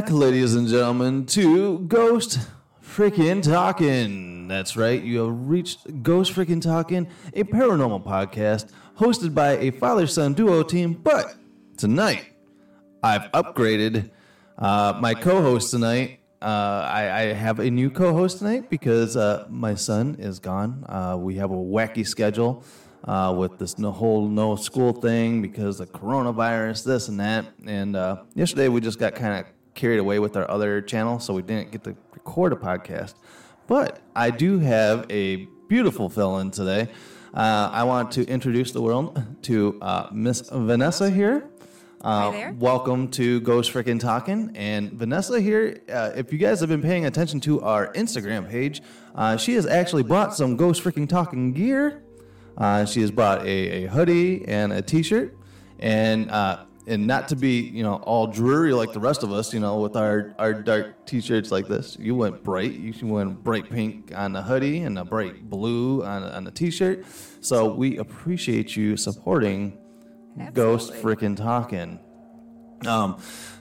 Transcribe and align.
Back, 0.00 0.10
ladies 0.10 0.54
and 0.54 0.66
gentlemen, 0.66 1.26
to 1.26 1.80
Ghost 1.80 2.38
Freaking 2.82 3.42
Talking. 3.42 4.48
That's 4.48 4.74
right, 4.74 5.02
you 5.02 5.18
have 5.18 5.48
reached 5.48 6.02
Ghost 6.02 6.32
Freaking 6.32 6.62
Talking, 6.62 7.06
a 7.34 7.44
paranormal 7.44 8.02
podcast 8.02 8.70
hosted 8.96 9.34
by 9.34 9.58
a 9.58 9.70
father 9.72 10.06
son 10.06 10.32
duo 10.32 10.62
team. 10.62 10.94
But 10.94 11.34
tonight, 11.76 12.24
I've 13.02 13.30
upgraded 13.32 14.10
uh, 14.56 14.98
my 14.98 15.12
co 15.12 15.42
host 15.42 15.70
tonight. 15.70 16.20
Uh, 16.40 16.88
I, 16.90 17.20
I 17.20 17.22
have 17.34 17.58
a 17.58 17.70
new 17.70 17.90
co 17.90 18.14
host 18.14 18.38
tonight 18.38 18.70
because 18.70 19.18
uh, 19.18 19.46
my 19.50 19.74
son 19.74 20.16
is 20.18 20.38
gone. 20.38 20.86
Uh, 20.88 21.16
we 21.18 21.34
have 21.34 21.50
a 21.50 21.54
wacky 21.54 22.06
schedule 22.06 22.64
uh, 23.04 23.34
with 23.36 23.58
this 23.58 23.76
no, 23.76 23.92
whole 23.92 24.26
no 24.26 24.56
school 24.56 24.94
thing 24.94 25.42
because 25.42 25.78
of 25.78 25.92
coronavirus, 25.92 26.86
this 26.86 27.08
and 27.08 27.20
that. 27.20 27.44
And 27.66 27.96
uh, 27.96 28.22
yesterday 28.34 28.68
we 28.68 28.80
just 28.80 28.98
got 28.98 29.14
kind 29.14 29.40
of 29.40 29.59
carried 29.74 29.98
away 29.98 30.18
with 30.18 30.36
our 30.36 30.50
other 30.50 30.80
channel, 30.80 31.18
so 31.20 31.34
we 31.34 31.42
didn't 31.42 31.70
get 31.72 31.84
to 31.84 31.96
record 32.12 32.52
a 32.52 32.56
podcast. 32.56 33.14
But 33.66 34.00
I 34.14 34.30
do 34.30 34.58
have 34.58 35.06
a 35.10 35.46
beautiful 35.68 36.08
fill-in 36.08 36.50
today. 36.50 36.88
Uh, 37.32 37.70
I 37.72 37.84
want 37.84 38.10
to 38.12 38.26
introduce 38.26 38.72
the 38.72 38.82
world 38.82 39.22
to 39.42 39.78
uh, 39.80 40.08
Miss 40.12 40.40
Vanessa 40.50 41.10
here. 41.10 41.48
Uh, 42.02 42.30
there. 42.30 42.52
welcome 42.58 43.08
to 43.08 43.40
Ghost 43.42 43.72
Frickin' 43.72 44.00
Talking. 44.00 44.52
And 44.54 44.90
Vanessa 44.92 45.38
here, 45.38 45.82
uh, 45.92 46.12
if 46.16 46.32
you 46.32 46.38
guys 46.38 46.60
have 46.60 46.70
been 46.70 46.80
paying 46.80 47.04
attention 47.04 47.40
to 47.40 47.60
our 47.60 47.92
Instagram 47.92 48.48
page, 48.48 48.80
uh, 49.14 49.36
she 49.36 49.54
has 49.54 49.66
actually 49.66 50.02
brought 50.02 50.34
some 50.34 50.56
Ghost 50.56 50.82
Frickin' 50.82 51.08
Talking 51.08 51.52
gear. 51.52 52.02
Uh, 52.56 52.86
she 52.86 53.02
has 53.02 53.10
brought 53.10 53.42
a, 53.42 53.84
a 53.84 53.86
hoodie 53.86 54.46
and 54.48 54.72
a 54.72 54.80
T-shirt, 54.82 55.36
and 55.78 56.30
uh, 56.30 56.64
and 56.90 57.06
not 57.06 57.28
to 57.28 57.36
be 57.36 57.60
you 57.60 57.82
know 57.82 57.94
all 58.02 58.26
dreary 58.26 58.72
like 58.74 58.92
the 58.92 59.00
rest 59.00 59.22
of 59.22 59.32
us, 59.32 59.54
you 59.54 59.60
know, 59.60 59.78
with 59.78 59.96
our 59.96 60.34
our 60.38 60.52
dark 60.52 61.06
T-shirts 61.06 61.50
like 61.50 61.68
this. 61.68 61.96
You 61.98 62.14
went 62.14 62.42
bright. 62.42 62.72
You 62.72 62.92
went 63.06 63.42
bright 63.42 63.70
pink 63.70 64.12
on 64.14 64.32
the 64.32 64.42
hoodie 64.42 64.80
and 64.80 64.98
a 64.98 65.04
bright 65.04 65.48
blue 65.48 66.04
on, 66.04 66.24
on 66.24 66.44
the 66.44 66.50
T-shirt. 66.50 67.04
So 67.40 67.72
we 67.72 67.96
appreciate 67.98 68.76
you 68.76 68.96
supporting 68.96 69.78
Ghost 70.52 70.92
freaking 70.94 71.36
Talking. 71.36 72.00
Um, 72.86 73.20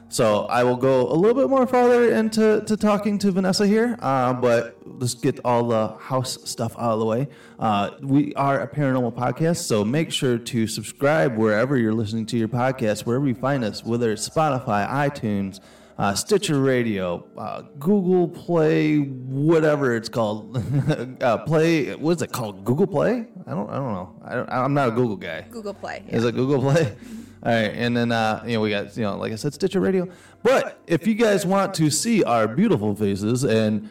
so 0.09 0.45
I 0.45 0.63
will 0.63 0.75
go 0.75 1.07
a 1.07 1.13
little 1.13 1.39
bit 1.39 1.49
more 1.49 1.67
farther 1.67 2.11
into 2.11 2.63
to 2.65 2.75
talking 2.75 3.19
to 3.19 3.31
Vanessa 3.31 3.67
here, 3.67 3.95
uh, 3.99 4.33
but 4.33 4.77
let's 4.83 5.13
get 5.13 5.39
all 5.45 5.67
the 5.67 5.89
house 5.99 6.39
stuff 6.49 6.75
out 6.77 6.93
of 6.93 6.99
the 6.99 7.05
way. 7.05 7.27
Uh, 7.59 7.91
we 8.01 8.33
are 8.33 8.59
a 8.61 8.67
paranormal 8.67 9.13
podcast, 9.13 9.57
so 9.57 9.85
make 9.85 10.11
sure 10.11 10.39
to 10.39 10.65
subscribe 10.65 11.37
wherever 11.37 11.77
you're 11.77 11.93
listening 11.93 12.25
to 12.25 12.37
your 12.37 12.47
podcast, 12.47 13.05
wherever 13.05 13.27
you 13.27 13.35
find 13.35 13.63
us, 13.63 13.85
whether 13.85 14.11
it's 14.11 14.27
Spotify, 14.27 14.89
iTunes, 14.89 15.59
uh, 15.99 16.15
Stitcher 16.15 16.61
Radio, 16.61 17.27
uh, 17.37 17.63
Google 17.77 18.29
Play, 18.29 18.99
whatever 18.99 19.97
it's 19.97 20.07
called. 20.07 20.57
uh, 21.21 21.37
Play, 21.39 21.93
what 21.95 22.15
is 22.15 22.21
it 22.21 22.31
called? 22.31 22.63
Google 22.63 22.87
Play? 22.87 23.27
I 23.45 23.51
don't, 23.51 23.69
I 23.69 23.75
don't 23.75 23.93
know. 23.93 24.15
I 24.23 24.35
don't, 24.35 24.49
I'm 24.49 24.73
not 24.73 24.87
a 24.87 24.91
Google 24.91 25.17
guy. 25.17 25.45
Google 25.51 25.73
Play. 25.73 26.05
Is 26.07 26.23
it 26.23 26.35
Google 26.35 26.61
Play? 26.61 26.95
All 27.43 27.51
right, 27.53 27.71
and 27.73 27.95
then 27.95 28.11
uh, 28.13 28.43
you 28.45 28.53
know 28.53 28.61
we 28.61 28.69
got 28.69 28.95
you 28.97 29.03
know 29.03 29.17
like 29.17 29.31
I 29.31 29.35
said 29.35 29.53
Stitcher 29.53 29.79
Radio. 29.81 30.07
But 30.41 30.81
if 30.87 31.05
you 31.05 31.15
guys 31.15 31.45
want 31.45 31.73
to 31.75 31.89
see 31.89 32.23
our 32.23 32.47
beautiful 32.47 32.95
faces 32.95 33.43
and 33.43 33.89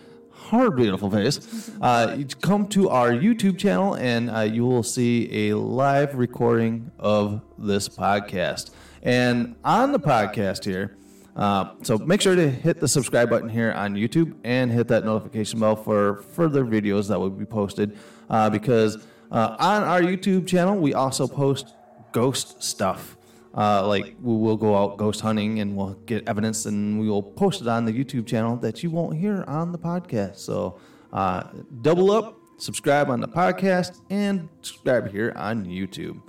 her 0.51 0.71
beautiful 0.71 1.11
face, 1.11 1.71
uh, 1.83 2.23
come 2.41 2.69
to 2.69 2.89
our 2.89 3.11
YouTube 3.11 3.59
channel 3.59 3.95
and 3.95 4.31
uh, 4.31 4.41
you 4.41 4.67
will 4.67 4.83
see 4.83 5.49
a 5.49 5.57
live 5.57 6.15
recording 6.15 6.91
of 6.99 7.43
this 7.59 7.89
podcast. 7.89 8.71
And 9.03 9.57
on 9.65 9.93
the 9.93 10.01
podcast 10.01 10.65
here, 10.65 10.98
uh, 11.39 11.71
so 11.83 11.97
make 11.99 12.21
sure 12.21 12.35
to 12.35 12.51
hit 12.51 12.81
the 12.81 12.89
subscribe 12.89 13.31
button 13.31 13.49
here 13.49 13.71
on 13.73 13.95
YouTube 13.95 14.35
and 14.43 14.73
hit 14.73 14.89
that 14.89 15.05
notification 15.05 15.61
bell 15.61 15.77
for 15.77 16.17
further 16.35 16.65
videos 16.65 17.07
that 17.09 17.19
will 17.19 17.31
be 17.31 17.47
posted. 17.47 17.97
Uh, 18.29 18.51
because 18.51 18.97
uh, 19.31 19.57
on 19.61 19.85
our 19.85 20.01
YouTube 20.01 20.49
channel, 20.49 20.77
we 20.77 20.95
also 20.95 21.29
post 21.29 21.75
ghost 22.11 22.61
stuff. 22.61 23.17
Uh, 23.57 23.87
like 23.87 24.17
we 24.21 24.37
will 24.37 24.57
go 24.57 24.77
out 24.77 24.99
ghost 24.99 25.21
hunting 25.21 25.61
and 25.61 25.77
we'll 25.77 25.95
get 26.07 26.29
evidence 26.29 26.67
and 26.67 26.99
we 26.99 27.09
will 27.09 27.23
post 27.23 27.61
it 27.61 27.69
on 27.69 27.85
the 27.85 27.93
YouTube 27.93 28.27
channel 28.27 28.57
that 28.57 28.83
you 28.83 28.91
won't 28.91 29.17
hear 29.17 29.45
on 29.47 29.71
the 29.71 29.79
podcast. 29.79 30.39
So 30.39 30.79
uh, 31.13 31.45
double 31.83 32.11
up, 32.11 32.37
subscribe 32.59 33.11
on 33.11 33.21
the 33.21 33.29
podcast, 33.29 34.01
and 34.11 34.49
subscribe 34.63 35.11
here 35.11 35.33
on 35.37 35.65
YouTube. 35.65 36.21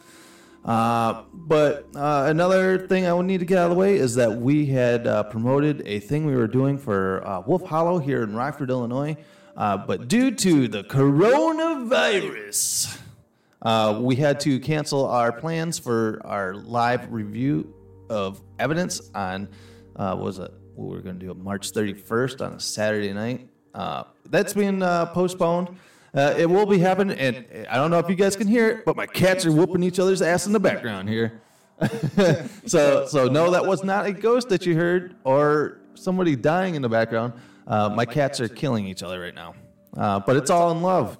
Uh, 0.65 1.23
but 1.33 1.87
uh, 1.95 2.25
another 2.27 2.87
thing 2.87 3.05
I 3.05 3.13
would 3.13 3.25
need 3.25 3.39
to 3.39 3.45
get 3.45 3.57
out 3.57 3.65
of 3.65 3.71
the 3.71 3.77
way 3.77 3.95
is 3.95 4.15
that 4.15 4.37
we 4.37 4.65
had 4.65 5.07
uh, 5.07 5.23
promoted 5.23 5.83
a 5.85 5.99
thing 5.99 6.25
we 6.25 6.35
were 6.35 6.47
doing 6.47 6.77
for 6.77 7.25
uh, 7.25 7.41
Wolf 7.41 7.63
Hollow 7.63 7.99
here 7.99 8.23
in 8.23 8.35
Rockford, 8.35 8.69
Illinois. 8.69 9.17
Uh, 9.55 9.77
but 9.77 10.07
due 10.07 10.31
to 10.31 10.67
the 10.67 10.83
coronavirus, 10.83 12.97
uh, 13.61 13.99
we 14.01 14.15
had 14.15 14.39
to 14.41 14.59
cancel 14.59 15.05
our 15.05 15.31
plans 15.31 15.79
for 15.79 16.21
our 16.25 16.55
live 16.55 17.11
review 17.11 17.73
of 18.09 18.41
evidence 18.57 19.09
on, 19.15 19.47
what 19.93 20.19
was 20.19 20.39
it? 20.39 20.51
What 20.75 20.89
we 20.89 20.95
were 20.95 21.01
going 21.01 21.19
to 21.19 21.25
do 21.25 21.33
March 21.33 21.71
31st 21.71 22.45
on 22.45 22.53
a 22.53 22.59
Saturday 22.59 23.11
night. 23.11 23.49
That's 24.25 24.53
been 24.53 24.81
postponed. 24.81 25.77
Uh, 26.13 26.33
it 26.37 26.49
will 26.49 26.65
be 26.65 26.79
happening, 26.79 27.17
and 27.17 27.67
I 27.69 27.75
don't 27.75 27.91
know 27.91 27.99
if 27.99 28.09
you 28.09 28.15
guys 28.15 28.35
can 28.35 28.47
hear 28.47 28.69
it, 28.69 28.85
but 28.85 28.95
my 28.95 29.05
cats 29.05 29.45
are 29.45 29.51
whooping 29.51 29.83
each 29.83 29.99
other's 29.99 30.21
ass 30.21 30.47
in 30.47 30.53
the 30.53 30.59
background 30.59 31.07
here. 31.07 31.41
so, 32.65 33.05
so 33.05 33.27
no, 33.27 33.51
that 33.51 33.65
was 33.65 33.83
not 33.83 34.05
a 34.05 34.11
ghost 34.11 34.49
that 34.49 34.65
you 34.65 34.75
heard 34.75 35.15
or 35.23 35.79
somebody 35.93 36.35
dying 36.35 36.75
in 36.75 36.81
the 36.81 36.89
background. 36.89 37.33
Uh, 37.67 37.89
my 37.89 38.05
cats 38.05 38.41
are 38.41 38.47
killing 38.47 38.85
each 38.85 39.03
other 39.03 39.19
right 39.19 39.35
now, 39.35 39.53
uh, 39.95 40.19
but 40.19 40.35
it's 40.35 40.49
all 40.49 40.71
in 40.71 40.81
love, 40.81 41.17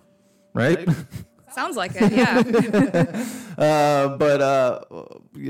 right? 0.54 0.88
Sounds 1.52 1.76
like 1.76 1.92
it, 1.96 2.12
yeah. 2.12 2.44
uh, 3.58 4.18
but 4.18 4.42
uh, 4.42 4.82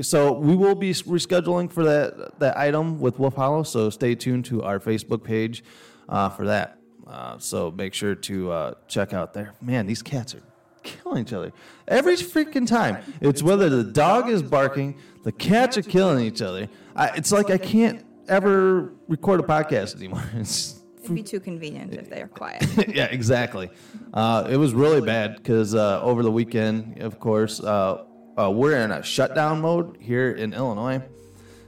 so 0.02 0.32
we 0.32 0.56
will 0.56 0.74
be 0.74 0.92
rescheduling 0.92 1.70
for 1.70 1.84
that 1.84 2.38
that 2.38 2.56
item 2.56 3.00
with 3.00 3.18
Wolf 3.18 3.34
Hollow. 3.34 3.62
So 3.62 3.90
stay 3.90 4.14
tuned 4.14 4.46
to 4.46 4.62
our 4.62 4.78
Facebook 4.78 5.24
page 5.24 5.62
uh, 6.08 6.30
for 6.30 6.46
that. 6.46 6.79
Uh, 7.10 7.36
so 7.38 7.72
make 7.72 7.92
sure 7.92 8.14
to 8.14 8.52
uh, 8.52 8.74
check 8.86 9.12
out 9.12 9.34
there. 9.34 9.52
Man, 9.60 9.86
these 9.86 10.00
cats 10.00 10.34
are 10.34 10.42
killing 10.84 11.22
each 11.22 11.32
other 11.32 11.52
every 11.88 12.14
freaking 12.14 12.66
time. 12.66 12.98
It's 13.20 13.42
whether 13.42 13.68
the 13.68 13.82
dog 13.82 14.28
is 14.28 14.42
barking, 14.44 14.96
the 15.24 15.32
cats 15.32 15.76
are 15.76 15.82
killing 15.82 16.24
each 16.24 16.40
other. 16.40 16.68
I, 16.94 17.08
it's 17.16 17.32
like 17.32 17.50
I 17.50 17.58
can't 17.58 18.06
ever 18.28 18.92
record 19.08 19.40
a 19.40 19.42
podcast 19.42 19.96
anymore. 19.96 20.22
It's 20.34 20.76
It'd 21.02 21.14
be 21.14 21.22
too 21.22 21.40
convenient 21.40 21.94
if 21.94 22.10
they 22.10 22.20
are 22.20 22.28
quiet. 22.28 22.62
yeah, 22.94 23.06
exactly. 23.06 23.70
Uh, 24.12 24.46
it 24.50 24.58
was 24.58 24.74
really 24.74 25.00
bad 25.00 25.36
because 25.36 25.74
uh, 25.74 26.00
over 26.02 26.22
the 26.22 26.30
weekend, 26.30 27.00
of 27.00 27.18
course, 27.18 27.58
uh, 27.58 28.04
uh, 28.38 28.50
we're 28.50 28.76
in 28.76 28.92
a 28.92 29.02
shutdown 29.02 29.62
mode 29.62 29.96
here 29.98 30.32
in 30.32 30.52
Illinois. 30.52 31.02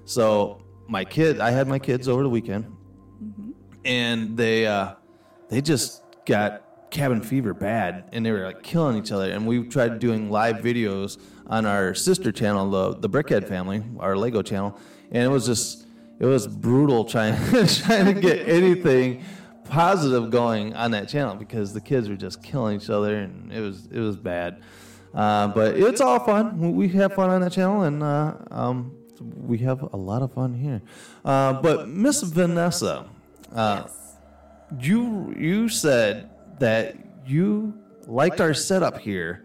So 0.05 0.63
my 0.87 1.05
kid, 1.07 1.41
I 1.41 1.51
had 1.51 1.67
my 1.67 1.79
kids 1.79 2.09
over 2.09 2.23
the 2.23 2.29
weekend, 2.29 2.67
and 3.87 4.37
they 4.37 4.67
uh, 4.67 4.97
they 5.53 5.61
just 5.61 6.03
got 6.25 6.63
cabin 6.91 7.21
fever 7.21 7.53
bad, 7.53 8.05
and 8.13 8.25
they 8.25 8.33
were 8.33 8.47
like 8.47 8.63
killing 8.63 8.97
each 8.97 9.13
other. 9.13 9.31
And 9.31 9.47
we 9.47 9.63
tried 9.65 9.99
doing 9.99 10.31
live 10.31 10.57
videos 10.57 11.19
on 11.47 11.67
our 11.67 11.95
sister 11.95 12.33
channel, 12.33 12.71
the 12.71 12.95
the 12.97 13.09
Brickhead 13.11 13.47
family, 13.47 13.83
our 14.01 14.17
Lego 14.17 14.41
channel, 14.41 14.79
and 15.11 15.23
it 15.23 15.29
was 15.29 15.45
just 15.45 15.87
it 16.19 16.25
was 16.25 16.47
brutal 16.47 17.05
trying 17.05 17.37
trying 17.67 18.07
to 18.07 18.19
get 18.19 18.49
anything 18.49 19.23
positive 19.65 20.31
going 20.31 20.75
on 20.75 20.93
that 20.93 21.09
channel 21.09 21.35
because 21.35 21.75
the 21.75 21.81
kids 21.83 22.09
were 22.09 22.17
just 22.17 22.43
killing 22.43 22.81
each 22.81 22.89
other, 22.89 23.15
and 23.17 23.53
it 23.53 23.61
was 23.61 23.89
it 23.93 24.01
was 24.01 24.17
bad. 24.17 24.63
Uh, 25.13 25.49
but 25.49 25.77
it's 25.77 26.01
all 26.01 26.19
fun. 26.21 26.59
We 26.59 26.71
we 26.71 26.89
have 26.97 27.13
fun 27.13 27.29
on 27.29 27.43
that 27.43 27.53
channel, 27.53 27.83
and 27.83 28.03
uh, 28.03 28.37
um, 28.51 28.97
we 29.21 29.59
have 29.59 29.83
a 29.83 29.99
lot 29.99 30.23
of 30.23 30.33
fun 30.33 30.55
here. 30.55 30.81
Uh, 31.23 31.61
but 31.61 31.89
Miss 31.89 32.23
Vanessa, 32.23 33.05
uh, 33.55 33.85
you 34.81 35.35
you 35.37 35.69
said 35.69 36.31
that 36.59 36.97
you 37.27 37.75
liked 38.07 38.41
our 38.41 38.55
setup 38.55 38.99
here 38.99 39.45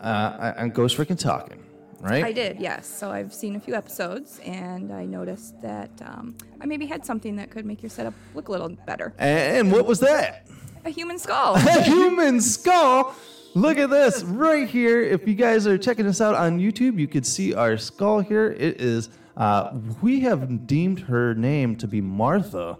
uh, 0.00 0.54
on 0.56 0.70
Ghost 0.70 0.96
Freaking 0.96 1.18
Talking, 1.18 1.62
right? 2.00 2.24
I 2.24 2.32
did, 2.32 2.60
yes. 2.60 2.86
So 2.86 3.10
I've 3.10 3.32
seen 3.32 3.56
a 3.56 3.60
few 3.60 3.74
episodes, 3.74 4.40
and 4.44 4.92
I 4.92 5.04
noticed 5.04 5.60
that 5.62 5.90
um, 6.02 6.36
I 6.60 6.66
maybe 6.66 6.86
had 6.86 7.04
something 7.04 7.36
that 7.36 7.50
could 7.50 7.64
make 7.64 7.82
your 7.82 7.90
setup 7.90 8.14
look 8.34 8.48
a 8.48 8.52
little 8.52 8.70
better. 8.86 9.14
And 9.18 9.70
what 9.70 9.86
was 9.86 10.00
that? 10.00 10.48
A 10.84 10.90
human 10.90 11.18
skull. 11.18 11.54
A 11.56 11.82
human 11.82 12.40
skull. 12.40 13.14
Look 13.54 13.78
at 13.78 13.90
this 13.90 14.22
right 14.22 14.68
here. 14.68 15.00
If 15.00 15.28
you 15.28 15.34
guys 15.34 15.66
are 15.66 15.78
checking 15.78 16.06
us 16.06 16.20
out 16.20 16.34
on 16.34 16.58
YouTube, 16.58 16.98
you 16.98 17.06
could 17.06 17.26
see 17.26 17.54
our 17.54 17.76
skull 17.76 18.20
here. 18.20 18.50
It 18.52 18.80
is. 18.80 19.10
Uh, 19.36 19.78
we 20.00 20.20
have 20.20 20.66
deemed 20.66 21.00
her 21.00 21.34
name 21.34 21.76
to 21.76 21.86
be 21.86 22.00
Martha. 22.00 22.78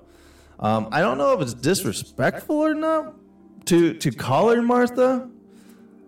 Um, 0.63 0.89
I 0.93 1.01
don't 1.01 1.19
know 1.19 1.35
if 1.35 1.41
it's 1.41 1.55
disrespectful 1.55 2.57
or 2.57 2.73
not 2.73 3.15
to 3.67 3.95
to 3.95 4.11
call 4.11 4.49
her 4.51 4.63
Martha. 4.63 5.29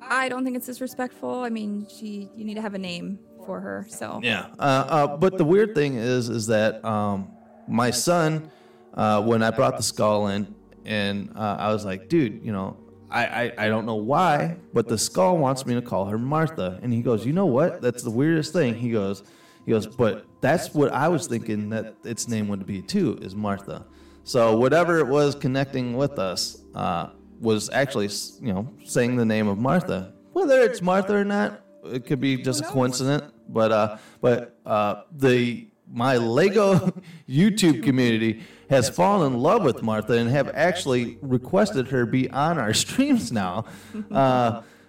I 0.01 0.29
don't 0.29 0.45
think 0.45 0.56
it's 0.56 0.67
disrespectful. 0.67 1.41
I 1.41 1.51
mean, 1.51 1.87
she 1.89 2.31
you 2.37 2.45
need 2.45 2.55
to 2.55 2.62
have 2.62 2.75
a 2.75 2.79
name 2.79 3.19
for 3.45 3.61
her. 3.61 3.87
So 3.89 4.21
Yeah. 4.23 4.47
Uh, 4.59 4.62
uh, 4.62 5.17
but 5.17 5.39
the 5.39 5.45
weird 5.45 5.75
thing 5.75 5.97
is, 5.97 6.29
is 6.29 6.47
that 6.47 6.85
um, 6.85 7.31
my 7.69 7.91
son, 7.91 8.51
uh, 8.95 9.23
when 9.23 9.43
I 9.43 9.51
brought 9.51 9.77
the 9.77 9.83
skull 9.83 10.29
in, 10.29 10.55
and 10.85 11.31
uh, 11.35 11.57
I 11.59 11.73
was 11.73 11.85
like, 11.85 12.09
dude, 12.09 12.45
you 12.45 12.53
know, 12.53 12.77
I, 13.11 13.27
I, 13.27 13.53
I 13.59 13.69
don't 13.69 13.87
know 13.87 13.97
why, 13.97 14.57
but 14.73 14.89
the 14.89 14.99
skull 14.99 15.39
wants 15.39 15.67
me 15.67 15.75
to 15.75 15.83
call 15.83 16.07
her 16.07 16.19
Martha. 16.19 16.79
And 16.83 16.93
he 16.93 17.00
goes, 17.00 17.25
you 17.25 17.33
know 17.33 17.47
what? 17.47 17.81
That's 17.81 18.03
the 18.03 18.11
weirdest 18.11 18.53
thing. 18.53 18.75
He 18.75 18.91
goes, 18.91 19.23
he 19.65 19.71
goes, 19.71 19.87
but 19.87 20.27
that's 20.41 20.75
what 20.75 20.93
I 20.93 21.09
was 21.09 21.27
thinking 21.27 21.71
that 21.71 21.95
its 22.05 22.29
name 22.29 22.49
would 22.49 22.67
be 22.67 22.83
too, 22.83 23.19
is 23.23 23.35
Martha. 23.35 23.87
So 24.25 24.56
whatever 24.56 24.99
it 24.99 25.06
was 25.06 25.35
connecting 25.35 25.97
with 25.97 26.19
us 26.19 26.62
uh, 26.75 27.11
was 27.41 27.69
actually, 27.71 28.09
you 28.41 28.55
know, 28.55 28.75
saying 28.85 29.17
the 29.17 29.25
name 29.26 29.49
of 29.49 29.59
Martha. 29.59 30.15
Whether 30.32 30.62
it's 30.62 30.81
Martha 30.81 31.15
or 31.15 31.25
not, 31.26 31.61
it 31.85 32.06
could 32.06 32.21
be 32.21 32.38
just 32.38 32.62
a 32.62 32.65
coincidence. 32.65 33.31
But 33.47 33.71
uh, 33.71 33.99
but 34.23 34.59
uh, 34.65 35.03
the 35.12 35.69
my 35.87 36.17
Lego 36.17 36.76
YouTube 37.29 37.82
community 37.82 38.43
has 38.71 38.88
fallen 38.88 39.35
in 39.35 39.38
love 39.38 39.62
with 39.62 39.82
Martha 39.82 40.15
and 40.15 40.31
have 40.31 40.50
actually 40.55 41.19
requested 41.21 41.88
her 41.88 42.06
be 42.06 42.31
on 42.31 42.59
our 42.59 42.73
streams 42.85 43.31
now. 43.31 43.67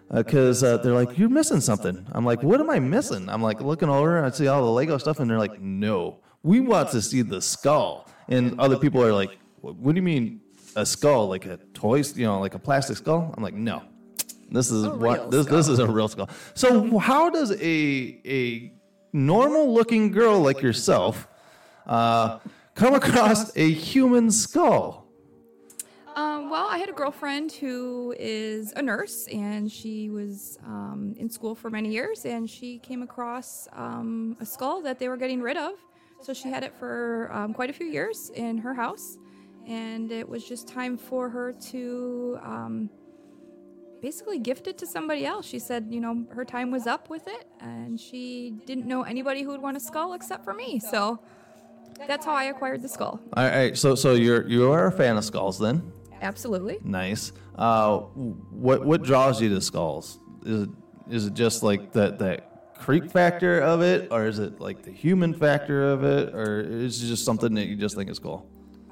Because 0.10 0.64
uh, 0.64 0.78
they're 0.78 0.94
like, 0.94 1.18
you're 1.18 1.30
missing 1.30 1.60
something. 1.60 2.06
I'm 2.14 2.24
like, 2.24 2.42
what 2.42 2.62
am 2.62 2.70
I 2.70 2.80
missing? 2.80 3.28
I'm 3.28 3.42
like 3.42 3.60
looking 3.60 3.90
over, 3.90 4.18
and 4.18 4.26
I 4.26 4.30
see 4.30 4.48
all 4.48 4.64
the 4.64 4.72
Lego 4.72 4.98
stuff, 4.98 5.20
and 5.20 5.30
they're 5.30 5.40
like, 5.40 5.60
no, 5.60 6.20
we 6.42 6.62
want 6.62 6.92
to 6.92 7.02
see 7.02 7.22
the 7.22 7.42
skull. 7.42 8.08
And 8.27 8.60
other 8.60 8.77
people 8.77 9.04
are 9.04 9.13
like, 9.13 9.38
what 9.62 9.94
do 9.94 9.95
you 9.95 10.01
mean 10.01 10.42
a 10.75 10.86
skull, 10.86 11.27
like 11.27 11.45
a 11.45 11.57
toy, 11.74 12.01
you 12.16 12.25
know, 12.25 12.39
like 12.39 12.56
a 12.56 12.60
plastic 12.60 12.98
skull? 12.98 13.33
I'm 13.36 13.44
like, 13.44 13.54
no, 13.54 13.83
this 14.51 14.72
is 14.72 14.88
what 14.88 15.31
this 15.31 15.45
this 15.48 15.68
is 15.68 15.80
a 15.80 15.88
real 15.88 16.07
skull. 16.07 16.30
So 16.54 16.98
how 16.98 17.30
does 17.30 17.51
a 17.51 18.22
a 18.25 18.74
normal 19.13 19.74
looking 19.74 20.12
girl 20.12 20.39
like 20.42 20.62
yourself 20.62 21.27
uh, 21.88 22.39
come 22.74 22.94
across 22.94 23.56
a 23.56 23.72
human 23.72 24.31
skull? 24.31 25.06
Um, 26.16 26.50
well, 26.50 26.68
I 26.69 26.77
had 26.77 26.88
a 26.88 26.94
girlfriend 26.94 27.51
who 27.51 28.16
is 28.18 28.72
a 28.77 28.81
nurse, 28.81 29.27
and 29.27 29.69
she 29.69 30.10
was 30.10 30.57
um, 30.66 31.13
in 31.18 31.30
school 31.30 31.56
for 31.56 31.69
many 31.69 31.89
years, 31.89 32.25
and 32.25 32.50
she 32.50 32.80
came 32.80 33.01
across 33.01 33.68
um, 33.74 34.38
a 34.39 34.45
skull 34.45 34.81
that 34.83 34.98
they 34.98 35.10
were 35.10 35.18
getting 35.18 35.42
rid 35.42 35.57
of. 35.57 35.74
So 36.22 36.34
she 36.34 36.50
had 36.50 36.64
it 36.64 36.74
for 36.74 37.30
um, 37.32 37.54
quite 37.54 37.70
a 37.70 37.74
few 37.74 37.86
years 37.86 38.32
in 38.36 38.58
her 38.60 38.74
house, 38.74 39.18
and 39.68 40.12
it 40.12 40.28
was 40.28 40.48
just 40.48 40.68
time 40.68 40.98
for 40.98 41.30
her 41.30 41.54
to 41.72 42.40
um, 42.44 42.90
basically 44.02 44.40
gift 44.40 44.68
it 44.68 44.78
to 44.80 44.88
somebody 44.88 45.26
else. 45.26 45.46
She 45.46 45.60
said, 45.60 45.88
you 45.90 46.02
know, 46.02 46.26
her 46.32 46.46
time 46.46 46.72
was 46.72 46.88
up 46.88 47.10
with 47.10 47.28
it, 47.28 47.48
and 47.60 48.00
she 48.00 48.56
didn't 48.66 48.88
know 48.88 49.04
anybody 49.04 49.44
who 49.44 49.50
would 49.50 49.62
want 49.62 49.78
a 49.78 49.80
skull 49.80 50.14
except 50.14 50.44
for 50.44 50.54
me. 50.54 50.80
So 50.80 51.20
that's 52.08 52.26
how 52.26 52.34
I 52.34 52.46
acquired 52.46 52.82
the 52.82 52.90
skull. 52.90 53.20
All 53.36 53.48
right, 53.48 53.78
so 53.78 53.96
so 53.96 54.14
you're 54.14 54.48
you 54.48 54.72
are 54.72 54.88
a 54.88 54.92
fan 54.92 55.18
of 55.18 55.26
skulls 55.26 55.60
then? 55.60 55.92
Absolutely. 56.22 56.80
Nice. 56.84 57.32
Uh, 57.56 58.00
what 58.00 58.86
what 58.86 59.04
draws 59.04 59.42
you 59.42 59.50
to 59.50 59.62
skulls? 59.62 60.20
Is 60.46 60.64
it 60.64 60.70
is 61.10 61.28
it 61.28 61.34
just 61.34 61.64
like 61.64 61.92
that 61.94 62.20
that 62.20 62.55
creep 62.77 63.12
factor 63.12 63.60
of 63.60 63.81
it, 63.81 64.10
or 64.12 64.25
is 64.25 64.39
it 64.39 64.60
like 64.60 64.83
the 64.83 64.92
human 64.92 65.33
factor 65.33 65.92
of 65.92 66.04
it, 66.04 66.33
or 66.33 66.62
is 66.62 67.01
it 67.04 67.07
just 67.07 67.25
something 67.25 67.54
that 67.56 67.66
you 67.66 67.75
just 67.75 67.95
think 67.95 68.10
is 68.10 68.19
cool? 68.19 68.48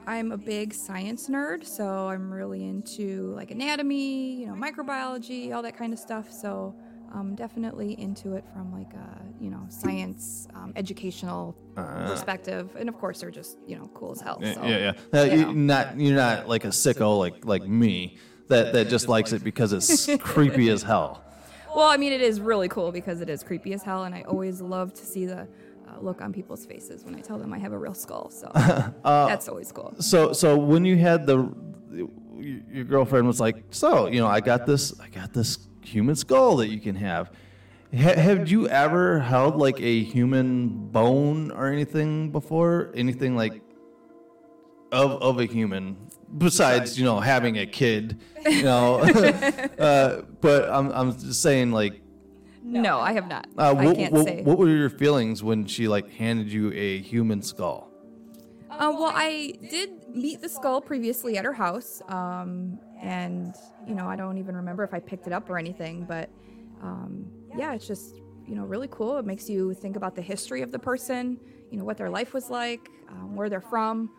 I'm 0.06 0.32
a 0.34 0.38
big 0.38 0.74
science 0.74 1.30
nerd, 1.30 1.66
so 1.66 2.10
I'm 2.10 2.32
really 2.32 2.66
into 2.66 3.34
like 3.36 3.52
anatomy, 3.52 4.36
you 4.42 4.48
know, 4.48 4.54
microbiology, 4.54 5.54
all 5.56 5.62
that 5.62 5.78
kind 5.78 5.94
of 5.94 6.00
stuff. 6.00 6.30
So 6.32 6.76
I'm 7.14 7.36
definitely 7.36 7.94
into 8.00 8.34
it 8.36 8.44
from 8.54 8.74
like 8.74 8.94
a 8.94 9.22
you 9.42 9.50
know 9.50 9.66
science, 9.70 10.48
um, 10.56 10.74
educational 10.76 11.56
Uh. 11.78 12.08
perspective, 12.10 12.76
and 12.78 12.90
of 12.90 12.96
course 13.00 13.22
they're 13.22 13.32
just 13.32 13.58
you 13.68 13.78
know 13.78 13.90
cool 13.94 14.12
as 14.12 14.22
hell. 14.22 14.40
Yeah, 14.42 14.54
so, 14.56 14.64
yeah. 14.66 14.94
yeah. 15.14 15.20
Uh, 15.22 15.24
you 15.26 15.32
you- 15.40 15.46
know. 15.46 15.52
not 15.54 16.00
you're 16.00 16.16
not 16.16 16.48
like 16.50 16.66
a 16.66 16.70
sicko 16.70 17.18
like 17.20 17.46
like 17.46 17.64
me 17.66 18.18
that 18.50 18.74
that 18.74 18.90
just 18.90 19.08
likes 19.08 19.32
it 19.32 19.44
because 19.44 19.72
it's 19.74 20.10
creepy 20.22 20.70
as 20.70 20.84
hell. 20.84 21.24
Well, 21.76 21.90
I 21.90 21.98
mean, 21.98 22.14
it 22.14 22.22
is 22.22 22.40
really 22.40 22.70
cool 22.70 22.92
because 22.92 23.22
it 23.22 23.30
is 23.30 23.44
creepy 23.44 23.74
as 23.74 23.84
hell, 23.84 24.04
and 24.04 24.14
I 24.14 24.22
always 24.24 24.62
love 24.62 24.94
to 24.94 25.06
see 25.06 25.26
the 25.26 25.42
uh, 25.42 26.00
look 26.02 26.22
on 26.22 26.32
people's 26.32 26.66
faces 26.66 27.04
when 27.04 27.16
I 27.16 27.20
tell 27.22 27.38
them 27.38 27.54
I 27.54 27.58
have 27.60 27.74
a 27.74 27.78
real 27.78 27.94
skull. 27.94 28.30
So 28.30 28.48
Uh, 28.56 29.28
that's 29.28 29.48
always 29.48 29.72
cool. 29.72 29.94
So 30.00 30.34
so 30.34 30.58
when 30.58 30.86
you 30.86 30.98
had 30.98 31.26
the 31.26 31.50
your 32.40 32.84
girlfriend 32.84 33.26
was 33.28 33.40
like, 33.40 33.64
so 33.72 34.08
you 34.08 34.20
know, 34.20 34.28
I 34.28 34.40
got 34.42 34.66
this, 34.66 35.00
I 35.00 35.08
got 35.08 35.34
this 35.34 35.68
human 35.82 36.16
skull 36.16 36.58
that 36.58 36.68
you 36.70 36.80
can 36.80 36.96
have. 36.96 37.32
Ha- 37.96 38.20
have 38.20 38.50
you 38.50 38.68
ever 38.68 39.20
held 39.20 39.58
like 39.58 39.80
a 39.80 40.04
human 40.04 40.88
bone 40.90 41.52
or 41.52 41.68
anything 41.68 42.32
before? 42.32 42.92
Anything 42.96 43.36
like 43.36 43.62
of 44.92 45.22
of 45.22 45.40
a 45.40 45.46
human 45.46 45.98
besides 46.38 46.98
you 46.98 47.06
know 47.06 47.20
having 47.20 47.58
a 47.58 47.66
kid, 47.66 48.20
you 48.46 48.64
know? 48.64 48.96
uh, 49.80 50.22
but 50.42 50.70
I'm 50.70 50.92
I'm 50.92 51.18
just 51.18 51.42
saying 51.42 51.72
like. 51.72 52.02
No, 52.66 53.00
I 53.00 53.12
have 53.12 53.28
not. 53.28 53.46
Uh, 53.58 53.62
I 53.62 53.74
what, 53.74 53.96
can't 53.98 54.14
what, 54.14 54.26
say. 54.26 54.42
what 54.42 54.58
were 54.58 54.70
your 54.70 54.90
feelings 54.90 55.44
when 55.44 55.66
she 55.66 55.90
like 55.90 56.10
handed 56.12 56.52
you 56.52 56.72
a 56.72 57.00
human 57.02 57.42
skull? 57.42 57.92
Uh, 58.70 58.92
well, 58.98 59.12
I 59.14 59.54
did 59.70 60.16
meet 60.16 60.42
the 60.42 60.48
skull 60.48 60.80
previously 60.80 61.38
at 61.38 61.44
her 61.44 61.54
house, 61.54 62.02
um, 62.08 62.80
and 63.02 63.54
you 63.86 63.94
know, 63.94 64.08
I 64.08 64.16
don't 64.16 64.38
even 64.38 64.56
remember 64.56 64.84
if 64.84 64.94
I 64.94 65.00
picked 65.00 65.28
it 65.28 65.34
up 65.34 65.50
or 65.50 65.58
anything, 65.58 66.06
but 66.06 66.30
um, 66.82 67.30
yeah, 67.56 67.74
it's 67.74 67.86
just 67.86 68.16
you 68.48 68.56
know 68.56 68.64
really 68.64 68.88
cool. 68.90 69.18
It 69.18 69.26
makes 69.26 69.50
you 69.50 69.74
think 69.74 69.96
about 69.96 70.16
the 70.16 70.22
history 70.22 70.62
of 70.62 70.72
the 70.72 70.80
person, 70.80 71.38
you 71.70 71.78
know, 71.78 71.84
what 71.84 71.98
their 71.98 72.10
life 72.10 72.34
was 72.34 72.50
like, 72.50 72.90
um, 73.10 73.36
where 73.36 73.50
they're 73.50 73.62
from. 73.62 74.10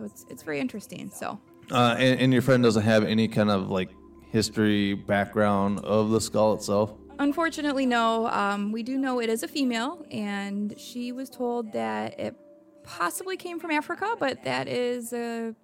So 0.00 0.06
it's 0.06 0.24
it's 0.30 0.42
very 0.42 0.60
interesting. 0.60 1.10
So 1.10 1.38
Uh, 1.70 1.94
and, 1.98 2.20
and 2.20 2.32
your 2.32 2.42
friend 2.42 2.62
doesn't 2.62 2.82
have 2.82 3.04
any 3.04 3.28
kind 3.28 3.50
of 3.50 3.70
like 3.70 3.90
history 4.30 4.94
background 4.94 5.80
of 5.80 6.10
the 6.10 6.20
skull 6.20 6.54
itself. 6.54 6.92
unfortunately, 7.18 7.84
no. 7.84 8.26
Um, 8.28 8.72
we 8.72 8.82
do 8.82 8.96
know 8.96 9.20
it 9.20 9.28
is 9.28 9.42
a 9.42 9.48
female, 9.48 10.06
and 10.10 10.74
she 10.78 11.12
was 11.12 11.28
told 11.28 11.72
that 11.72 12.18
it 12.18 12.34
possibly 12.82 13.36
came 13.36 13.60
from 13.60 13.72
Africa, 13.72 14.16
but 14.18 14.42
that 14.44 14.68
is 14.68 15.12
a 15.12 15.54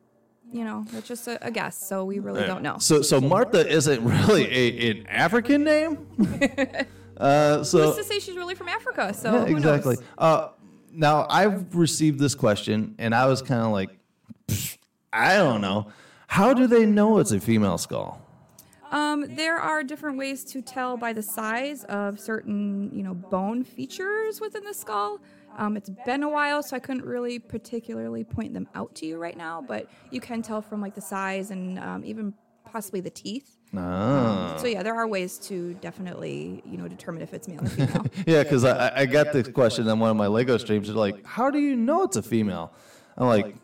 you 0.52 0.64
know 0.64 0.84
that's 0.92 1.08
just 1.08 1.26
a, 1.28 1.44
a 1.46 1.50
guess. 1.50 1.78
So 1.78 2.04
we 2.04 2.18
really 2.18 2.44
don't 2.46 2.62
know. 2.62 2.76
So 2.78 3.00
so 3.00 3.20
Martha 3.20 3.66
isn't 3.66 4.04
really 4.04 4.44
a, 4.52 4.90
an 4.90 5.06
African 5.06 5.64
name. 5.64 6.06
uh, 7.16 7.64
so 7.64 7.86
Who's 7.86 7.96
to 7.96 8.04
say 8.04 8.18
she's 8.18 8.36
really 8.36 8.54
from 8.54 8.68
Africa? 8.68 9.14
So 9.14 9.32
Yeah, 9.32 9.56
exactly. 9.56 9.96
Uh, 10.18 10.48
now 10.96 11.26
I've 11.28 11.74
received 11.74 12.18
this 12.18 12.34
question, 12.34 12.94
and 12.98 13.14
I 13.14 13.26
was 13.26 13.42
kind 13.42 13.62
of 13.62 13.70
like, 13.70 13.90
"Pfft, 13.90 13.96
I 15.16 15.36
don't 15.36 15.60
know. 15.60 15.88
How 16.26 16.52
do 16.52 16.66
they 16.66 16.84
know 16.84 17.18
it's 17.18 17.32
a 17.32 17.40
female 17.40 17.78
skull? 17.78 18.20
Um, 18.90 19.34
there 19.34 19.56
are 19.56 19.82
different 19.82 20.18
ways 20.18 20.44
to 20.44 20.62
tell 20.62 20.96
by 20.96 21.12
the 21.12 21.22
size 21.22 21.84
of 21.84 22.20
certain, 22.20 22.90
you 22.94 23.02
know, 23.02 23.14
bone 23.14 23.64
features 23.64 24.40
within 24.40 24.64
the 24.64 24.74
skull. 24.74 25.20
Um, 25.58 25.76
it's 25.76 25.90
been 26.04 26.22
a 26.22 26.28
while, 26.28 26.62
so 26.62 26.76
I 26.76 26.78
couldn't 26.78 27.04
really 27.04 27.38
particularly 27.38 28.24
point 28.24 28.52
them 28.52 28.68
out 28.74 28.94
to 28.96 29.06
you 29.06 29.16
right 29.16 29.36
now, 29.36 29.64
but 29.66 29.90
you 30.10 30.20
can 30.20 30.42
tell 30.42 30.60
from 30.60 30.80
like 30.80 30.94
the 30.94 31.00
size 31.00 31.50
and 31.50 31.78
um, 31.78 32.04
even 32.04 32.34
possibly 32.64 33.00
the 33.00 33.10
teeth. 33.10 33.56
Ah. 33.74 34.56
So 34.58 34.66
yeah, 34.66 34.82
there 34.82 34.94
are 34.94 35.08
ways 35.08 35.38
to 35.38 35.74
definitely 35.74 36.62
you 36.64 36.76
know 36.76 36.88
determine 36.88 37.22
if 37.22 37.32
it's 37.34 37.48
male 37.48 37.64
or 37.64 37.68
female. 37.68 38.06
yeah, 38.26 38.42
because 38.42 38.64
I, 38.64 39.00
I 39.00 39.06
got 39.06 39.32
this 39.32 39.48
question 39.48 39.88
on 39.88 39.98
one 39.98 40.10
of 40.10 40.16
my 40.16 40.26
Lego 40.26 40.56
streams. 40.58 40.86
They're 40.86 40.96
like, 40.96 41.24
"How 41.24 41.50
do 41.50 41.58
you 41.58 41.74
know 41.74 42.04
it's 42.04 42.16
a 42.16 42.22
female?" 42.22 42.72
I'm 43.16 43.26
like, 43.26 43.56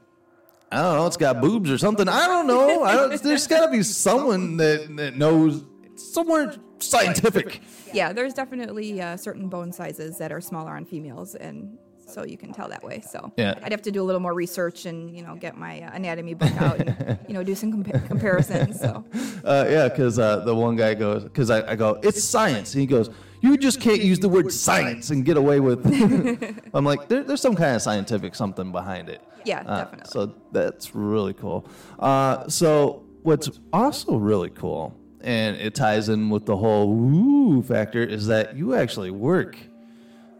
"I 0.72 0.82
don't 0.82 0.96
know. 0.96 1.06
It's 1.06 1.16
got 1.16 1.40
boobs 1.40 1.70
or 1.70 1.78
something. 1.78 2.08
I 2.08 2.26
don't 2.26 2.46
know. 2.46 2.82
I 2.84 2.96
don't, 2.96 3.22
there's 3.22 3.46
got 3.46 3.66
to 3.66 3.70
be 3.72 3.82
someone 3.82 4.56
that, 4.56 4.94
that 4.96 5.16
knows 5.16 5.64
somewhere 5.96 6.54
scientific." 6.78 7.60
yeah, 7.92 8.12
there's 8.12 8.34
definitely 8.34 9.00
uh, 9.00 9.16
certain 9.16 9.48
bone 9.48 9.72
sizes 9.72 10.18
that 10.18 10.32
are 10.32 10.40
smaller 10.40 10.72
on 10.72 10.84
females, 10.84 11.34
and 11.34 11.78
so 12.12 12.24
you 12.24 12.36
can 12.36 12.52
tell 12.52 12.68
that 12.68 12.82
way. 12.84 13.00
So 13.00 13.32
Yeah. 13.36 13.54
I'd 13.62 13.72
have 13.72 13.82
to 13.82 13.90
do 13.90 14.02
a 14.02 14.06
little 14.08 14.20
more 14.20 14.34
research 14.34 14.86
and 14.86 15.14
you 15.16 15.22
know 15.24 15.34
get 15.36 15.56
my 15.56 15.80
uh, 15.82 15.90
anatomy 15.94 16.34
book 16.34 16.52
out 16.60 16.78
and 16.80 17.18
you 17.28 17.34
know 17.34 17.42
do 17.42 17.54
some 17.54 17.72
compa- 17.72 18.06
comparisons. 18.06 18.78
So 18.80 19.04
Uh, 19.44 19.66
yeah, 19.68 19.88
because 19.88 20.18
uh, 20.20 20.38
the 20.44 20.54
one 20.54 20.76
guy 20.76 20.94
goes, 20.94 21.24
because 21.24 21.50
I, 21.50 21.72
I 21.72 21.74
go, 21.76 21.98
it's 22.02 22.22
science. 22.22 22.74
And 22.74 22.80
he 22.80 22.86
goes, 22.86 23.10
you 23.40 23.56
just 23.56 23.80
can't 23.80 24.00
use 24.00 24.20
the 24.20 24.28
word 24.28 24.52
science 24.52 25.10
and 25.10 25.24
get 25.24 25.36
away 25.36 25.58
with. 25.58 25.84
I'm 26.74 26.84
like, 26.84 27.08
there, 27.08 27.24
there's 27.24 27.40
some 27.40 27.56
kind 27.56 27.74
of 27.74 27.82
scientific 27.82 28.36
something 28.36 28.70
behind 28.70 29.08
it. 29.08 29.20
Yeah, 29.44 29.62
Uh, 29.66 29.78
definitely. 29.84 30.10
So 30.12 30.34
that's 30.52 30.94
really 30.94 31.34
cool. 31.34 31.66
Uh, 31.98 32.48
so 32.48 33.04
what's 33.22 33.50
also 33.72 34.14
really 34.16 34.50
cool, 34.50 34.94
and 35.22 35.56
it 35.56 35.74
ties 35.74 36.08
in 36.08 36.30
with 36.30 36.46
the 36.46 36.56
whole 36.56 36.94
woo 36.94 37.62
factor, 37.64 38.04
is 38.04 38.28
that 38.28 38.54
you 38.56 38.74
actually 38.76 39.10
work 39.10 39.56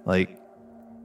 like 0.05 0.39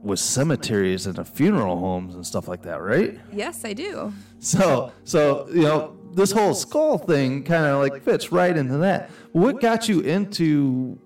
with 0.02 0.18
cemeteries 0.18 1.06
and 1.06 1.26
funeral 1.26 1.76
homes 1.78 2.14
and 2.14 2.24
stuff 2.26 2.48
like 2.48 2.62
that, 2.62 2.80
right? 2.80 3.18
yes, 3.32 3.64
I 3.64 3.72
do. 3.72 4.12
So, 4.38 4.92
so 5.04 5.48
you 5.52 5.62
know, 5.62 5.96
this 6.12 6.30
whole 6.32 6.54
skull 6.54 6.98
thing 6.98 7.42
kind 7.42 7.64
of 7.66 7.80
like 7.80 8.02
fits 8.02 8.30
right 8.32 8.56
into 8.56 8.78
that. 8.78 9.10
What 9.32 9.60
got 9.60 9.88
you 9.88 10.00
into? 10.00 10.98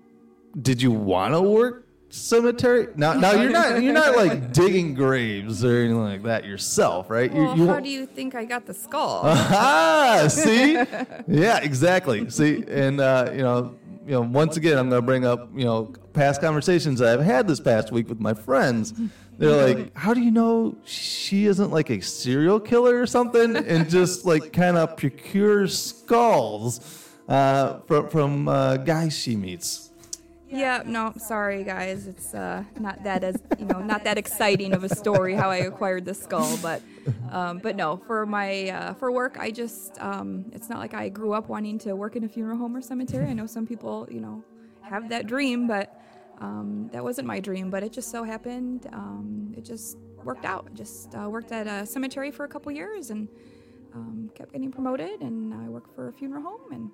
Did 0.61 0.81
you 0.81 0.91
want 0.91 1.33
to 1.33 1.41
work 1.41 1.87
cemetery? 2.09 2.87
Now, 2.95 3.13
now 3.13 3.31
you're 3.31 3.49
not 3.49 3.81
you're 3.81 3.91
not 3.93 4.15
like 4.15 4.53
digging 4.61 4.93
graves 4.93 5.65
or 5.65 5.79
anything 5.79 5.99
like 6.03 6.23
that 6.23 6.45
yourself, 6.45 7.09
right? 7.09 7.33
You- 7.33 7.43
Well, 7.43 7.57
you, 7.57 7.67
how 7.67 7.79
do 7.79 7.89
you 7.89 8.05
think 8.05 8.35
I 8.35 8.45
got 8.45 8.67
the 8.67 8.73
skull? 8.73 9.21
ah, 9.25 10.27
see, 10.29 10.73
yeah, 11.27 11.57
exactly. 11.63 12.29
See, 12.29 12.63
and 12.67 13.01
uh, 13.01 13.31
you 13.31 13.41
know, 13.41 13.75
you 14.05 14.11
know, 14.11 14.21
once 14.21 14.57
again, 14.57 14.77
I'm 14.77 14.89
going 14.89 15.01
to 15.01 15.05
bring 15.05 15.25
up 15.25 15.49
you 15.55 15.65
know 15.65 15.93
past 16.13 16.41
conversations 16.41 16.99
that 16.99 17.17
I've 17.19 17.25
had 17.25 17.47
this 17.47 17.59
past 17.59 17.91
week 17.91 18.09
with 18.09 18.19
my 18.19 18.33
friends. 18.33 18.93
They're 19.37 19.73
like, 19.73 19.95
"How 19.95 20.13
do 20.13 20.21
you 20.21 20.31
know 20.31 20.75
she 20.85 21.45
isn't 21.45 21.71
like 21.71 21.89
a 21.89 22.01
serial 22.01 22.59
killer 22.59 22.99
or 23.01 23.07
something?" 23.07 23.55
And 23.55 23.89
just 23.89 24.25
like 24.25 24.53
kind 24.53 24.77
of 24.77 24.95
procures 24.97 25.77
skulls 25.77 27.09
uh, 27.27 27.79
from 27.81 28.09
from 28.09 28.47
uh, 28.47 28.77
guys 28.77 29.17
she 29.17 29.35
meets. 29.35 29.89
Yeah, 30.53 30.83
no, 30.85 31.13
sorry 31.17 31.63
guys, 31.63 32.05
it's 32.05 32.33
uh, 32.35 32.63
not 32.79 33.03
that 33.03 33.23
as 33.23 33.41
you 33.57 33.65
know, 33.65 33.81
not 33.81 34.03
that 34.03 34.19
exciting 34.19 34.73
of 34.73 34.83
a 34.83 34.89
story 34.95 35.33
how 35.33 35.49
I 35.49 35.57
acquired 35.57 36.05
the 36.05 36.13
skull, 36.13 36.57
but 36.61 36.81
um, 37.31 37.57
but 37.57 37.75
no, 37.75 37.97
for 37.97 38.27
my 38.27 38.69
uh, 38.69 38.93
for 38.93 39.11
work, 39.11 39.37
I 39.39 39.49
just 39.49 39.99
um, 39.99 40.45
it's 40.51 40.69
not 40.69 40.77
like 40.77 40.93
I 40.93 41.09
grew 41.09 41.33
up 41.33 41.49
wanting 41.49 41.79
to 41.79 41.95
work 41.95 42.15
in 42.15 42.23
a 42.23 42.29
funeral 42.29 42.57
home 42.57 42.75
or 42.75 42.81
cemetery. 42.81 43.25
I 43.25 43.33
know 43.33 43.47
some 43.47 43.65
people, 43.65 44.07
you 44.11 44.19
know, 44.19 44.43
have 44.81 45.09
that 45.09 45.25
dream, 45.25 45.67
but 45.67 45.99
um, 46.39 46.87
that 46.93 47.03
wasn't 47.03 47.27
my 47.27 47.39
dream. 47.39 47.71
But 47.71 47.81
it 47.81 47.91
just 47.91 48.11
so 48.11 48.23
happened, 48.23 48.87
um, 48.93 49.53
it 49.57 49.65
just 49.65 49.97
worked 50.23 50.45
out. 50.45 50.71
Just 50.75 51.15
uh, 51.15 51.27
worked 51.29 51.51
at 51.51 51.65
a 51.65 51.83
cemetery 51.85 52.29
for 52.29 52.45
a 52.45 52.47
couple 52.47 52.71
years 52.71 53.09
and 53.09 53.27
um, 53.95 54.29
kept 54.35 54.51
getting 54.51 54.71
promoted, 54.71 55.21
and 55.21 55.51
I 55.53 55.67
work 55.67 55.93
for 55.95 56.09
a 56.09 56.13
funeral 56.13 56.43
home, 56.43 56.71
and 56.71 56.91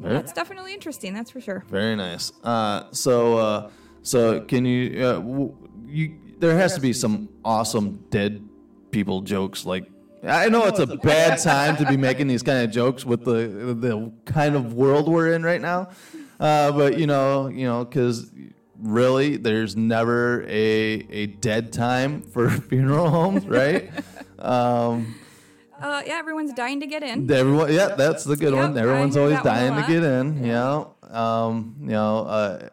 that's 0.00 0.32
definitely 0.32 0.72
interesting. 0.74 1.14
That's 1.14 1.30
for 1.30 1.40
sure. 1.40 1.64
Very 1.68 1.96
nice. 1.96 2.32
Uh, 2.42 2.84
so, 2.92 3.38
uh, 3.38 3.70
so 4.02 4.40
can 4.42 4.64
you, 4.64 5.04
uh, 5.06 5.12
w- 5.14 5.54
you? 5.86 6.18
There 6.38 6.56
has 6.56 6.74
to 6.74 6.80
be 6.80 6.92
some 6.92 7.28
awesome 7.44 8.04
dead 8.10 8.46
people 8.90 9.20
jokes. 9.22 9.64
Like, 9.64 9.88
I 10.22 10.48
know 10.48 10.64
it's 10.66 10.78
a 10.78 10.86
bad 10.86 11.38
time 11.38 11.76
to 11.76 11.86
be 11.86 11.96
making 11.96 12.26
these 12.26 12.42
kind 12.42 12.64
of 12.64 12.70
jokes 12.70 13.04
with 13.04 13.24
the 13.24 13.74
the 13.74 14.12
kind 14.24 14.56
of 14.56 14.74
world 14.74 15.08
we're 15.08 15.32
in 15.32 15.42
right 15.42 15.60
now. 15.60 15.90
Uh, 16.40 16.72
but 16.72 16.98
you 16.98 17.06
know, 17.06 17.48
you 17.48 17.66
know, 17.66 17.84
because 17.84 18.30
really, 18.78 19.36
there's 19.36 19.76
never 19.76 20.42
a 20.44 21.06
a 21.10 21.26
dead 21.26 21.72
time 21.72 22.22
for 22.22 22.50
funeral 22.68 23.08
homes, 23.10 23.46
right? 23.46 23.90
Um, 24.36 25.14
Uh, 25.84 26.02
yeah, 26.06 26.14
everyone's 26.14 26.52
dying 26.54 26.80
to 26.80 26.86
get 26.86 27.02
in. 27.02 27.30
Everyone, 27.30 27.72
yeah, 27.72 27.88
that's 27.94 28.24
the 28.24 28.36
good 28.36 28.54
Yep, 28.54 28.62
one. 28.70 28.78
Everyone's 28.78 29.16
always 29.16 29.34
that 29.34 29.44
one 29.44 29.54
a 29.54 29.58
dying 29.60 29.82
to 29.82 29.92
get 29.92 30.02
in. 30.02 30.44
Yeah. 30.44 30.84
Um, 31.10 31.76
you 31.80 31.88
know, 31.88 32.18
uh, 32.20 32.68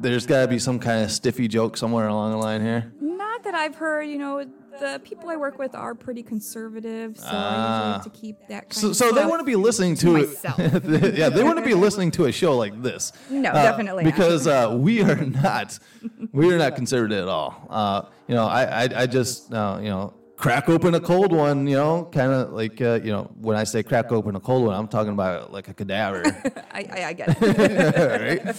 there's 0.00 0.26
got 0.26 0.42
to 0.42 0.48
be 0.48 0.58
some 0.58 0.78
kind 0.78 1.02
of 1.02 1.10
stiffy 1.10 1.48
joke 1.48 1.76
somewhere 1.76 2.08
along 2.08 2.32
the 2.32 2.36
line 2.36 2.60
here. 2.60 2.92
Not 3.00 3.42
that 3.44 3.54
I've 3.54 3.74
heard. 3.74 4.02
You 4.02 4.18
know, 4.18 4.44
the 4.78 5.00
people 5.02 5.30
I 5.30 5.36
work 5.36 5.58
with 5.58 5.74
are 5.74 5.94
pretty 5.94 6.22
conservative, 6.22 7.16
so 7.18 7.24
I 7.24 7.30
usually 7.30 7.94
Ah. 7.94 8.00
to 8.04 8.10
keep 8.10 8.36
that 8.48 8.62
kind 8.68 8.74
So, 8.74 8.88
of 8.90 8.96
so 8.96 9.06
they 9.12 9.20
want 9.20 9.30
wouldn't 9.30 9.46
be 9.46 9.56
listening 9.56 9.94
to 9.96 10.26
to, 10.26 10.54
it. 10.58 11.14
yeah, 11.18 11.30
they 11.30 11.42
wouldn't 11.42 11.64
be 11.66 11.74
listening 11.74 12.10
to 12.12 12.26
a 12.26 12.32
show 12.32 12.54
like 12.56 12.82
this. 12.82 13.12
No, 13.30 13.48
Uh, 13.50 13.54
definitely 13.54 14.04
not. 14.04 14.12
because 14.12 14.46
uh, 14.46 14.76
we 14.78 15.00
are 15.02 15.16
not, 15.44 15.78
we 16.32 16.52
are 16.52 16.58
not 16.58 16.76
conservative 16.80 17.22
at 17.22 17.28
all. 17.28 17.66
Uh, 17.70 18.02
you 18.28 18.34
know, 18.34 18.44
I, 18.46 18.84
I, 18.84 18.88
I 19.02 19.06
just, 19.06 19.52
uh, 19.52 19.78
you 19.82 19.88
know, 19.88 20.12
crack 20.40 20.68
open 20.68 20.94
a 20.94 21.00
cold 21.00 21.32
one. 21.32 21.66
You 21.66 21.76
know, 21.76 22.08
kind 22.10 22.32
of 22.32 22.52
like, 22.52 22.80
uh, 22.80 23.00
you 23.04 23.12
know, 23.12 23.30
when 23.40 23.56
I 23.56 23.64
say 23.64 23.82
crack 23.82 24.10
open 24.10 24.34
a 24.36 24.40
cold 24.40 24.64
one, 24.64 24.74
I'm 24.74 24.88
talking 24.88 25.12
about 25.12 25.52
like 25.52 25.68
a 25.68 25.74
cadaver. 25.74 26.24
I, 26.72 26.86
I, 26.90 27.04
I 27.04 27.12
get 27.12 27.36
it. 27.40 28.44
right? 28.44 28.56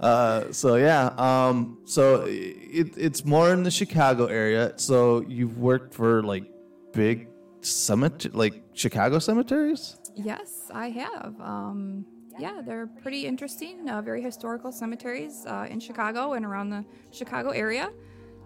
Uh, 0.00 0.52
so 0.52 0.76
yeah, 0.76 1.06
um, 1.18 1.78
so 1.84 2.24
it, 2.26 2.96
it's 2.96 3.24
more 3.24 3.52
in 3.52 3.62
the 3.62 3.70
Chicago 3.70 4.26
area. 4.26 4.72
So 4.76 5.24
you've 5.28 5.58
worked 5.58 5.94
for 5.94 6.22
like 6.22 6.44
big 6.92 7.28
cemetery, 7.60 8.34
like 8.34 8.62
Chicago 8.72 9.18
cemeteries. 9.18 9.96
yes, 10.16 10.70
I 10.72 10.90
have. 10.90 11.34
Um, 11.40 12.06
yeah, 12.38 12.60
they're 12.64 12.86
pretty 12.86 13.26
interesting, 13.26 13.88
uh, 13.90 14.00
very 14.00 14.22
historical 14.22 14.70
cemeteries 14.70 15.44
uh, 15.46 15.66
in 15.68 15.80
Chicago 15.80 16.34
and 16.34 16.46
around 16.46 16.70
the 16.70 16.84
Chicago 17.10 17.50
area. 17.50 17.90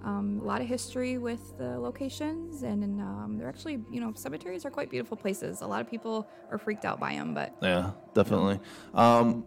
Um, 0.05 0.41
a 0.43 0.47
lot 0.47 0.61
of 0.61 0.67
history 0.67 1.17
with 1.19 1.57
the 1.59 1.79
locations, 1.79 2.65
and, 2.65 2.83
and 2.83 3.01
um, 3.01 3.37
they're 3.39 3.49
actually, 3.49 3.79
you 3.91 4.01
know, 4.01 4.13
cemeteries 4.17 4.65
are 4.65 4.71
quite 4.71 4.91
beautiful 4.91 5.17
places. 5.17 5.61
A 5.61 5.67
lot 5.67 5.81
of 5.81 5.89
people 5.89 6.27
are 6.51 6.59
freaked 6.59 6.85
out 6.85 6.99
by 6.99 7.15
them, 7.15 7.35
but 7.35 7.55
Yeah, 7.63 7.93
definitely. 8.13 8.59
Um, 8.95 9.47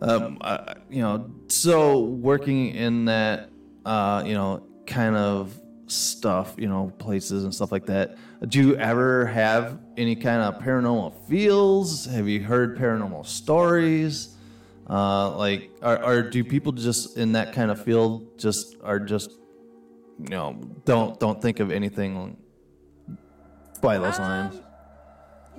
um, 0.00 0.38
uh, 0.40 0.74
you 0.90 1.02
know, 1.02 1.30
so 1.48 2.00
working 2.00 2.74
in 2.74 3.04
that, 3.04 3.50
uh, 3.84 4.24
you 4.26 4.34
know, 4.34 4.66
kind 4.86 5.14
of 5.14 5.56
stuff, 5.86 6.54
you 6.56 6.68
know, 6.68 6.92
places 6.98 7.44
and 7.44 7.54
stuff 7.54 7.70
like 7.70 7.86
that. 7.86 8.16
Do 8.48 8.58
you 8.58 8.76
ever 8.76 9.26
have 9.26 9.78
any 9.96 10.16
kind 10.16 10.42
of 10.42 10.60
paranormal 10.62 11.14
feels? 11.28 12.06
Have 12.06 12.28
you 12.28 12.42
heard 12.42 12.76
paranormal 12.76 13.26
stories? 13.26 14.36
Uh, 14.88 15.36
like, 15.36 15.70
are, 15.80 16.02
are 16.02 16.22
do 16.22 16.42
people 16.42 16.72
just 16.72 17.16
in 17.16 17.32
that 17.32 17.52
kind 17.52 17.70
of 17.70 17.82
field 17.84 18.36
just 18.38 18.76
are 18.82 18.98
just, 18.98 19.30
you 20.18 20.28
know, 20.28 20.58
don't 20.84 21.18
don't 21.18 21.40
think 21.40 21.60
of 21.60 21.70
anything 21.70 22.36
by 23.80 23.98
those 23.98 24.18
lines? 24.18 24.60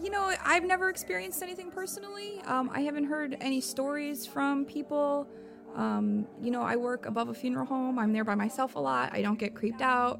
You 0.01 0.09
know, 0.09 0.33
I've 0.43 0.65
never 0.65 0.89
experienced 0.89 1.41
anything 1.43 1.71
personally. 1.71 2.41
Um, 2.45 2.69
I 2.73 2.81
haven't 2.81 3.05
heard 3.05 3.37
any 3.39 3.61
stories 3.61 4.25
from 4.25 4.65
people. 4.65 5.27
Um, 5.75 6.27
you 6.41 6.51
know, 6.51 6.61
I 6.61 6.75
work 6.75 7.05
above 7.05 7.29
a 7.29 7.33
funeral 7.33 7.65
home. 7.65 7.97
I'm 7.97 8.13
there 8.13 8.23
by 8.23 8.35
myself 8.35 8.75
a 8.75 8.79
lot. 8.79 9.13
I 9.13 9.21
don't 9.21 9.39
get 9.39 9.55
creeped 9.55 9.81
out. 9.81 10.19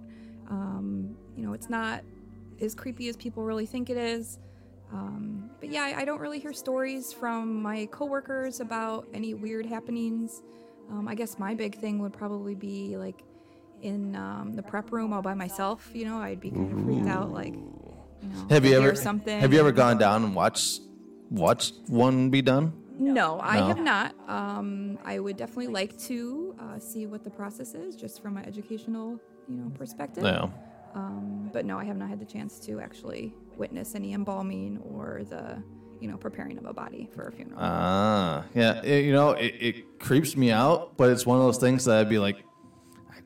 Um, 0.49 1.15
you 1.35 1.45
know, 1.45 1.53
it's 1.53 1.69
not 1.69 2.03
as 2.61 2.75
creepy 2.75 3.09
as 3.09 3.17
people 3.17 3.43
really 3.43 3.65
think 3.65 3.89
it 3.89 3.97
is. 3.97 4.39
Um, 4.91 5.49
but 5.59 5.69
yeah, 5.69 5.83
I, 5.83 6.01
I 6.01 6.05
don't 6.05 6.19
really 6.19 6.39
hear 6.39 6.53
stories 6.53 7.11
from 7.11 7.61
my 7.61 7.87
coworkers 7.91 8.59
about 8.59 9.07
any 9.13 9.33
weird 9.33 9.65
happenings. 9.65 10.43
Um, 10.91 11.07
I 11.07 11.15
guess 11.15 11.39
my 11.39 11.55
big 11.55 11.75
thing 11.75 11.99
would 11.99 12.13
probably 12.13 12.55
be 12.55 12.95
like 12.95 13.23
in 13.83 14.15
um, 14.15 14.53
the 14.53 14.63
prep 14.63 14.91
room 14.91 15.13
all 15.13 15.21
by 15.21 15.33
myself. 15.33 15.89
You 15.93 16.05
know, 16.05 16.17
I'd 16.17 16.39
be 16.39 16.49
kind 16.51 16.71
of 16.79 16.85
freaked 16.85 17.07
out, 17.07 17.31
like. 17.31 17.53
You 17.53 18.29
know, 18.29 18.47
Have 18.49 18.65
you 18.65 18.75
ever 18.77 18.95
something? 18.95 19.39
Have 19.39 19.51
you 19.53 19.59
ever 19.59 19.71
gone 19.71 19.97
down 19.97 20.23
and 20.23 20.33
watched 20.35 20.81
watched 21.29 21.75
one 21.87 22.29
be 22.29 22.41
done? 22.41 22.73
No, 22.97 23.39
I 23.41 23.59
No? 23.59 23.65
have 23.67 23.79
not. 23.79 24.15
Um, 24.29 24.97
I 25.03 25.19
would 25.19 25.35
definitely 25.35 25.67
like 25.67 25.97
to 26.03 26.55
uh, 26.59 26.79
see 26.79 27.05
what 27.07 27.23
the 27.23 27.29
process 27.29 27.73
is, 27.73 27.95
just 27.95 28.21
from 28.21 28.37
an 28.37 28.45
educational, 28.45 29.19
you 29.49 29.57
know, 29.57 29.69
perspective. 29.71 30.23
Yeah. 30.23 30.47
Um, 30.95 31.49
but 31.51 31.65
no, 31.65 31.77
I 31.79 31.83
have 31.85 31.97
not 31.97 32.07
had 32.07 32.19
the 32.19 32.25
chance 32.25 32.59
to 32.59 32.79
actually 32.79 33.33
witness 33.57 33.95
any 33.95 34.13
embalming 34.13 34.77
or 34.93 35.23
the, 35.27 35.61
you 35.99 36.07
know, 36.07 36.17
preparing 36.17 36.57
of 36.59 36.65
a 36.65 36.73
body 36.73 37.09
for 37.13 37.23
a 37.27 37.31
funeral. 37.31 37.57
Ah, 37.59 38.45
yeah. 38.53 38.79
It- 38.83 39.03
you 39.05 39.11
know, 39.11 39.31
it, 39.31 39.55
it 39.59 39.99
creeps 39.99 40.37
me 40.37 40.51
out, 40.51 40.95
but 40.95 41.09
it's 41.09 41.25
one 41.25 41.39
of 41.39 41.43
those 41.45 41.57
things 41.57 41.83
that 41.85 41.97
I'd 41.97 42.09
be 42.09 42.19
like, 42.19 42.37
I 42.37 42.43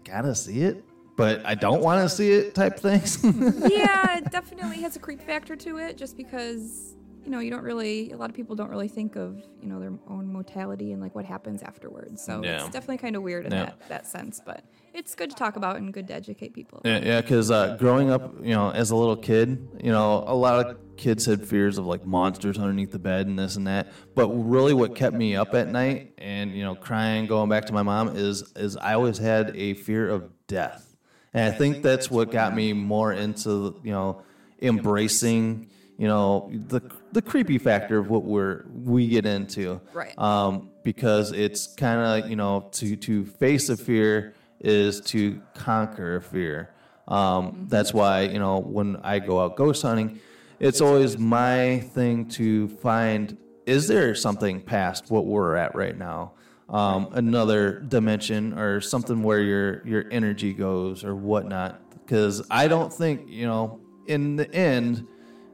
gotta 0.07 0.33
see 0.35 0.61
it, 0.61 0.83
but 1.15 1.45
I 1.45 1.55
don't 1.55 1.81
want 1.81 2.01
to 2.03 2.09
see 2.09 2.31
it 2.31 2.55
type 2.55 2.79
things. 2.79 3.19
yeah, 3.23 4.17
it 4.17 4.31
definitely 4.31 4.81
has 4.81 4.95
a 4.95 4.99
creep 4.99 5.21
factor 5.21 5.55
to 5.55 5.77
it, 5.77 5.97
just 5.97 6.17
because 6.17 6.96
you 7.27 7.31
know 7.33 7.39
you 7.39 7.51
don't 7.51 7.63
really. 7.63 8.11
A 8.11 8.17
lot 8.17 8.29
of 8.29 8.35
people 8.37 8.55
don't 8.55 8.69
really 8.69 8.87
think 8.87 9.17
of 9.17 9.35
you 9.61 9.67
know 9.67 9.81
their 9.81 9.91
own 10.09 10.31
mortality 10.31 10.93
and 10.93 11.01
like 11.01 11.13
what 11.13 11.25
happens 11.25 11.61
afterwards. 11.61 12.23
So 12.23 12.41
Yeah. 12.41 12.61
it's 12.61 12.69
definitely 12.69 12.99
kind 12.99 13.17
of 13.17 13.21
weird 13.21 13.45
in 13.45 13.51
Yeah. 13.51 13.65
that 13.65 13.89
that 13.89 14.07
sense. 14.07 14.41
But 14.45 14.63
it's 14.93 15.13
good 15.13 15.29
to 15.31 15.35
talk 15.35 15.57
about 15.57 15.75
and 15.75 15.93
good 15.93 16.07
to 16.07 16.13
educate 16.13 16.53
people. 16.53 16.81
Yeah, 16.85 16.99
yeah, 17.03 17.19
because 17.21 17.51
uh, 17.51 17.75
growing 17.77 18.09
up, 18.09 18.33
you 18.41 18.53
know, 18.55 18.71
as 18.71 18.91
a 18.91 18.95
little 18.95 19.17
kid, 19.17 19.67
you 19.83 19.91
know, 19.91 20.23
a 20.25 20.33
lot 20.33 20.65
of 20.65 20.77
kids 20.95 21.25
had 21.25 21.45
fears 21.45 21.77
of 21.77 21.85
like 21.85 22.05
monsters 22.05 22.57
underneath 22.57 22.91
the 22.93 22.97
bed 22.99 23.27
and 23.27 23.37
this 23.37 23.57
and 23.57 23.67
that. 23.67 23.89
But 24.15 24.29
really, 24.29 24.73
what 24.73 24.95
kept 24.95 25.13
me 25.15 25.35
up 25.35 25.53
at 25.53 25.67
night 25.67 26.13
and 26.17 26.51
you 26.55 26.63
know, 26.63 26.75
crying, 26.75 27.25
going 27.27 27.49
back 27.49 27.65
to 27.65 27.73
my 27.73 27.83
mom 27.83 28.15
is 28.15 28.53
is 28.55 28.77
I 28.77 28.93
always 28.93 29.17
had 29.17 29.53
a 29.53 29.73
fear 29.73 30.07
of 30.09 30.29
death, 30.47 30.95
and 31.33 31.53
I 31.53 31.57
think 31.57 31.83
that's 31.83 32.09
what 32.09 32.31
got 32.31 32.55
me 32.55 32.71
more 32.71 33.11
into 33.11 33.75
you 33.83 33.91
know, 33.91 34.21
embracing 34.61 35.67
you 35.99 36.07
know 36.07 36.49
the 36.67 36.79
the 37.11 37.21
creepy 37.21 37.57
factor 37.57 37.97
of 37.97 38.09
what 38.09 38.23
we're 38.23 38.65
we 38.73 39.07
get 39.07 39.25
into, 39.25 39.81
Right. 39.93 40.17
Um, 40.17 40.69
because 40.83 41.31
it's 41.31 41.67
kind 41.75 42.23
of 42.23 42.29
you 42.29 42.35
know 42.35 42.69
to 42.73 42.95
to 42.95 43.25
face 43.25 43.69
a 43.69 43.77
fear 43.77 44.33
is 44.59 45.01
to 45.01 45.41
conquer 45.53 46.17
a 46.17 46.21
fear. 46.21 46.73
Um, 47.07 47.67
that's 47.69 47.93
why 47.93 48.21
you 48.21 48.39
know 48.39 48.59
when 48.59 48.97
I 48.97 49.19
go 49.19 49.41
out 49.41 49.55
ghost 49.55 49.81
hunting, 49.81 50.19
it's 50.59 50.81
always 50.81 51.17
my 51.17 51.79
thing 51.93 52.27
to 52.29 52.67
find 52.67 53.37
is 53.65 53.87
there 53.87 54.15
something 54.15 54.61
past 54.61 55.11
what 55.11 55.25
we're 55.25 55.55
at 55.55 55.75
right 55.75 55.97
now, 55.97 56.31
um, 56.69 57.09
another 57.11 57.79
dimension 57.81 58.57
or 58.57 58.81
something 58.81 59.21
where 59.23 59.41
your 59.41 59.85
your 59.85 60.05
energy 60.11 60.53
goes 60.53 61.03
or 61.03 61.15
whatnot. 61.15 61.81
Because 61.91 62.41
I 62.49 62.67
don't 62.67 62.91
think 62.91 63.27
you 63.27 63.45
know 63.45 63.81
in 64.07 64.37
the 64.37 64.53
end, 64.53 65.05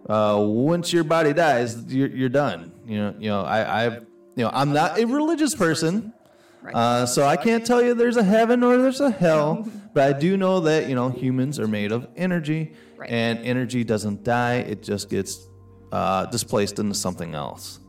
uh, 0.09 0.37
once 0.39 0.91
your 0.91 1.03
body 1.03 1.33
dies, 1.33 1.83
you're, 1.93 2.09
you're 2.09 2.29
done. 2.29 2.71
You 2.85 2.97
know, 2.97 3.15
you 3.19 3.29
know 3.29 3.41
I 3.41 3.85
I've 3.85 4.05
you 4.35 4.43
know 4.43 4.51
I'm 4.53 4.73
not 4.73 4.99
a 4.99 5.05
religious 5.05 5.55
person. 5.55 6.13
Uh, 6.73 7.05
so 7.05 7.25
I 7.25 7.35
can't 7.35 7.65
tell 7.65 7.81
you 7.81 7.93
there's 7.93 8.15
a 8.15 8.23
heaven 8.23 8.63
or 8.63 8.77
there's 8.77 9.01
a 9.01 9.11
hell, 9.11 9.67
but 9.93 10.15
I 10.15 10.17
do 10.17 10.37
know 10.37 10.61
that 10.61 10.87
you 10.87 10.95
know 10.95 11.09
humans 11.09 11.59
are 11.59 11.67
made 11.67 11.91
of 11.91 12.07
energy, 12.15 12.73
and 13.05 13.39
energy 13.39 13.83
doesn't 13.83 14.23
die; 14.23 14.55
it 14.55 14.81
just 14.81 15.09
gets 15.09 15.47
uh, 15.91 16.25
displaced 16.27 16.79
into 16.79 16.95
something 16.95 17.35
else. 17.35 17.79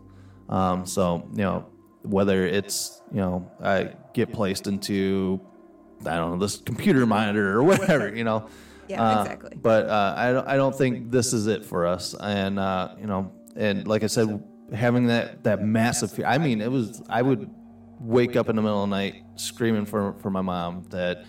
Um, 0.49 0.87
so 0.87 1.29
you 1.33 1.43
know 1.43 1.67
whether 2.03 2.45
it's 2.47 3.01
you 3.13 3.21
know 3.21 3.51
I 3.63 3.95
get 4.13 4.33
placed 4.33 4.67
into 4.67 5.41
I 6.07 6.17
don't 6.17 6.33
know 6.33 6.39
this 6.39 6.59
computer 6.59 7.07
monitor 7.07 7.53
or 7.53 7.63
whatever, 7.65 8.15
you 8.15 8.25
know. 8.25 8.49
Yeah, 8.89 9.03
Uh, 9.03 9.23
exactly. 9.23 9.57
But 9.61 9.89
uh, 9.89 10.15
I 10.17 10.33
don't 10.33 10.49
I 10.49 10.57
don't 10.57 10.75
think 10.75 11.11
this 11.11 11.33
is 11.33 11.47
it 11.47 11.65
for 11.65 11.87
us, 11.87 12.15
and 12.21 12.59
uh, 12.59 12.95
you 13.01 13.07
know, 13.07 13.33
and 13.57 13.87
like 13.87 14.03
I 14.03 14.09
said, 14.09 14.43
having 14.73 15.07
that 15.07 15.45
that 15.45 15.63
massive 15.63 16.11
fear. 16.13 16.27
I 16.27 16.39
mean, 16.39 16.61
it 16.61 16.71
was 16.71 17.03
I 17.09 17.23
would 17.23 17.51
wake 18.01 18.37
up 18.37 18.49
in 18.49 18.57
the 18.57 18.63
middle 18.63 18.83
of 18.83 18.91
the 18.91 18.97
night 18.97 19.23
screaming 19.37 19.87
for 19.87 20.15
for 20.15 20.31
my 20.31 20.43
mom 20.43 20.83
that 20.91 21.25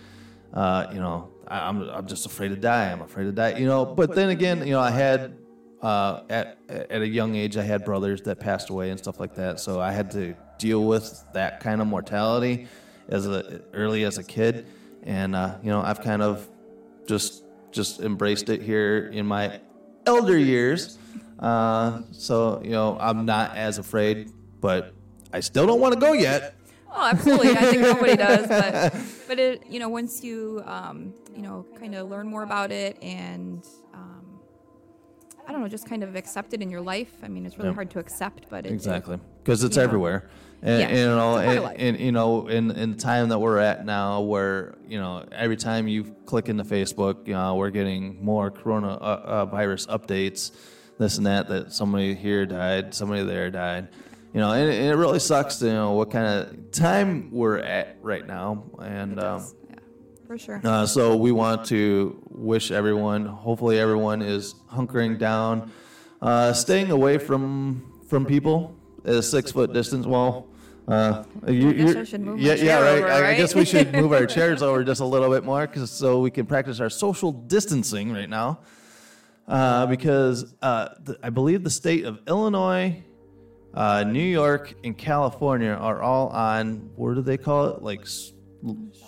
uh, 0.52 0.86
you 0.92 1.00
know 1.00 1.30
I, 1.48 1.68
I'm 1.68 1.82
I'm 1.88 2.06
just 2.06 2.26
afraid 2.26 2.48
to 2.48 2.56
die. 2.56 2.90
I'm 2.90 3.02
afraid 3.02 3.24
to 3.24 3.32
die. 3.32 3.56
You 3.58 3.66
know, 3.66 3.84
but 3.84 4.14
then 4.14 4.30
again, 4.30 4.66
you 4.66 4.72
know, 4.72 4.80
I 4.80 4.90
had 4.90 5.36
uh, 5.82 6.22
at 6.28 6.58
at 6.68 7.00
a 7.02 7.06
young 7.08 7.34
age 7.36 7.56
I 7.56 7.62
had 7.62 7.84
brothers 7.84 8.22
that 8.22 8.40
passed 8.40 8.70
away 8.70 8.90
and 8.90 8.98
stuff 8.98 9.20
like 9.20 9.34
that, 9.36 9.60
so 9.60 9.80
I 9.80 9.92
had 9.92 10.10
to 10.12 10.34
deal 10.58 10.84
with 10.84 11.24
that 11.34 11.60
kind 11.60 11.80
of 11.80 11.86
mortality 11.86 12.66
as 13.08 13.26
a, 13.26 13.60
early 13.72 14.04
as 14.04 14.18
a 14.18 14.24
kid, 14.24 14.66
and 15.04 15.36
uh, 15.36 15.56
you 15.62 15.70
know 15.70 15.80
I've 15.80 16.00
kind 16.00 16.22
of 16.22 16.48
just 17.06 17.44
just 17.76 18.00
embraced 18.00 18.48
it 18.48 18.62
here 18.62 19.08
in 19.12 19.26
my 19.26 19.60
elder 20.06 20.36
years. 20.36 20.98
Uh, 21.38 22.00
so 22.10 22.60
you 22.64 22.70
know 22.70 22.96
I'm 22.98 23.26
not 23.26 23.56
as 23.56 23.78
afraid, 23.78 24.32
but 24.60 24.94
I 25.32 25.40
still 25.40 25.66
don't 25.66 25.80
want 25.80 25.94
to 25.94 26.00
go 26.00 26.12
yet. 26.14 26.56
Oh, 26.90 27.06
absolutely. 27.06 27.50
I 27.50 27.66
think 27.66 27.82
nobody 27.82 28.16
does, 28.16 28.46
but 28.48 28.94
but 29.28 29.38
it 29.38 29.66
you 29.68 29.78
know 29.78 29.90
once 29.90 30.24
you 30.24 30.62
um, 30.64 31.12
you 31.34 31.42
know 31.42 31.66
kind 31.78 31.94
of 31.94 32.08
learn 32.08 32.26
more 32.26 32.42
about 32.42 32.72
it 32.72 32.96
and 33.02 33.62
I 35.46 35.52
don't 35.52 35.60
know 35.60 35.68
just 35.68 35.88
kind 35.88 36.02
of 36.02 36.16
accept 36.16 36.54
it 36.54 36.60
in 36.62 36.70
your 36.70 36.80
life. 36.80 37.12
I 37.22 37.28
mean, 37.28 37.46
it's 37.46 37.58
really 37.58 37.72
hard 37.72 37.90
to 37.90 37.98
accept, 37.98 38.46
but 38.50 38.66
it, 38.66 38.72
Exactly, 38.72 39.18
because 39.42 39.62
it's 39.64 39.76
you 39.76 39.80
know. 39.82 39.84
everywhere. 39.88 40.28
And, 40.62 40.80
Yeah, 40.80 40.88
you 40.90 41.04
know, 41.06 41.36
it's 41.36 41.42
a 41.42 41.46
part 41.46 41.58
of 41.58 41.80
and, 41.80 41.80
and 41.96 42.00
you 42.00 42.12
know, 42.12 42.48
in 42.48 42.70
in 42.72 42.92
the 42.92 42.96
time 42.98 43.28
that 43.28 43.38
we're 43.38 43.58
at 43.58 43.84
now, 43.86 44.22
where 44.22 44.74
you 44.88 44.98
know, 44.98 45.24
every 45.32 45.56
time 45.56 45.86
you 45.86 46.04
click 46.24 46.48
into 46.48 46.64
Facebook, 46.64 47.26
you 47.28 47.34
know, 47.34 47.54
we're 47.56 47.70
getting 47.70 48.24
more 48.24 48.50
corona 48.50 48.94
uh, 48.94 49.20
uh, 49.24 49.44
virus 49.46 49.86
updates, 49.86 50.50
this 50.98 51.18
and 51.18 51.26
that. 51.26 51.48
That 51.48 51.72
somebody 51.72 52.14
here 52.14 52.46
died, 52.46 52.94
somebody 52.94 53.22
there 53.22 53.50
died. 53.50 53.88
You 54.32 54.40
know, 54.40 54.52
and, 54.52 54.68
it- 54.68 54.80
and 54.80 54.88
it 54.92 54.96
really 54.96 55.18
sucks. 55.20 55.58
To, 55.58 55.66
you 55.66 55.72
know 55.72 55.92
what 55.92 56.10
kind 56.10 56.26
of 56.26 56.70
time 56.72 57.30
we're 57.30 57.58
at 57.58 57.98
right 58.02 58.26
now, 58.26 58.64
and 58.80 59.20
um, 59.20 59.44
for 60.26 60.38
sure. 60.38 60.60
uh, 60.64 60.86
so 60.86 61.16
we 61.16 61.32
want 61.32 61.64
to 61.66 62.20
wish 62.30 62.70
everyone, 62.70 63.24
hopefully 63.26 63.78
everyone 63.78 64.22
is 64.22 64.54
hunkering 64.72 65.18
down, 65.18 65.70
uh, 66.22 66.52
staying 66.52 66.90
away 66.90 67.18
from 67.18 67.92
from 68.08 68.24
people 68.26 68.74
at 69.04 69.14
a 69.14 69.22
six 69.22 69.52
foot 69.52 69.72
distance. 69.72 70.06
Well, 70.06 70.46
uh, 70.88 71.24
you, 71.48 71.70
I 71.96 72.00
I 72.00 72.04
should 72.04 72.20
move 72.20 72.38
yeah, 72.40 72.54
yeah, 72.54 72.80
right. 72.80 72.98
over, 72.98 73.08
I, 73.08 73.30
I 73.30 73.34
guess 73.34 73.54
we 73.54 73.64
should 73.72 73.92
move 73.92 74.12
our 74.12 74.26
chairs 74.26 74.62
over 74.62 74.84
just 74.84 75.00
a 75.00 75.04
little 75.04 75.30
bit 75.30 75.44
more, 75.44 75.66
'cause- 75.66 75.90
so 75.90 76.20
we 76.20 76.30
can 76.30 76.46
practice 76.46 76.78
our 76.80 76.90
social 76.90 77.32
distancing 77.32 78.12
right 78.12 78.28
now. 78.30 78.60
Uh, 79.48 79.86
because 79.86 80.54
uh, 80.62 80.88
the, 81.04 81.16
I 81.22 81.30
believe 81.30 81.62
the 81.62 81.70
state 81.70 82.04
of 82.04 82.18
Illinois, 82.26 83.02
uh, 83.74 84.02
New 84.02 84.18
York, 84.24 84.74
and 84.82 84.96
California 84.98 85.70
are 85.70 86.02
all 86.02 86.28
on 86.30 86.90
what 86.96 87.14
do 87.14 87.22
they 87.22 87.36
call 87.36 87.66
it? 87.68 87.82
Like 87.82 88.00
s- 88.02 88.32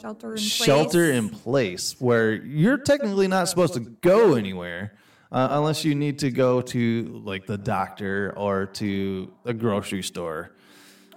Shelter 0.01 0.33
in 0.35 0.39
shelter 0.39 1.07
place. 1.11 1.19
in 1.19 1.29
place 1.31 1.97
where 2.01 2.33
you're 2.35 2.79
technically 2.79 3.29
not 3.29 3.49
supposed 3.49 3.75
to 3.75 3.81
go 3.81 4.35
anywhere 4.35 4.95
uh, 5.33 5.49
unless 5.53 5.85
you 5.85 5.95
need 5.95 6.19
to 6.21 6.31
go 6.31 6.61
to 6.61 7.21
like 7.25 7.47
the 7.47 7.59
doctor 7.59 8.33
or 8.37 8.67
to 8.67 9.33
a 9.45 9.53
grocery 9.55 10.03
store. 10.03 10.53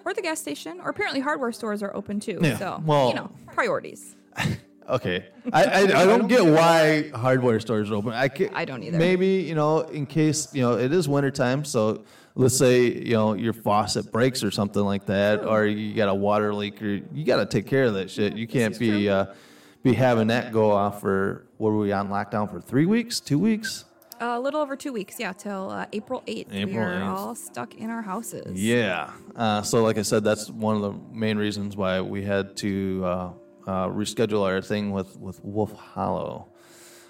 or 0.06 0.14
the 0.14 0.22
gas 0.22 0.40
station, 0.40 0.80
or 0.82 0.90
apparently 0.90 1.20
hardware 1.20 1.52
stores 1.52 1.84
are 1.84 1.96
open 1.96 2.20
too. 2.20 2.40
Yeah, 2.42 2.58
So 2.58 2.82
well- 2.86 3.10
you 3.10 3.16
know 3.16 3.32
priorities. 3.54 4.16
Okay, 4.90 5.26
I, 5.54 5.64
I, 5.64 5.80
I 6.02 6.06
don't 6.06 6.28
get 6.28 6.44
why 6.44 7.12
hardware 7.16 7.60
stores 7.62 7.90
are 7.92 7.96
open. 7.96 8.12
I, 8.14 8.28
ca- 8.28 8.50
I 8.54 8.66
don't 8.66 8.84
either. 8.84 8.98
Maybe 8.98 9.28
you 9.28 9.56
know 9.56 9.82
in 9.82 10.06
case 10.06 10.54
you 10.54 10.62
know 10.64 10.74
it 10.78 10.92
is 10.92 11.08
wintertime, 11.08 11.64
so 11.64 12.04
let's 12.36 12.58
say 12.58 12.86
you 12.86 13.14
know 13.14 13.34
your 13.34 13.54
faucet 13.54 14.12
breaks 14.12 14.44
or 14.44 14.52
something 14.52 14.84
like 14.84 15.06
that, 15.08 15.46
or 15.46 15.66
you 15.66 15.94
got 15.94 16.10
a 16.10 16.16
water 16.16 16.54
leak, 16.54 16.82
or 16.82 17.02
you 17.14 17.26
got 17.26 17.38
to 17.38 17.46
take 17.46 17.68
care 17.68 17.86
of 17.86 17.94
that 17.96 18.10
shit. 18.10 18.36
You 18.36 18.48
can't 18.48 18.78
be 18.78 19.10
uh, 19.10 19.28
be 19.84 19.94
having 19.94 20.28
that 20.28 20.52
go 20.52 20.72
off 20.72 21.02
for 21.02 21.48
what 21.58 21.72
were 21.72 21.80
we 21.80 21.92
on 21.92 22.10
lockdown 22.10 22.50
for 22.50 22.62
three 22.62 22.86
weeks, 22.86 23.20
two 23.20 23.40
weeks? 23.40 23.86
a 24.22 24.40
little 24.40 24.62
over 24.62 24.76
two 24.76 24.94
weeks, 24.94 25.20
yeah, 25.20 25.34
till 25.34 25.72
uh, 25.72 25.86
April 25.94 26.24
eighth. 26.28 26.52
We 26.52 26.60
April 26.60 26.78
are 26.80 26.94
8th. 26.94 27.08
all 27.08 27.36
stuck 27.36 27.76
in 27.76 27.90
our 27.90 28.04
houses. 28.04 28.62
Yeah. 28.62 29.10
Uh, 29.36 29.62
so, 29.64 29.84
like 29.84 29.98
I 29.98 30.04
said, 30.04 30.24
that's 30.24 30.50
one 30.50 30.76
of 30.76 30.82
the 30.84 30.94
main 31.12 31.38
reasons 31.38 31.76
why 31.76 32.02
we 32.02 32.24
had 32.24 32.56
to 32.58 33.02
uh, 33.04 33.10
uh, 33.66 33.88
reschedule 33.88 34.46
our 34.46 34.62
thing 34.62 34.92
with, 34.92 35.18
with 35.18 35.44
Wolf 35.44 35.74
Hollow. 35.74 36.50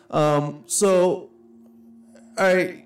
Um, 0.09 0.63
so, 0.67 1.31
all 2.37 2.55
right, 2.55 2.85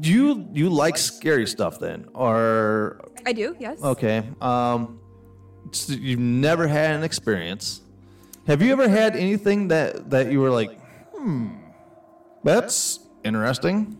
you 0.00 0.48
you 0.52 0.70
like 0.70 0.96
scary 0.96 1.46
stuff 1.46 1.78
then, 1.78 2.08
or 2.14 3.00
I 3.26 3.32
do. 3.32 3.56
Yes. 3.58 3.82
okay? 3.82 4.28
Um, 4.40 5.00
so 5.72 5.92
you've 5.92 6.18
never 6.18 6.66
had 6.66 6.96
an 6.96 7.02
experience. 7.02 7.82
Have 8.46 8.62
you 8.62 8.72
ever 8.72 8.88
had 8.88 9.16
anything 9.16 9.68
that 9.68 10.10
that 10.10 10.32
you 10.32 10.40
were 10.40 10.50
like, 10.50 10.78
hmm, 11.14 11.48
that's 12.42 13.00
interesting? 13.24 13.98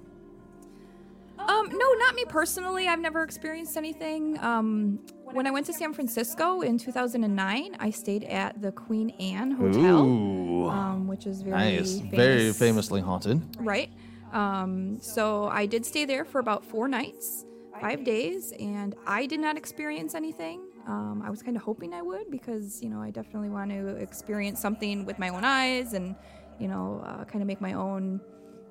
Um, 1.39 1.69
no, 1.69 1.93
not 1.95 2.15
me 2.15 2.25
personally. 2.25 2.87
I've 2.89 3.01
never 3.01 3.23
experienced 3.25 3.77
anything. 3.77 4.39
Um, 4.39 5.01
when 5.25 5.47
I 5.47 5.51
went 5.51 5.67
to 5.67 5.73
San 5.73 5.93
Francisco 5.93 6.61
in 6.61 6.79
2009, 6.79 7.77
I 7.81 7.91
stayed 7.91 8.25
at 8.25 8.61
the 8.63 8.71
Queen 8.71 9.11
Anne 9.19 9.51
Hotel, 9.51 10.05
Ooh. 10.05 10.69
um, 10.69 11.09
which 11.09 11.27
is 11.27 11.43
very 11.43 11.57
nice, 11.57 11.99
famous, 11.99 12.15
very 12.15 12.53
famously 12.53 13.01
haunted. 13.01 13.41
right? 13.59 13.91
Um, 14.33 14.99
so 15.01 15.47
I 15.49 15.67
did 15.67 15.85
stay 15.85 16.05
there 16.05 16.25
for 16.25 16.39
about 16.39 16.65
four 16.65 16.89
nights, 16.89 17.45
five 17.81 18.03
days, 18.05 18.53
and 18.59 18.95
I 19.07 19.27
did 19.27 19.41
not 19.41 19.57
experience 19.57 20.15
anything. 20.15 20.63
Um, 20.87 21.23
I 21.25 21.31
was 21.31 21.43
kind 21.43 21.57
of 21.57 21.63
hoping 21.63 21.93
I 21.95 22.03
would 22.03 22.31
because 22.31 22.83
you 22.83 22.89
know 22.89 23.01
I 23.01 23.11
definitely 23.11 23.51
want 23.51 23.71
to 23.71 23.89
experience 23.97 24.59
something 24.61 25.05
with 25.05 25.19
my 25.19 25.29
own 25.29 25.45
eyes 25.45 25.93
and 25.93 26.17
you 26.59 26.67
know 26.69 27.03
uh, 27.05 27.25
kind 27.25 27.41
of 27.43 27.47
make 27.47 27.61
my 27.61 27.75
own 27.75 28.21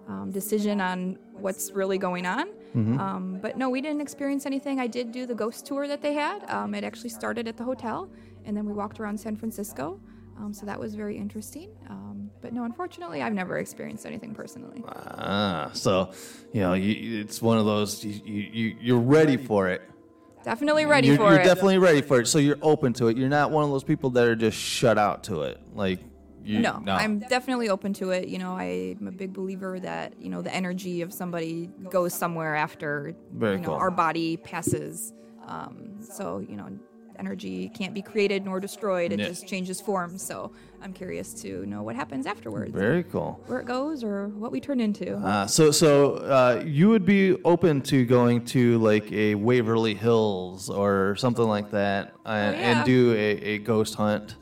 um, 0.08 0.32
decision 0.32 0.82
on 0.82 1.18
what's 1.34 1.72
really 1.72 1.98
going 1.98 2.26
on. 2.26 2.48
Mhm. 2.76 3.00
Um, 3.00 3.40
but 3.42 3.58
no, 3.58 3.70
we 3.70 3.82
didn't 3.82 4.02
experience 4.02 4.46
anything. 4.46 4.80
I 4.80 4.88
did 4.88 5.12
do 5.12 5.26
the 5.26 5.36
ghost 5.36 5.66
tour 5.66 5.88
that 5.88 6.02
they 6.02 6.14
had. 6.14 6.50
Um, 6.50 6.74
it 6.74 6.84
actually 6.84 7.10
started 7.12 7.48
at 7.48 7.56
the 7.56 7.64
hotel, 7.64 8.10
and 8.46 8.58
then 8.58 8.66
we 8.66 8.74
walked 8.74 9.00
around 9.00 9.20
San 9.20 9.36
Francisco. 9.36 10.00
Um, 10.40 10.54
so 10.54 10.66
that 10.66 10.80
was 10.80 10.96
very 10.96 11.18
interesting. 11.18 11.70
But 12.42 12.54
no, 12.54 12.64
unfortunately, 12.64 13.22
I've 13.22 13.34
never 13.34 13.58
experienced 13.60 14.06
anything 14.06 14.34
personally. 14.34 14.84
Ah, 14.88 15.70
so 15.74 16.12
you 16.54 16.62
know, 16.62 16.74
you, 16.74 17.22
it's 17.22 17.42
one 17.42 17.58
of 17.58 17.66
those 17.66 18.04
you, 18.04 18.22
you 18.26 18.76
you're 18.80 19.00
ready 19.00 19.38
for 19.38 19.70
it. 19.70 19.82
Definitely 20.44 20.86
ready 20.86 21.10
you're, 21.10 21.18
for 21.18 21.32
you're 21.32 21.42
it. 21.42 21.46
definitely 21.46 21.78
ready 21.78 22.02
for 22.02 22.22
it. 22.22 22.28
So 22.28 22.40
you're 22.40 22.58
open 22.64 22.94
to 22.94 23.08
it. 23.08 23.18
You're 23.18 23.30
not 23.30 23.52
one 23.52 23.64
of 23.64 23.70
those 23.70 23.84
people 23.84 24.10
that 24.12 24.28
are 24.28 24.36
just 24.36 24.58
shut 24.58 24.98
out 24.98 25.24
to 25.26 25.44
it. 25.44 25.60
Like 25.76 26.00
you, 26.44 26.60
no, 26.60 26.82
I'm 26.88 27.20
definitely 27.20 27.70
open 27.70 27.94
to 27.94 28.10
it. 28.10 28.28
You 28.28 28.40
know, 28.40 28.54
I'm 28.54 29.08
a 29.08 29.12
big 29.12 29.34
believer 29.34 29.80
that 29.80 30.20
you 30.20 30.30
know 30.30 30.42
the 30.42 30.54
energy 30.54 31.02
of 31.02 31.14
somebody 31.14 31.70
goes 31.90 32.14
somewhere 32.14 32.56
after 32.56 33.16
Very 33.34 33.58
you 33.58 33.62
know 33.62 33.70
cool. 33.70 33.76
our 33.76 33.92
body 33.92 34.38
passes. 34.38 35.14
Um, 35.46 35.98
so 36.02 36.40
you 36.40 36.56
know, 36.56 36.70
energy 37.26 37.70
can't 37.70 37.94
be 37.94 38.02
created 38.02 38.44
nor 38.44 38.60
destroyed. 38.60 39.12
It 39.14 39.20
Yeah. 39.20 39.28
just 39.28 39.48
changes 39.48 39.80
form. 39.80 40.18
So 40.18 40.52
I'm 40.82 40.92
curious 40.92 41.34
to 41.44 41.64
know 41.68 41.84
what 41.84 41.96
happens 41.96 42.26
afterwards. 42.26 42.72
Very 42.74 43.04
cool. 43.04 43.40
Where 43.46 43.60
it 43.60 43.68
goes 43.68 44.04
or 44.04 44.30
what 44.30 44.52
we 44.52 44.60
turn 44.60 44.80
into. 44.80 45.16
Uh, 45.18 45.46
so 45.46 45.70
so 45.70 46.16
uh, 46.16 46.64
you 46.66 46.90
would 46.90 47.06
be 47.06 47.36
open 47.44 47.82
to 47.84 48.04
going 48.06 48.44
to 48.46 48.80
like 48.80 49.12
a 49.12 49.36
Waverly 49.36 49.94
Hills 49.94 50.70
or 50.70 51.16
something 51.18 51.46
like 51.48 51.70
that 51.72 52.14
and, 52.26 52.56
Oh, 52.56 52.60
yeah. 52.60 52.78
and 52.78 52.86
do 52.86 53.14
a, 53.14 53.30
a 53.54 53.58
ghost 53.60 53.94
hunt. 53.96 54.36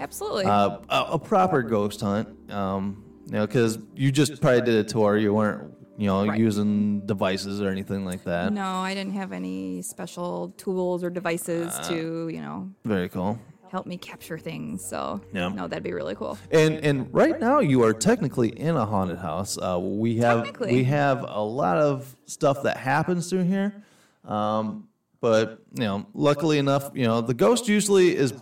Absolutely. 0.00 0.44
Uh, 0.46 0.78
a, 0.88 1.00
a 1.12 1.18
proper 1.18 1.62
ghost 1.62 2.00
hunt. 2.00 2.28
Um, 2.50 3.04
you 3.26 3.32
know, 3.32 3.46
because 3.46 3.78
you 3.94 4.10
just 4.12 4.40
probably 4.42 4.60
did 4.62 4.74
a 4.74 4.84
tour. 4.84 5.16
You 5.16 5.32
weren't, 5.32 5.72
you 5.96 6.06
know, 6.06 6.26
Right. 6.26 6.38
using 6.38 7.00
devices 7.06 7.60
or 7.60 7.68
anything 7.68 8.04
like 8.04 8.24
that. 8.24 8.52
no, 8.52 8.62
I 8.80 8.94
didn't 8.94 9.14
have 9.14 9.32
any 9.32 9.82
special 9.82 10.52
tools 10.56 11.04
or 11.04 11.10
devices 11.10 11.72
Uh, 11.78 11.88
to 11.88 12.28
you 12.28 12.40
know 12.40 12.70
Very 12.84 13.08
cool. 13.08 13.38
help 13.70 13.86
me 13.86 13.96
capture 13.96 14.38
things. 14.38 14.84
So 14.84 15.20
Yeah. 15.32 15.48
no, 15.50 15.68
that'd 15.68 15.82
be 15.84 15.92
really 15.92 16.14
cool. 16.14 16.36
And 16.50 16.74
and 16.84 17.08
right 17.12 17.40
now 17.40 17.60
you 17.60 17.82
are 17.84 17.92
technically 17.92 18.48
in 18.48 18.76
a 18.76 18.84
haunted 18.86 19.18
house. 19.18 19.56
Uh, 19.58 19.78
we 19.80 20.16
have 20.18 20.48
we 20.60 20.84
have 20.84 21.24
a 21.28 21.42
lot 21.42 21.78
of 21.78 22.16
stuff 22.26 22.62
that 22.64 22.76
happens 22.76 23.30
through 23.30 23.44
here, 23.44 23.84
um, 24.24 24.88
but 25.20 25.60
you 25.74 25.84
know, 25.84 26.06
luckily 26.14 26.58
enough, 26.58 26.90
you 26.94 27.04
know, 27.06 27.20
the 27.20 27.34
ghost 27.34 27.68
usually 27.68 28.14
is, 28.16 28.32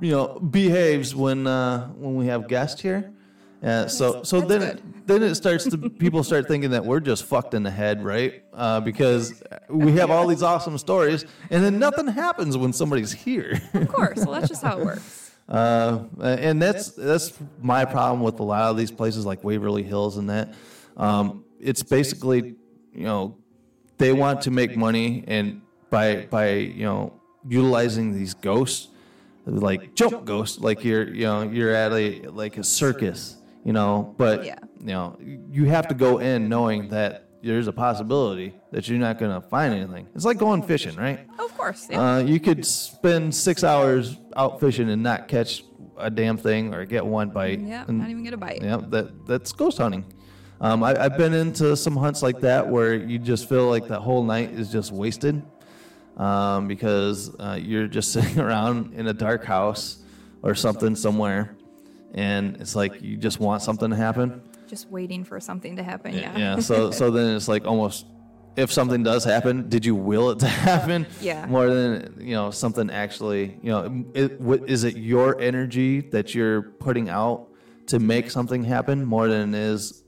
you 0.00 0.10
know, 0.12 0.38
behaves 0.40 1.14
when 1.14 1.46
uh, 1.46 1.88
when 1.88 2.16
we 2.16 2.26
have 2.26 2.48
guests 2.48 2.80
here. 2.82 3.12
Uh, 3.62 3.86
so 3.86 4.22
so 4.24 4.40
then 4.40 4.80
then 5.06 5.22
it 5.22 5.34
starts 5.36 5.64
to 5.64 5.78
people 5.78 6.24
start 6.24 6.48
thinking 6.48 6.70
that 6.70 6.84
we're 6.84 7.00
just 7.00 7.24
fucked 7.24 7.54
in 7.54 7.62
the 7.62 7.70
head, 7.70 8.04
right? 8.04 8.42
Uh, 8.52 8.80
because 8.80 9.42
we 9.68 9.92
have 9.92 10.10
all 10.10 10.26
these 10.26 10.42
awesome 10.42 10.76
stories, 10.78 11.24
and 11.50 11.62
then 11.62 11.78
nothing 11.78 12.08
happens 12.08 12.56
when 12.56 12.72
somebody's 12.72 13.12
here. 13.12 13.60
Of 13.74 13.88
course. 13.88 14.18
Well, 14.18 14.32
that's 14.32 14.48
just 14.48 14.62
how 14.62 14.78
it 14.78 14.84
works. 14.84 15.20
Uh, 15.48 16.04
and 16.22 16.62
that's 16.62 16.90
that's 16.90 17.36
my 17.60 17.84
problem 17.84 18.22
with 18.22 18.38
a 18.38 18.42
lot 18.42 18.70
of 18.70 18.76
these 18.76 18.92
places 18.92 19.26
like 19.26 19.42
Waverly 19.42 19.82
Hills 19.82 20.16
and 20.16 20.30
that. 20.30 20.54
Um, 20.96 21.44
it's 21.60 21.82
basically, 21.82 22.54
you 22.94 23.02
know, 23.02 23.36
they 23.98 24.12
want 24.12 24.42
to 24.42 24.50
make 24.50 24.76
money 24.76 25.24
and 25.26 25.60
by 25.90 26.26
by 26.26 26.54
you 26.54 26.84
know 26.84 27.20
utilizing 27.46 28.14
these 28.14 28.34
ghosts, 28.34 28.88
like 29.44 29.94
jump 29.94 30.24
ghosts, 30.24 30.58
like 30.60 30.84
you're 30.84 31.12
you 31.12 31.24
know 31.24 31.42
you're 31.42 31.74
at 31.74 31.92
a 31.92 32.28
like 32.28 32.56
a 32.56 32.64
circus, 32.64 33.36
you 33.64 33.72
know, 33.72 34.14
but 34.18 34.44
Yeah. 34.44 34.56
you 34.80 34.86
know 34.86 35.16
you 35.20 35.64
have 35.66 35.88
to 35.88 35.94
go 35.94 36.18
in 36.18 36.48
knowing 36.48 36.88
that 36.88 37.28
there's 37.42 37.66
a 37.66 37.72
possibility 37.72 38.54
that 38.70 38.88
you're 38.88 38.98
not 38.98 39.18
gonna 39.18 39.40
find 39.40 39.74
anything. 39.74 40.06
It's 40.14 40.24
like 40.24 40.38
going 40.38 40.62
fishing, 40.62 40.96
right? 40.96 41.20
Of 41.38 41.56
course. 41.56 41.88
Yeah. 41.90 42.00
Uh, 42.00 42.18
you 42.20 42.38
could 42.40 42.64
spend 42.64 43.34
six 43.34 43.64
hours 43.64 44.16
out 44.36 44.60
fishing 44.60 44.88
and 44.90 45.02
not 45.02 45.26
catch 45.28 45.64
a 45.98 46.08
damn 46.10 46.36
thing 46.36 46.72
or 46.74 46.84
get 46.84 47.04
one 47.04 47.30
bite. 47.30 47.60
yeah. 47.60 47.84
And- 47.86 47.98
Not 47.98 48.10
even 48.10 48.22
get 48.24 48.32
a 48.34 48.36
bite. 48.36 48.62
yeah, 48.62 48.78
that 48.90 49.26
that's 49.26 49.52
ghost 49.52 49.78
hunting. 49.78 50.04
Um, 50.60 50.84
I, 50.84 50.94
I've 51.04 51.16
been 51.18 51.34
into 51.34 51.76
some 51.76 51.96
hunts 51.96 52.22
like 52.22 52.38
that 52.40 52.68
where 52.68 52.94
you 52.94 53.18
just 53.18 53.48
feel 53.48 53.68
like 53.68 53.88
that 53.88 53.98
whole 54.00 54.22
night 54.22 54.52
is 54.52 54.70
just 54.70 54.92
wasted 54.92 55.42
um, 56.16 56.68
because 56.68 57.34
uh, 57.40 57.58
you're 57.60 57.88
just 57.88 58.12
sitting 58.16 58.38
around 58.38 58.94
in 58.94 59.08
a 59.08 59.12
dark 59.12 59.44
house 59.44 59.98
or 60.42 60.54
something 60.54 60.94
somewhere, 60.94 61.56
and 62.12 62.60
it's 62.60 62.76
like 62.76 63.02
you 63.02 63.16
just 63.16 63.40
want 63.40 63.62
something 63.62 63.90
to 63.90 63.96
happen. 63.96 64.42
Just 64.66 64.90
waiting 64.90 65.24
for 65.24 65.40
something 65.40 65.76
to 65.76 65.82
happen. 65.82 66.14
Yeah. 66.14 66.36
Yeah. 66.36 66.60
So 66.60 66.90
so 66.90 67.10
then 67.10 67.36
it's 67.36 67.48
like 67.48 67.66
almost 67.66 68.06
if 68.56 68.70
something 68.70 69.02
does 69.02 69.24
happen, 69.24 69.68
did 69.68 69.84
you 69.84 69.94
will 69.94 70.30
it 70.30 70.38
to 70.40 70.48
happen? 70.48 71.06
Yeah. 71.20 71.46
More 71.46 71.68
than 71.68 72.16
you 72.20 72.34
know 72.34 72.50
something 72.50 72.90
actually. 72.90 73.58
You 73.62 73.70
know, 73.72 74.04
it, 74.14 74.40
what, 74.40 74.68
is 74.68 74.84
it 74.84 74.96
your 74.96 75.40
energy 75.40 76.00
that 76.00 76.34
you're 76.34 76.62
putting 76.62 77.08
out 77.08 77.48
to 77.86 77.98
make 77.98 78.30
something 78.30 78.62
happen 78.64 79.04
more 79.04 79.28
than 79.28 79.54
it 79.54 79.58
is 79.58 80.02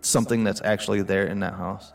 something 0.00 0.44
that's 0.44 0.62
actually 0.62 1.02
there 1.02 1.26
in 1.26 1.40
that 1.40 1.54
house? 1.54 1.92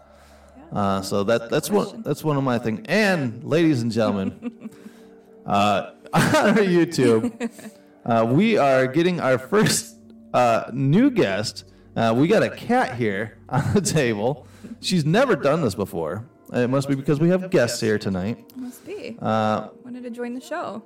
Uh, 0.71 1.01
so 1.01 1.23
that 1.23 1.49
that's 1.49 1.69
one 1.69 2.01
that's 2.01 2.23
one 2.23 2.37
of 2.37 2.43
my 2.43 2.59
things. 2.59 2.81
And 2.85 3.43
ladies 3.43 3.81
and 3.81 3.91
gentlemen, 3.91 4.69
uh, 5.45 5.91
on 6.13 6.35
our 6.35 6.53
YouTube, 6.55 7.71
uh, 8.05 8.25
we 8.29 8.57
are 8.57 8.87
getting 8.87 9.19
our 9.19 9.37
first 9.37 9.95
uh, 10.33 10.69
new 10.73 11.09
guest. 11.09 11.65
Uh, 11.95 12.13
we 12.17 12.27
got 12.27 12.43
a 12.43 12.49
cat 12.49 12.95
here 12.95 13.37
on 13.49 13.73
the 13.73 13.81
table. 13.81 14.47
She's 14.81 15.05
never 15.05 15.35
done 15.35 15.61
this 15.61 15.75
before. 15.75 16.27
It 16.53 16.69
must 16.69 16.87
be 16.87 16.95
because 16.95 17.19
we 17.19 17.29
have 17.29 17.49
guests 17.49 17.79
here 17.81 17.97
tonight. 17.97 18.43
Must 18.55 18.85
be. 18.85 19.17
Uh, 19.21 19.69
Wanted 19.83 20.03
to 20.03 20.09
join 20.09 20.33
the 20.33 20.41
show. 20.41 20.83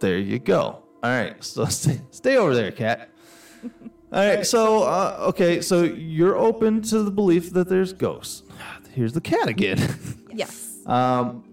there 0.00 0.18
you 0.18 0.38
go. 0.38 0.82
All 1.02 1.10
right, 1.10 1.42
so 1.42 1.64
stay, 1.80 2.00
stay 2.10 2.36
over 2.36 2.54
there, 2.54 2.70
cat. 2.70 3.10
All 4.12 4.26
right, 4.26 4.46
so 4.46 4.82
uh, 4.84 5.16
okay, 5.28 5.60
so 5.60 5.82
you're 5.82 6.36
open 6.36 6.82
to 6.82 7.02
the 7.02 7.10
belief 7.10 7.52
that 7.54 7.68
there's 7.68 7.92
ghosts. 7.92 8.42
Here's 8.92 9.12
the 9.12 9.20
cat 9.20 9.48
again. 9.48 9.78
Yes. 10.34 10.78
Um, 10.86 11.44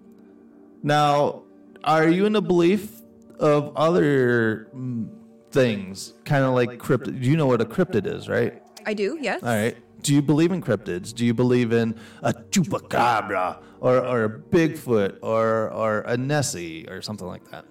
now, 0.83 1.43
are 1.83 2.07
you 2.07 2.25
in 2.25 2.31
the 2.31 2.41
belief 2.41 2.98
of 3.39 3.75
other 3.75 4.67
mm, 4.75 5.09
things, 5.51 6.13
kind 6.25 6.43
of 6.43 6.53
like 6.53 6.77
cryptid? 6.77 7.23
You 7.23 7.37
know 7.37 7.47
what 7.47 7.61
a 7.61 7.65
cryptid 7.65 8.05
is, 8.05 8.29
right? 8.29 8.61
I 8.85 8.93
do. 8.93 9.17
Yes. 9.19 9.43
All 9.43 9.49
right. 9.49 9.77
Do 10.01 10.13
you 10.13 10.21
believe 10.21 10.51
in 10.51 10.61
cryptids? 10.61 11.13
Do 11.13 11.25
you 11.25 11.33
believe 11.33 11.73
in 11.73 11.95
a 12.21 12.33
chupacabra 12.33 13.61
or, 13.81 13.97
or 13.97 14.23
a 14.23 14.29
Bigfoot 14.29 15.17
or, 15.21 15.69
or 15.71 16.01
a 16.01 16.15
Nessie 16.15 16.87
or 16.87 17.01
something 17.01 17.27
like 17.27 17.49
that? 17.51 17.65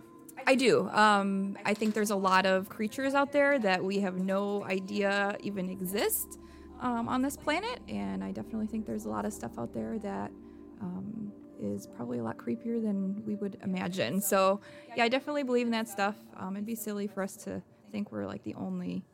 I 0.46 0.54
do. 0.54 0.88
Um, 0.90 1.58
I 1.64 1.74
think 1.74 1.94
there's 1.94 2.10
a 2.10 2.16
lot 2.16 2.46
of 2.46 2.68
creatures 2.68 3.14
out 3.14 3.32
there 3.32 3.58
that 3.58 3.84
we 3.84 4.00
have 4.00 4.18
no 4.18 4.64
idea 4.64 5.36
even 5.40 5.68
exist 5.68 6.38
um, 6.80 7.08
on 7.08 7.20
this 7.22 7.36
planet, 7.36 7.80
and 7.88 8.24
I 8.24 8.32
definitely 8.32 8.66
think 8.66 8.86
there's 8.86 9.04
a 9.04 9.10
lot 9.10 9.24
of 9.24 9.32
stuff 9.32 9.58
out 9.58 9.74
there 9.74 9.98
that 9.98 10.30
um, 10.80 11.32
is 11.60 11.86
probably 11.86 12.18
a 12.18 12.22
lot 12.22 12.36
creepier 12.38 12.82
than 12.82 13.22
we 13.26 13.34
would 13.34 13.58
imagine. 13.62 14.20
So, 14.20 14.60
yeah, 14.96 15.04
I 15.04 15.08
definitely 15.08 15.42
believe 15.42 15.66
in 15.66 15.72
that 15.72 15.88
stuff. 15.88 16.16
Um, 16.36 16.56
it'd 16.56 16.66
be 16.66 16.74
silly 16.74 17.06
for 17.06 17.22
us 17.22 17.36
to 17.44 17.62
think 17.90 18.12
we're 18.12 18.26
like 18.26 18.44
the 18.44 18.54
only 18.54 19.04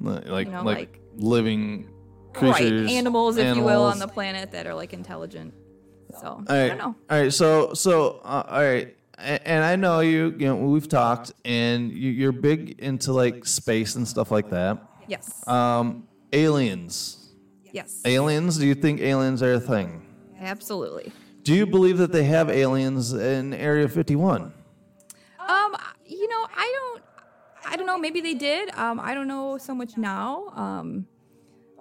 Like 0.00 0.46
You 0.46 0.52
know, 0.52 0.62
like, 0.62 0.78
like- 0.78 1.00
living 1.16 1.88
creatures, 2.32 2.82
right 2.82 2.90
animals, 2.90 3.36
if 3.36 3.56
you 3.56 3.62
will, 3.62 3.82
on 3.82 3.98
the 3.98 4.08
planet 4.08 4.52
that 4.52 4.66
are 4.66 4.74
like 4.74 4.92
intelligent. 4.92 5.54
So 6.20 6.26
All 6.26 6.44
I 6.48 6.68
don't 6.68 6.78
know. 6.78 6.94
All 7.10 7.20
right. 7.20 7.32
So 7.32 7.74
so 7.74 8.20
uh, 8.24 8.44
all 8.48 8.62
right. 8.62 8.94
And 9.18 9.64
I 9.64 9.76
know 9.76 10.00
you. 10.00 10.34
You 10.38 10.46
know 10.46 10.56
we've 10.56 10.88
talked, 10.88 11.32
and 11.44 11.90
you, 11.92 12.10
you're 12.10 12.32
big 12.32 12.78
into 12.78 13.12
like 13.12 13.44
space 13.46 13.96
and 13.96 14.06
stuff 14.06 14.30
like 14.30 14.48
that. 14.50 14.78
Yes. 15.08 15.46
Um, 15.48 16.06
aliens. 16.32 17.34
yes. 17.72 18.00
Aliens. 18.04 18.58
Do 18.58 18.66
you 18.66 18.74
think 18.74 19.00
aliens 19.00 19.42
are 19.42 19.54
a 19.54 19.60
thing? 19.60 20.06
Absolutely. 20.40 21.12
Do 21.42 21.54
you 21.54 21.66
believe 21.66 21.98
that 21.98 22.12
they 22.12 22.24
have 22.24 22.50
aliens 22.50 23.12
in 23.12 23.54
Area 23.54 23.88
51? 23.88 24.42
Um, 24.42 25.76
you 26.04 26.28
know, 26.28 26.46
I 26.54 26.74
don't, 26.76 27.02
I 27.64 27.76
don't 27.76 27.86
know. 27.86 27.98
Maybe 27.98 28.20
they 28.20 28.34
did. 28.34 28.70
Um, 28.74 29.00
I 29.00 29.14
don't 29.14 29.28
know 29.28 29.58
so 29.58 29.74
much 29.74 29.96
now. 29.96 30.48
Um, 30.54 31.06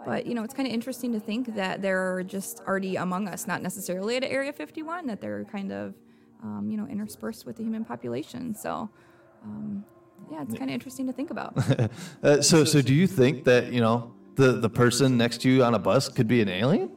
but 0.05 0.25
you 0.25 0.35
know, 0.35 0.43
it's 0.43 0.53
kind 0.53 0.67
of 0.67 0.73
interesting 0.73 1.11
to 1.13 1.19
think 1.19 1.55
that 1.55 1.81
they're 1.81 2.23
just 2.23 2.61
already 2.65 2.95
among 2.95 3.27
us, 3.27 3.45
not 3.45 3.61
necessarily 3.61 4.15
at 4.15 4.23
Area 4.23 4.53
51. 4.53 5.07
That 5.07 5.19
they're 5.19 5.43
kind 5.45 5.71
of, 5.71 5.95
um, 6.41 6.69
you 6.71 6.77
know, 6.77 6.87
interspersed 6.87 7.45
with 7.45 7.57
the 7.57 7.63
human 7.63 7.83
population. 7.83 8.55
So, 8.55 8.89
um, 9.43 9.83
yeah, 10.31 10.43
it's 10.43 10.53
kind 10.57 10.69
of 10.69 10.73
interesting 10.73 11.07
to 11.07 11.13
think 11.13 11.29
about. 11.29 11.57
Uh, 12.23 12.41
so 12.41 12.63
so 12.63 12.81
do 12.81 12.93
you 12.93 13.05
think 13.05 13.43
that 13.43 13.71
you 13.71 13.79
know 13.81 14.13
the 14.35 14.53
the 14.53 14.69
person 14.69 15.17
next 15.17 15.41
to 15.41 15.49
you 15.49 15.63
on 15.63 15.75
a 15.75 15.79
bus 15.79 16.09
could 16.09 16.27
be 16.27 16.41
an 16.41 16.49
alien? 16.49 16.89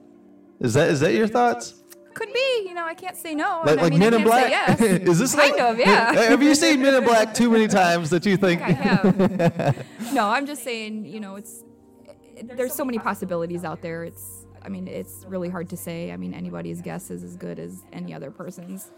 Is 0.61 0.75
that 0.75 0.91
is 0.91 1.01
that 1.01 1.15
your 1.15 1.27
thoughts? 1.27 1.75
Could 2.15 2.33
be. 2.33 2.67
You 2.67 2.75
know, 2.75 2.85
I 2.85 2.95
can't 2.95 3.17
say 3.17 3.35
no. 3.35 3.63
Like, 3.65 3.79
I 3.79 3.83
like 3.83 3.91
mean, 3.93 4.01
Men 4.01 4.15
in 4.15 4.25
Black? 4.25 4.51
Yes. 4.51 4.81
is 4.81 5.19
this 5.19 5.35
kind 5.35 5.53
like, 5.53 5.61
of? 5.61 5.79
Yeah. 5.79 6.13
Have 6.13 6.43
you 6.43 6.55
seen 6.55 6.83
Men 6.83 6.95
in 6.95 7.05
Black 7.05 7.33
too 7.33 7.51
many 7.51 7.67
times 7.67 8.11
that 8.11 8.27
you 8.27 8.37
think? 8.37 8.61
I 8.61 8.73
have. 8.73 9.87
no, 10.13 10.29
I'm 10.29 10.47
just 10.47 10.63
saying, 10.63 11.07
you 11.07 11.21
know, 11.21 11.37
it's 11.37 11.65
it, 12.37 12.57
there's 12.57 12.75
so 12.75 12.85
many 12.85 12.99
possibilities 12.99 13.65
out 13.65 13.81
there. 13.81 14.05
It's 14.05 14.47
I 14.63 14.69
mean, 14.69 14.87
it's 14.87 15.25
really 15.29 15.49
hard 15.49 15.69
to 15.71 15.77
say. 15.77 16.13
I 16.13 16.17
mean, 16.17 16.35
anybody's 16.35 16.83
guess 16.83 17.11
is 17.11 17.25
as 17.25 17.37
good 17.37 17.59
as 17.59 17.85
any 17.93 18.13
other 18.13 18.31
person's. 18.31 18.91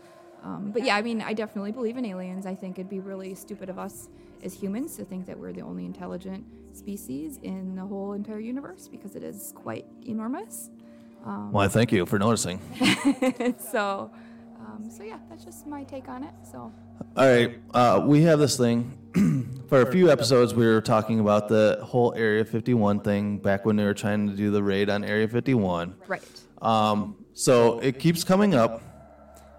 Um, 0.43 0.73
but 0.73 0.85
yeah, 0.85 0.97
I 0.97 1.03
mean, 1.03 1.23
I 1.23 1.35
definitely 1.35 1.71
believe 1.71 1.97
in 1.97 2.05
aliens. 2.05 2.47
I 2.47 2.55
think 2.55 2.79
it'd 2.79 2.91
be 2.91 2.99
really 2.99 3.35
stupid 3.35 3.69
of 3.69 3.79
us 3.79 4.09
as 4.43 4.53
humans 4.53 4.97
to 4.97 5.05
think 5.05 5.27
that 5.27 5.39
we're 5.39 5.53
the 5.53 5.61
only 5.61 5.85
intelligent 5.85 6.45
species 6.73 7.39
in 7.43 7.77
the 7.77 7.83
whole 7.83 8.15
entire 8.15 8.41
universe 8.41 8.89
because 8.89 9.15
it 9.15 9.23
is 9.23 9.53
quite 9.55 9.87
enormous. 10.05 10.71
Um, 11.25 11.53
Well, 11.53 11.65
I 11.65 11.69
thank 11.69 11.93
you 11.93 12.05
for 12.07 12.19
noticing. 12.19 12.61
so, 13.71 14.11
um, 14.59 14.91
so 14.91 15.03
yeah, 15.03 15.19
that's 15.29 15.45
just 15.45 15.67
my 15.67 15.85
take 15.85 16.09
on 16.09 16.25
it. 16.25 16.33
So, 16.51 16.73
All 17.17 17.29
right, 17.29 17.59
uh, 17.75 18.03
we 18.05 18.23
have 18.23 18.39
this 18.39 18.57
thing. 18.57 18.99
For 19.69 19.81
a 19.83 19.91
few 19.91 20.11
episodes, 20.11 20.55
we 20.55 20.67
were 20.67 20.81
talking 20.81 21.21
about 21.21 21.49
the 21.49 21.79
whole 21.83 22.13
Area 22.15 22.45
51 22.45 23.01
thing 23.01 23.39
back 23.39 23.65
when 23.65 23.77
they 23.77 23.85
were 23.85 23.95
trying 23.95 24.29
to 24.29 24.35
do 24.37 24.51
the 24.51 24.63
raid 24.63 24.91
on 24.91 25.05
Area 25.05 25.29
51. 25.29 25.95
right. 26.09 26.23
Um, 26.61 27.17
so 27.35 27.79
it 27.81 27.99
keeps 27.99 28.23
coming 28.25 28.55
up. 28.55 28.83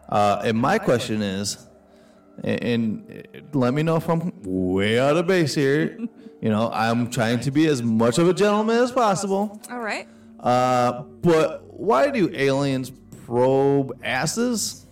Uh, 0.10 0.42
and 0.44 0.58
my 0.58 0.78
question 0.78 1.22
is, 1.22 1.66
and, 2.44 2.64
and 2.64 3.54
let 3.54 3.74
me 3.74 3.84
know 3.84 3.96
if 3.96 4.08
I'm 4.10 4.32
way 4.44 5.00
out 5.00 5.18
of 5.18 5.26
base 5.28 5.56
here. 5.56 5.98
You 6.42 6.50
know, 6.50 6.70
I'm 6.74 7.10
trying 7.10 7.40
to 7.42 7.52
be 7.52 7.68
as 7.68 7.82
much 7.82 8.18
of 8.18 8.28
a 8.28 8.34
gentleman 8.34 8.78
as 8.78 8.92
possible. 8.92 9.62
All 9.72 9.80
right. 9.80 10.08
Uh, 10.44 11.04
but 11.22 11.64
why 11.74 12.12
do 12.12 12.30
aliens 12.34 12.92
probe 13.26 13.98
asses? 14.04 14.86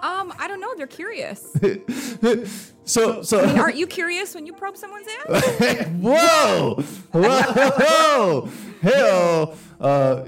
Um, 0.00 0.32
I 0.38 0.48
don't 0.48 0.60
know. 0.60 0.74
They're 0.76 0.86
curious. 0.86 1.56
So, 2.88 3.20
so 3.20 3.40
I 3.40 3.46
mean, 3.48 3.58
aren't 3.58 3.76
you 3.76 3.86
curious 3.86 4.34
when 4.34 4.46
you 4.46 4.54
probe 4.54 4.78
someone's 4.78 5.06
ass? 5.28 5.86
whoa, 6.00 6.82
whoa, 7.12 8.48
hell. 8.80 9.54
Uh, 9.78 10.24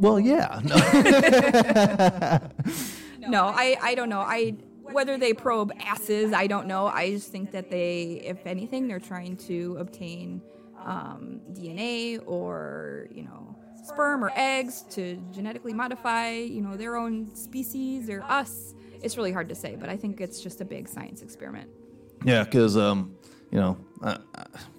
well, 0.00 0.18
yeah. 0.18 0.60
No. 3.20 3.30
no, 3.30 3.44
I, 3.44 3.78
I 3.80 3.94
don't 3.94 4.08
know. 4.10 4.18
I 4.18 4.56
whether 4.82 5.16
they 5.16 5.32
probe 5.32 5.72
asses, 5.80 6.32
I 6.32 6.46
don't 6.48 6.66
know. 6.66 6.88
I 6.88 7.12
just 7.12 7.30
think 7.30 7.52
that 7.52 7.70
they, 7.70 8.20
if 8.24 8.44
anything, 8.44 8.86
they're 8.88 8.98
trying 8.98 9.36
to 9.48 9.76
obtain 9.78 10.42
um, 10.84 11.40
DNA 11.52 12.20
or 12.26 13.08
you 13.10 13.24
know 13.24 13.56
sperm 13.84 14.24
or 14.24 14.30
eggs 14.36 14.82
to 14.90 15.16
genetically 15.32 15.72
modify 15.74 16.30
you 16.30 16.60
know 16.62 16.76
their 16.76 16.96
own 16.96 17.34
species 17.34 18.08
or 18.10 18.22
us. 18.22 18.74
It's 19.02 19.16
really 19.16 19.32
hard 19.32 19.48
to 19.50 19.54
say, 19.54 19.76
but 19.78 19.88
I 19.90 19.96
think 19.96 20.20
it's 20.20 20.40
just 20.40 20.60
a 20.60 20.64
big 20.64 20.88
science 20.88 21.20
experiment. 21.22 21.68
yeah, 22.24 22.44
because 22.44 22.76
um, 22.76 23.14
you 23.50 23.58
know, 23.60 23.76
uh, 24.02 24.16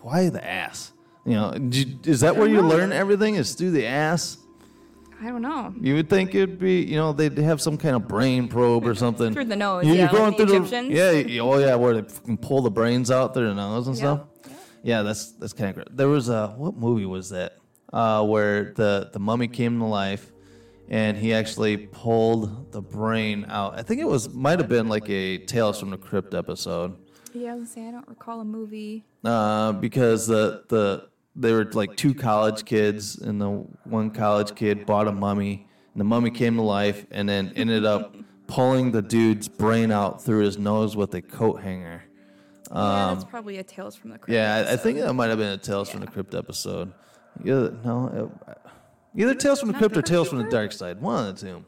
why 0.02 0.30
the 0.30 0.44
ass? 0.46 0.92
You 1.26 1.34
know, 1.34 1.52
d- 1.52 1.98
is 2.06 2.20
that 2.22 2.36
where 2.36 2.48
you 2.48 2.62
learn 2.62 2.92
everything? 2.92 3.36
Is 3.36 3.54
through 3.56 3.72
the 3.72 3.86
ass? 3.88 4.38
I 5.22 5.28
don't 5.30 5.42
know. 5.42 5.74
You 5.80 5.96
would 5.96 6.10
think 6.10 6.36
it'd 6.36 6.60
be, 6.60 6.82
you 6.84 6.98
know, 6.98 7.14
they'd 7.14 7.38
have 7.38 7.62
some 7.62 7.78
kind 7.78 7.96
of 7.96 8.06
brain 8.08 8.48
probe 8.50 8.86
or 8.86 8.94
something. 8.96 9.34
Through 9.34 9.46
the 9.46 9.56
nose, 9.56 9.86
You- 9.86 9.94
yeah, 9.94 10.02
You're 10.02 10.10
going 10.12 10.24
like 10.32 10.38
the 10.38 10.46
through 10.46 10.56
Egyptians. 10.58 10.90
the, 10.90 11.32
yeah, 11.32 11.42
oh 11.42 11.58
yeah, 11.58 11.76
where 11.76 12.02
they 12.02 12.22
can 12.26 12.38
pull 12.38 12.62
the 12.62 12.70
brains 12.70 13.10
out 13.10 13.34
through 13.34 13.48
the 13.48 13.54
nose 13.56 13.88
and 13.88 13.96
Yeah, 13.96 14.02
stuff. 14.02 14.22
Yeah, 14.86 15.02
that's 15.02 15.32
that's 15.32 15.54
kind 15.54 15.70
of 15.70 15.76
great. 15.76 15.98
There 15.98 16.08
was 16.08 16.30
a 16.30 16.50
what 16.58 16.78
movie 16.78 17.08
was 17.08 17.32
that? 17.32 17.58
Uh, 17.92 18.24
where 18.24 18.72
the 18.76 19.10
the 19.12 19.18
mummy 19.20 19.48
came 19.48 19.80
to 19.80 19.86
life, 19.86 20.32
and 20.90 21.18
he 21.18 21.34
actually 21.34 21.76
pulled 21.78 22.72
the 22.72 22.82
brain 22.82 23.48
out. 23.50 23.80
I 23.80 23.82
think 23.82 24.00
it 24.00 24.08
was 24.08 24.30
might 24.30 24.60
have 24.60 24.70
been 24.70 24.88
like 24.88 25.10
a 25.10 25.40
Tales 25.40 25.80
from 25.80 25.90
the 25.90 25.98
Crypt 25.98 26.36
episode. 26.36 26.96
Yeah, 27.34 27.54
I 27.54 27.56
was 27.56 27.72
say 27.72 27.88
I 27.88 27.92
don't 27.92 28.08
recall 28.08 28.42
a 28.42 28.46
movie. 28.46 29.04
uh, 29.24 29.72
because 29.72 30.28
the 30.28 30.64
the 30.70 31.10
they 31.36 31.52
were 31.52 31.66
like 31.74 31.98
two 31.98 32.14
college 32.14 32.64
kids, 32.64 33.18
and 33.18 33.42
the 33.42 33.50
one 33.86 34.12
college 34.12 34.54
kid 34.54 34.86
bought 34.86 35.08
a 35.08 35.12
mummy, 35.12 35.68
and 35.94 36.00
the 36.00 36.06
mummy 36.06 36.30
came 36.30 36.58
to 36.58 36.62
life, 36.62 37.08
and 37.10 37.28
then 37.28 37.52
ended 37.56 37.86
up 37.86 38.16
pulling 38.46 38.92
the 38.92 39.02
dude's 39.02 39.48
brain 39.48 39.90
out 39.92 40.24
through 40.24 40.46
his 40.46 40.60
nose 40.60 40.96
with 40.96 41.16
a 41.16 41.24
coat 41.24 41.64
hanger. 41.64 42.04
Yeah, 42.76 43.08
Um, 43.08 43.16
that's 43.16 43.30
probably 43.30 43.58
a 43.58 43.64
Tales 43.64 43.96
from 43.96 44.12
the 44.12 44.18
Crypt. 44.18 44.34
yeah, 44.34 44.66
I, 44.68 44.74
I 44.74 44.78
think 44.78 45.00
that 45.00 45.14
might 45.14 45.30
have 45.30 45.38
been 45.38 45.54
a 45.54 45.58
Tales 45.58 45.90
from 45.90 46.02
the 46.02 46.08
Crypt 46.08 46.34
episode. 46.36 46.94
Either, 47.44 47.72
no, 47.84 48.32
it, 48.48 48.58
either 49.22 49.36
Tales 49.36 49.60
from 49.60 49.70
the 49.72 49.78
Crypt 49.78 49.96
or 49.98 50.02
Tales 50.02 50.30
from 50.30 50.38
the 50.40 50.50
Dark 50.50 50.72
Side. 50.72 51.02
One 51.02 51.28
of 51.28 51.40
the 51.40 51.46
two. 51.48 51.66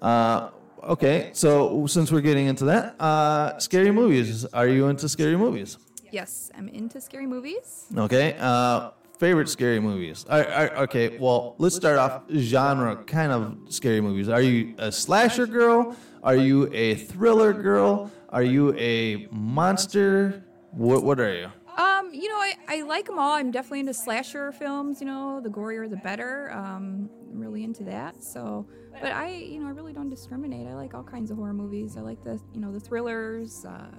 Uh, 0.00 0.50
okay, 0.82 1.30
so 1.32 1.86
since 1.86 2.10
we're 2.10 2.20
getting 2.20 2.46
into 2.46 2.64
that, 2.66 3.00
uh, 3.00 3.58
scary 3.58 3.90
movies. 3.90 4.44
Are 4.46 4.66
you 4.66 4.88
into 4.88 5.08
scary 5.08 5.36
movies? 5.36 5.78
Yes, 6.10 6.50
I'm 6.56 6.68
into 6.68 7.00
scary 7.00 7.26
movies. 7.26 7.86
Okay. 7.96 8.36
Uh, 8.38 8.90
favorite 9.18 9.48
scary 9.48 9.80
movies. 9.80 10.26
All 10.28 10.40
right, 10.40 10.72
okay. 10.84 11.16
Well, 11.18 11.54
let's 11.58 11.76
start 11.76 11.98
off 11.98 12.22
genre 12.34 12.96
kind 13.04 13.32
of 13.32 13.56
scary 13.72 14.00
movies. 14.00 14.28
Are 14.28 14.42
you 14.42 14.74
a 14.78 14.90
slasher 14.90 15.46
girl? 15.46 15.96
Are 16.22 16.34
you 16.36 16.68
a 16.72 16.96
thriller 16.96 17.52
girl? 17.52 18.10
Are 18.32 18.42
you 18.42 18.74
a 18.78 19.28
monster? 19.30 20.42
What 20.70 21.04
What 21.04 21.20
are 21.20 21.34
you? 21.34 21.48
Um, 21.76 22.12
you 22.14 22.28
know, 22.30 22.36
I, 22.36 22.54
I 22.66 22.82
like 22.82 23.04
them 23.04 23.18
all. 23.18 23.34
I'm 23.34 23.50
definitely 23.50 23.80
into 23.80 23.92
slasher 23.92 24.52
films. 24.52 25.00
You 25.00 25.06
know, 25.06 25.40
the 25.42 25.50
gorier 25.50 25.88
the 25.88 25.96
better. 25.98 26.50
Um, 26.50 27.10
I'm 27.30 27.38
really 27.38 27.62
into 27.62 27.84
that. 27.84 28.22
So, 28.22 28.66
but 29.00 29.12
I, 29.12 29.28
you 29.32 29.60
know, 29.60 29.66
I 29.66 29.70
really 29.70 29.92
don't 29.92 30.08
discriminate. 30.08 30.66
I 30.66 30.74
like 30.74 30.94
all 30.94 31.02
kinds 31.02 31.30
of 31.30 31.36
horror 31.36 31.52
movies. 31.52 31.98
I 31.98 32.00
like 32.00 32.24
the, 32.24 32.40
you 32.54 32.60
know, 32.60 32.72
the 32.72 32.80
thrillers, 32.80 33.66
uh, 33.66 33.90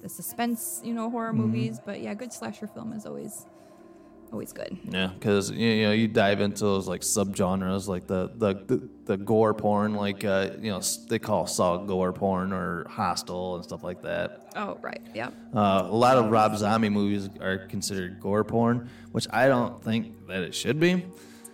the 0.00 0.08
suspense, 0.08 0.80
you 0.82 0.94
know, 0.94 1.10
horror 1.10 1.32
movies. 1.34 1.78
But 1.84 2.00
yeah, 2.00 2.14
good 2.14 2.32
slasher 2.32 2.66
film 2.66 2.94
is 2.94 3.04
always, 3.04 3.46
always 4.32 4.52
good. 4.52 4.76
Yeah, 4.88 5.08
because 5.08 5.50
you 5.50 5.82
know 5.82 5.92
you 5.92 6.08
dive 6.08 6.40
into 6.40 6.64
those 6.64 6.88
like 6.88 7.02
subgenres, 7.02 7.86
like 7.86 8.06
the 8.06 8.30
the 8.34 8.54
the, 8.54 8.88
the 9.04 9.16
gore 9.16 9.54
porn, 9.54 9.94
like 9.94 10.24
uh, 10.24 10.50
you 10.60 10.70
know 10.70 10.80
they 11.08 11.18
call 11.18 11.46
Saw 11.46 11.76
gore 11.78 12.12
porn 12.12 12.52
or 12.52 12.86
Hostel 12.88 13.56
and 13.56 13.64
stuff 13.64 13.84
like 13.84 14.02
that. 14.02 14.50
Oh, 14.56 14.78
right. 14.82 15.00
Yeah. 15.14 15.30
Uh, 15.54 15.82
a 15.84 15.94
lot 15.94 16.16
of 16.16 16.30
Rob 16.30 16.56
Zombie 16.56 16.88
movies 16.88 17.28
are 17.40 17.58
considered 17.66 18.20
gore 18.20 18.44
porn, 18.44 18.90
which 19.12 19.26
I 19.30 19.48
don't 19.48 19.82
think 19.82 20.26
that 20.28 20.42
it 20.42 20.54
should 20.54 20.80
be. 20.80 21.04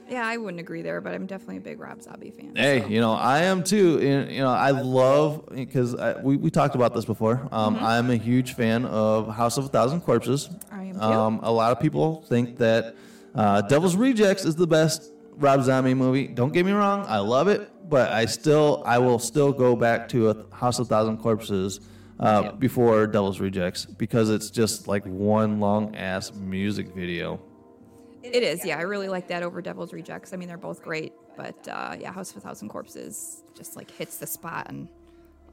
Yeah, 0.08 0.26
I 0.26 0.36
wouldn't 0.36 0.60
agree 0.60 0.82
there, 0.82 1.00
but 1.00 1.14
I'm 1.14 1.26
definitely 1.26 1.58
a 1.58 1.60
big 1.60 1.80
Rob 1.80 2.02
Zombie 2.02 2.30
fan. 2.30 2.56
Hey, 2.56 2.80
so. 2.80 2.86
you 2.88 3.00
know, 3.00 3.12
I 3.12 3.44
am 3.44 3.62
too. 3.62 3.98
And, 4.00 4.30
You 4.30 4.40
know, 4.40 4.50
I 4.50 4.70
love 4.70 5.48
because 5.52 5.94
we, 6.22 6.36
we 6.36 6.50
talked 6.50 6.74
about 6.74 6.94
this 6.94 7.04
before. 7.04 7.46
Um, 7.52 7.76
I'm 7.76 8.10
a 8.10 8.16
huge 8.16 8.54
fan 8.54 8.84
of 8.86 9.28
House 9.28 9.58
of 9.58 9.66
a 9.66 9.68
Thousand 9.68 10.00
Corpses. 10.00 10.48
I 10.72 10.84
am 10.84 10.94
too. 10.94 11.00
Um, 11.00 11.40
a 11.42 11.52
lot 11.52 11.72
of 11.72 11.80
people 11.80 12.22
think 12.28 12.58
that 12.58 12.96
uh, 13.34 13.62
Devil's 13.62 13.96
Rejects 13.96 14.44
is 14.44 14.56
the 14.56 14.66
best 14.66 15.12
Rob 15.32 15.62
Zombie 15.62 15.94
movie. 15.94 16.26
Don't 16.26 16.52
get 16.52 16.66
me 16.66 16.72
wrong, 16.72 17.04
I 17.06 17.18
love 17.18 17.48
it, 17.48 17.70
but 17.88 18.10
I 18.10 18.24
still 18.26 18.82
I 18.84 18.98
will 18.98 19.18
still 19.18 19.52
go 19.52 19.76
back 19.76 20.08
to 20.10 20.30
a 20.30 20.46
House 20.54 20.78
of 20.78 20.86
a 20.86 20.88
Thousand 20.88 21.18
Corpses 21.18 21.80
uh, 22.18 22.52
before 22.52 23.06
Devil's 23.06 23.40
Rejects 23.40 23.86
because 23.86 24.30
it's 24.30 24.50
just 24.50 24.88
like 24.88 25.04
one 25.04 25.60
long 25.60 25.94
ass 25.94 26.32
music 26.34 26.94
video. 26.94 27.40
It 28.32 28.42
is, 28.42 28.64
yeah. 28.64 28.78
I 28.78 28.82
really 28.82 29.08
like 29.08 29.28
that 29.28 29.42
over 29.42 29.60
Devil's 29.62 29.92
Rejects. 29.92 30.32
I 30.32 30.36
mean, 30.36 30.48
they're 30.48 30.56
both 30.56 30.82
great, 30.82 31.12
but 31.36 31.66
uh, 31.68 31.96
yeah, 31.98 32.12
House 32.12 32.30
of 32.30 32.36
a 32.38 32.40
Thousand 32.40 32.68
Corpses 32.68 33.42
just 33.56 33.76
like 33.76 33.90
hits 33.90 34.18
the 34.18 34.26
spot 34.26 34.66
and 34.68 34.88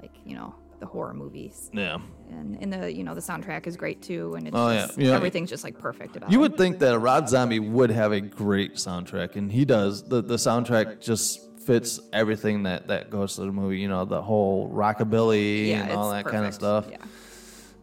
like 0.01 0.11
you 0.25 0.35
know 0.35 0.53
the 0.79 0.85
horror 0.85 1.13
movies. 1.13 1.69
Yeah. 1.73 1.97
And 2.29 2.57
and 2.61 2.71
the 2.73 2.91
you 2.91 3.03
know 3.03 3.15
the 3.15 3.21
soundtrack 3.21 3.65
is 3.67 3.77
great 3.77 4.01
too, 4.01 4.35
and 4.35 4.47
it's 4.47 4.55
Oh, 4.57 4.69
yeah. 4.69 4.85
just, 4.87 4.97
Yeah. 4.97 5.15
everything's 5.15 5.49
just 5.49 5.63
like 5.63 5.77
perfect 5.79 6.15
about 6.17 6.31
You 6.31 6.39
it. 6.39 6.41
would 6.41 6.57
think 6.57 6.79
that 6.79 6.93
a 6.93 6.99
Rob 6.99 7.29
Zombie 7.29 7.59
would 7.59 7.89
have 7.91 8.11
a 8.11 8.19
great 8.21 8.75
soundtrack, 8.75 9.35
and 9.37 9.51
he 9.51 9.63
does. 9.65 10.03
the 10.03 10.21
The 10.21 10.35
soundtrack 10.35 10.99
just 11.01 11.41
fits 11.61 11.99
everything 12.13 12.63
that 12.63 12.87
that 12.89 13.09
goes 13.09 13.35
to 13.35 13.41
the 13.41 13.51
movie. 13.51 13.79
You 13.79 13.87
know, 13.87 14.05
the 14.05 14.21
whole 14.21 14.69
rockabilly 14.69 15.69
Yeah, 15.69 15.83
and 15.83 15.91
all 15.93 16.11
it's 16.11 16.23
that 16.23 16.31
kind 16.31 16.45
of 16.45 16.53
stuff. 16.53 16.87
Yeah. 16.91 16.97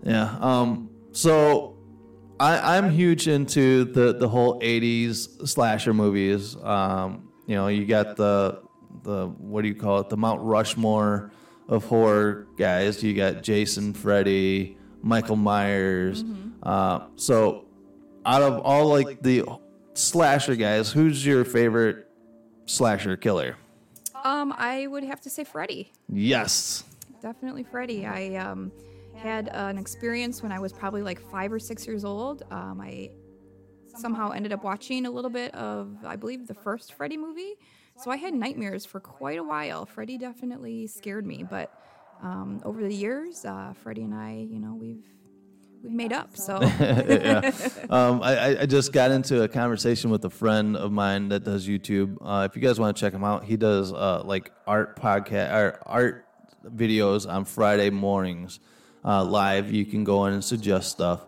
Yeah. 0.04 0.36
Um. 0.40 0.90
So, 1.12 1.71
I 2.40 2.76
I'm 2.76 2.90
huge 2.90 3.28
into 3.28 3.84
the 3.84 4.14
the 4.14 4.28
whole 4.28 4.60
'80s 4.60 5.48
slasher 5.48 5.94
movies. 5.94 6.56
Um. 6.56 7.28
You 7.46 7.56
know, 7.56 7.68
you 7.68 7.84
got 7.86 8.16
the 8.16 8.62
the 9.02 9.26
what 9.26 9.62
do 9.62 9.68
you 9.68 9.74
call 9.74 10.00
it? 10.00 10.08
The 10.08 10.16
Mount 10.16 10.40
Rushmore 10.42 11.32
of 11.68 11.84
horror 11.84 12.46
guys. 12.56 13.02
You 13.02 13.14
got 13.14 13.42
Jason, 13.42 13.92
Freddy, 13.94 14.76
Michael 15.02 15.36
Myers. 15.36 16.24
Uh. 16.62 17.06
So, 17.16 17.66
out 18.24 18.42
of 18.42 18.60
all 18.60 18.86
like 18.88 19.22
the 19.22 19.44
slasher 19.94 20.56
guys, 20.56 20.92
who's 20.92 21.24
your 21.26 21.44
favorite 21.44 22.08
slasher 22.66 23.16
killer? 23.16 23.56
Um, 24.24 24.54
I 24.56 24.86
would 24.86 25.04
have 25.04 25.20
to 25.22 25.30
say 25.30 25.44
Freddy. 25.44 25.90
Yes. 26.08 26.84
Definitely 27.20 27.64
Freddy. 27.64 28.06
I 28.06 28.36
um, 28.36 28.70
had 29.22 29.48
an 29.48 29.78
experience 29.78 30.42
when 30.42 30.52
I 30.52 30.58
was 30.58 30.72
probably 30.72 31.02
like 31.02 31.20
five 31.30 31.52
or 31.52 31.58
six 31.58 31.86
years 31.86 32.04
old. 32.04 32.42
Um, 32.50 32.80
I 32.80 33.10
somehow 33.96 34.30
ended 34.30 34.52
up 34.52 34.64
watching 34.64 35.06
a 35.06 35.10
little 35.10 35.30
bit 35.30 35.54
of, 35.54 35.96
I 36.04 36.16
believe, 36.16 36.46
the 36.46 36.54
first 36.54 36.94
Freddy 36.94 37.16
movie. 37.16 37.54
So 38.02 38.10
I 38.10 38.16
had 38.16 38.34
nightmares 38.34 38.84
for 38.86 39.00
quite 39.00 39.38
a 39.38 39.42
while. 39.44 39.84
Freddy 39.86 40.16
definitely 40.18 40.86
scared 40.86 41.26
me, 41.26 41.44
but 41.48 41.72
um, 42.22 42.60
over 42.64 42.82
the 42.82 42.94
years, 42.94 43.44
uh, 43.44 43.74
Freddy 43.82 44.02
and 44.02 44.14
I, 44.14 44.46
you 44.50 44.58
know, 44.60 44.74
we've 44.74 45.04
we've 45.82 45.92
made 45.92 46.12
up. 46.12 46.36
So 46.36 46.60
yeah. 46.80 47.50
Um, 47.90 48.22
I, 48.22 48.60
I- 48.60 48.66
just 48.66 48.92
got 48.92 49.10
into 49.10 49.42
a 49.42 49.48
conversation 49.48 50.10
with 50.10 50.24
a 50.24 50.30
friend 50.30 50.76
of 50.76 50.90
mine 50.90 51.28
that 51.28 51.44
does 51.44 51.68
YouTube. 51.68 52.16
Uh, 52.22 52.48
if 52.48 52.56
you 52.56 52.62
guys 52.62 52.80
want 52.80 52.96
to 52.96 53.00
check 53.00 53.12
him 53.12 53.24
out, 53.24 53.44
he 53.44 53.56
does 53.56 53.92
uh, 53.92 54.22
like 54.24 54.50
art 54.66 54.98
podcast 54.98 55.52
or 55.52 55.78
art 55.84 56.26
videos 56.64 57.28
on 57.30 57.44
Friday 57.44 57.90
mornings. 57.90 58.58
Uh, 59.04 59.24
live, 59.24 59.70
you 59.72 59.84
can 59.84 60.04
go 60.04 60.26
in 60.26 60.34
and 60.34 60.44
suggest 60.44 60.90
stuff. 60.90 61.24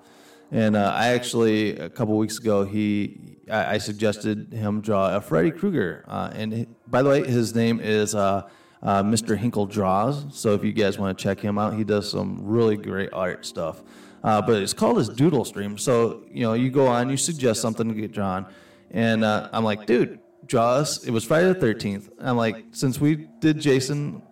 And 0.52 0.76
uh, 0.76 0.92
I 0.94 1.08
actually 1.08 1.76
a 1.78 1.88
couple 1.90 2.16
weeks 2.16 2.38
ago 2.38 2.64
he 2.64 3.38
I, 3.50 3.74
I 3.74 3.78
suggested 3.78 4.52
him 4.52 4.80
draw 4.80 5.16
a 5.16 5.20
Freddy 5.20 5.50
Krueger. 5.50 6.04
Uh, 6.06 6.30
and 6.34 6.52
he- 6.52 6.68
by 6.86 7.02
the 7.02 7.08
way, 7.10 7.26
his 7.26 7.54
name 7.54 7.80
is 7.80 8.14
uh, 8.14 8.48
uh, 8.82 9.02
Mr. 9.02 9.36
Hinkle 9.36 9.66
Draws. 9.66 10.26
So 10.38 10.54
if 10.54 10.62
you 10.62 10.72
guys 10.72 10.98
want 10.98 11.16
to 11.18 11.22
check 11.22 11.40
him 11.40 11.58
out, 11.58 11.74
he 11.74 11.84
does 11.84 12.10
some 12.10 12.40
really 12.44 12.76
great 12.76 13.10
art 13.12 13.44
stuff. 13.44 13.82
Uh, 14.22 14.40
but 14.40 14.62
it's 14.62 14.72
called 14.72 14.96
his 14.98 15.08
Doodle 15.08 15.44
Stream. 15.44 15.76
So 15.76 16.22
you 16.30 16.42
know 16.44 16.52
you 16.54 16.70
go 16.70 16.86
on, 16.86 17.10
you 17.10 17.16
suggest 17.16 17.60
something 17.60 17.88
to 17.88 17.94
get 17.94 18.12
drawn, 18.12 18.46
and 18.90 19.24
I'm 19.24 19.64
like, 19.64 19.84
dude, 19.86 20.18
draw 20.46 20.74
us. 20.74 21.04
It 21.04 21.10
was 21.10 21.24
Friday 21.24 21.52
the 21.52 21.54
13th. 21.66 22.08
I'm 22.20 22.36
like, 22.36 22.64
since 22.70 22.98
we 23.00 23.28
did 23.40 23.60
Jason, 23.60 24.22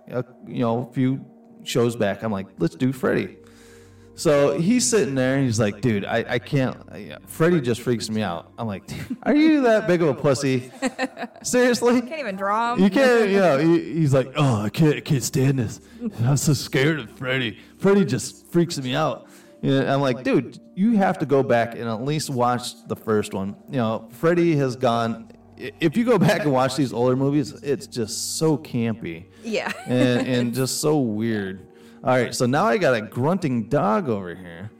you 0.46 0.60
know, 0.60 0.88
a 0.88 0.92
few 0.94 1.24
shows 1.64 1.96
back, 1.96 2.22
I'm 2.22 2.32
like, 2.32 2.46
let's 2.58 2.74
do 2.74 2.92
Freddy. 2.92 3.38
So 4.14 4.58
he's 4.58 4.88
sitting 4.88 5.14
there 5.14 5.36
and 5.36 5.44
he's 5.46 5.58
like, 5.58 5.80
dude, 5.80 6.04
I, 6.04 6.24
I 6.28 6.38
can't. 6.38 6.76
I, 6.90 7.16
Freddy 7.26 7.60
just 7.60 7.80
freaks 7.80 8.10
me 8.10 8.22
out. 8.22 8.52
I'm 8.58 8.66
like, 8.66 8.82
are 9.22 9.34
you 9.34 9.62
that 9.62 9.86
big 9.86 10.02
of 10.02 10.08
a 10.08 10.14
pussy? 10.14 10.70
Seriously? 11.42 11.96
You 11.96 12.02
can't 12.02 12.20
even 12.20 12.36
draw 12.36 12.74
him. 12.74 12.84
You 12.84 12.90
can't, 12.90 13.30
you 13.30 13.38
know, 13.38 13.58
he, 13.58 13.94
he's 13.94 14.12
like, 14.12 14.32
oh, 14.36 14.62
I 14.62 14.68
can't, 14.68 14.96
I 14.96 15.00
can't 15.00 15.22
stand 15.22 15.58
this. 15.58 15.80
I'm 16.20 16.36
so 16.36 16.52
scared 16.52 16.98
of 16.98 17.10
Freddy. 17.10 17.58
Freddy 17.78 18.04
just 18.04 18.46
freaks 18.48 18.78
me 18.78 18.94
out. 18.94 19.28
Yeah, 19.62 19.94
I'm 19.94 20.00
like, 20.00 20.24
dude, 20.24 20.58
you 20.74 20.96
have 20.96 21.18
to 21.20 21.26
go 21.26 21.42
back 21.42 21.74
and 21.74 21.88
at 21.88 22.02
least 22.02 22.30
watch 22.30 22.86
the 22.88 22.96
first 22.96 23.32
one. 23.32 23.56
You 23.70 23.76
know, 23.76 24.08
Freddy 24.10 24.56
has 24.56 24.76
gone. 24.76 25.31
I- 25.58 25.72
If 25.80 25.96
you 25.96 26.04
go 26.04 26.18
back 26.18 26.42
and 26.42 26.52
watch 26.52 26.76
these 26.76 26.92
older 26.92 27.16
movies, 27.16 27.52
it's 27.62 27.86
just 27.86 28.36
so 28.38 28.56
campy 28.58 29.24
Yeah. 29.44 29.72
and, 29.86 30.26
and 30.26 30.54
just 30.54 30.80
so 30.80 30.98
weird. 30.98 31.66
All 32.04 32.10
right, 32.16 32.34
so 32.34 32.46
now 32.46 32.64
I 32.64 32.78
got 32.78 32.94
a 32.94 33.00
grunting 33.02 33.68
dog 33.68 34.08
over 34.08 34.34
here. 34.34 34.70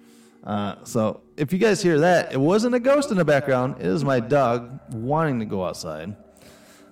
Uh, 0.44 0.74
so 0.85 1.20
if 1.37 1.52
you 1.52 1.58
guys 1.58 1.80
hear 1.80 2.00
that, 2.00 2.32
it 2.32 2.40
wasn't 2.40 2.74
a 2.74 2.80
ghost 2.80 3.11
in 3.12 3.16
the 3.16 3.24
background. 3.24 3.76
It 3.78 3.87
is 3.87 4.04
my 4.04 4.18
dog 4.18 4.80
wanting 4.92 5.38
to 5.38 5.44
go 5.44 5.64
outside. 5.64 6.16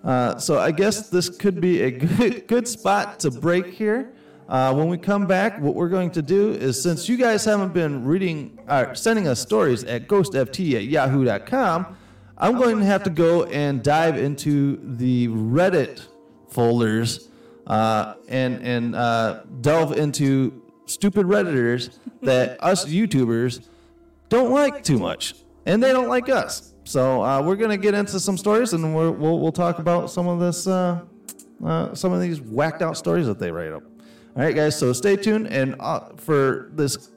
Uh, 0.05 0.38
so 0.38 0.59
I 0.59 0.71
guess 0.71 1.11
this 1.11 1.29
could 1.29 1.61
be 1.61 1.83
a 1.83 1.90
good, 1.90 2.47
good 2.47 2.69
spot 2.69 3.19
to 3.21 3.31
break 3.31 3.66
here. 3.66 4.12
Uh, 4.49 4.73
when 4.75 4.88
we 4.88 4.99
come 4.99 5.27
back, 5.27 5.61
what 5.61 5.75
we're 5.75 5.88
going 5.88 6.11
to 6.12 6.23
do 6.23 6.51
is 6.53 6.81
since 6.81 7.09
you 7.09 7.16
guys 7.16 7.45
haven't 7.45 7.73
been 7.75 8.05
reading, 8.05 8.59
uh, 8.69 8.95
sending 8.95 9.29
us 9.29 9.40
stories 9.40 9.85
at 9.85 10.09
ghostft 10.09 10.75
at 10.77 10.85
yahoo.com, 10.85 11.97
I'm 12.40 12.57
going 12.57 12.79
to 12.79 12.87
have 12.87 13.03
to 13.05 13.11
go 13.11 13.44
and 13.44 13.83
dive 13.83 14.16
into 14.16 14.81
the 14.83 15.29
Reddit 15.29 16.07
folders 16.48 17.29
uh, 17.66 18.14
and 18.29 18.62
and 18.62 18.96
uh, 18.96 19.42
delve 19.61 19.96
into 19.96 20.62
stupid 20.87 21.26
redditors 21.26 21.98
that 22.22 22.57
us 22.64 22.87
YouTubers 22.87 23.68
don't 24.29 24.50
like 24.50 24.83
too 24.83 24.98
much, 24.98 25.35
and 25.66 25.83
they 25.83 25.92
don't 25.92 26.09
like 26.09 26.29
us. 26.29 26.72
So 26.85 27.22
uh, 27.22 27.42
we're 27.42 27.57
gonna 27.57 27.76
get 27.76 27.94
into 27.94 28.18
some 28.18 28.38
stories, 28.38 28.72
and 28.72 28.94
we're, 28.94 29.11
we'll 29.11 29.38
we'll 29.38 29.53
talk 29.53 29.79
about 29.79 30.11
some 30.11 30.26
of 30.26 30.40
this, 30.40 30.66
uh, 30.66 31.03
uh, 31.64 31.94
some 31.94 32.12
of 32.12 32.20
these 32.20 32.40
whacked 32.40 32.81
out 32.81 32.96
stories 32.96 33.26
that 33.26 33.38
they 33.38 33.50
write 33.50 33.72
up. 33.72 33.83
All 34.37 34.42
right, 34.42 34.55
guys. 34.55 34.79
So 34.79 34.92
stay 34.92 35.16
tuned, 35.16 35.46
and 35.48 35.76
uh, 35.79 36.09
for 36.16 36.70
this 36.72 37.11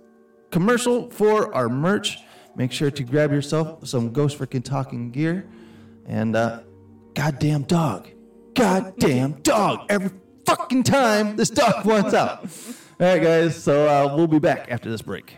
commercial 0.51 1.09
for 1.09 1.53
our 1.55 1.69
merch, 1.69 2.17
make 2.55 2.71
sure 2.71 2.91
to 2.91 3.03
grab 3.03 3.31
yourself 3.31 3.87
some 3.87 4.11
Ghost 4.11 4.37
Freaking 4.37 4.63
Talking 4.63 5.11
gear, 5.11 5.49
and 6.05 6.35
uh, 6.35 6.61
goddamn 7.13 7.63
dog, 7.63 8.07
goddamn 8.53 9.41
dog. 9.41 9.85
Every 9.89 10.11
fucking 10.45 10.83
time 10.83 11.35
this 11.35 11.49
dog 11.49 11.85
wants 11.85 12.13
out. 12.13 12.45
All 12.99 13.07
right, 13.07 13.21
guys. 13.21 13.61
So 13.61 13.87
uh, 13.87 14.15
we'll 14.15 14.27
be 14.27 14.39
back 14.39 14.67
after 14.69 14.89
this 14.89 15.01
break. 15.01 15.37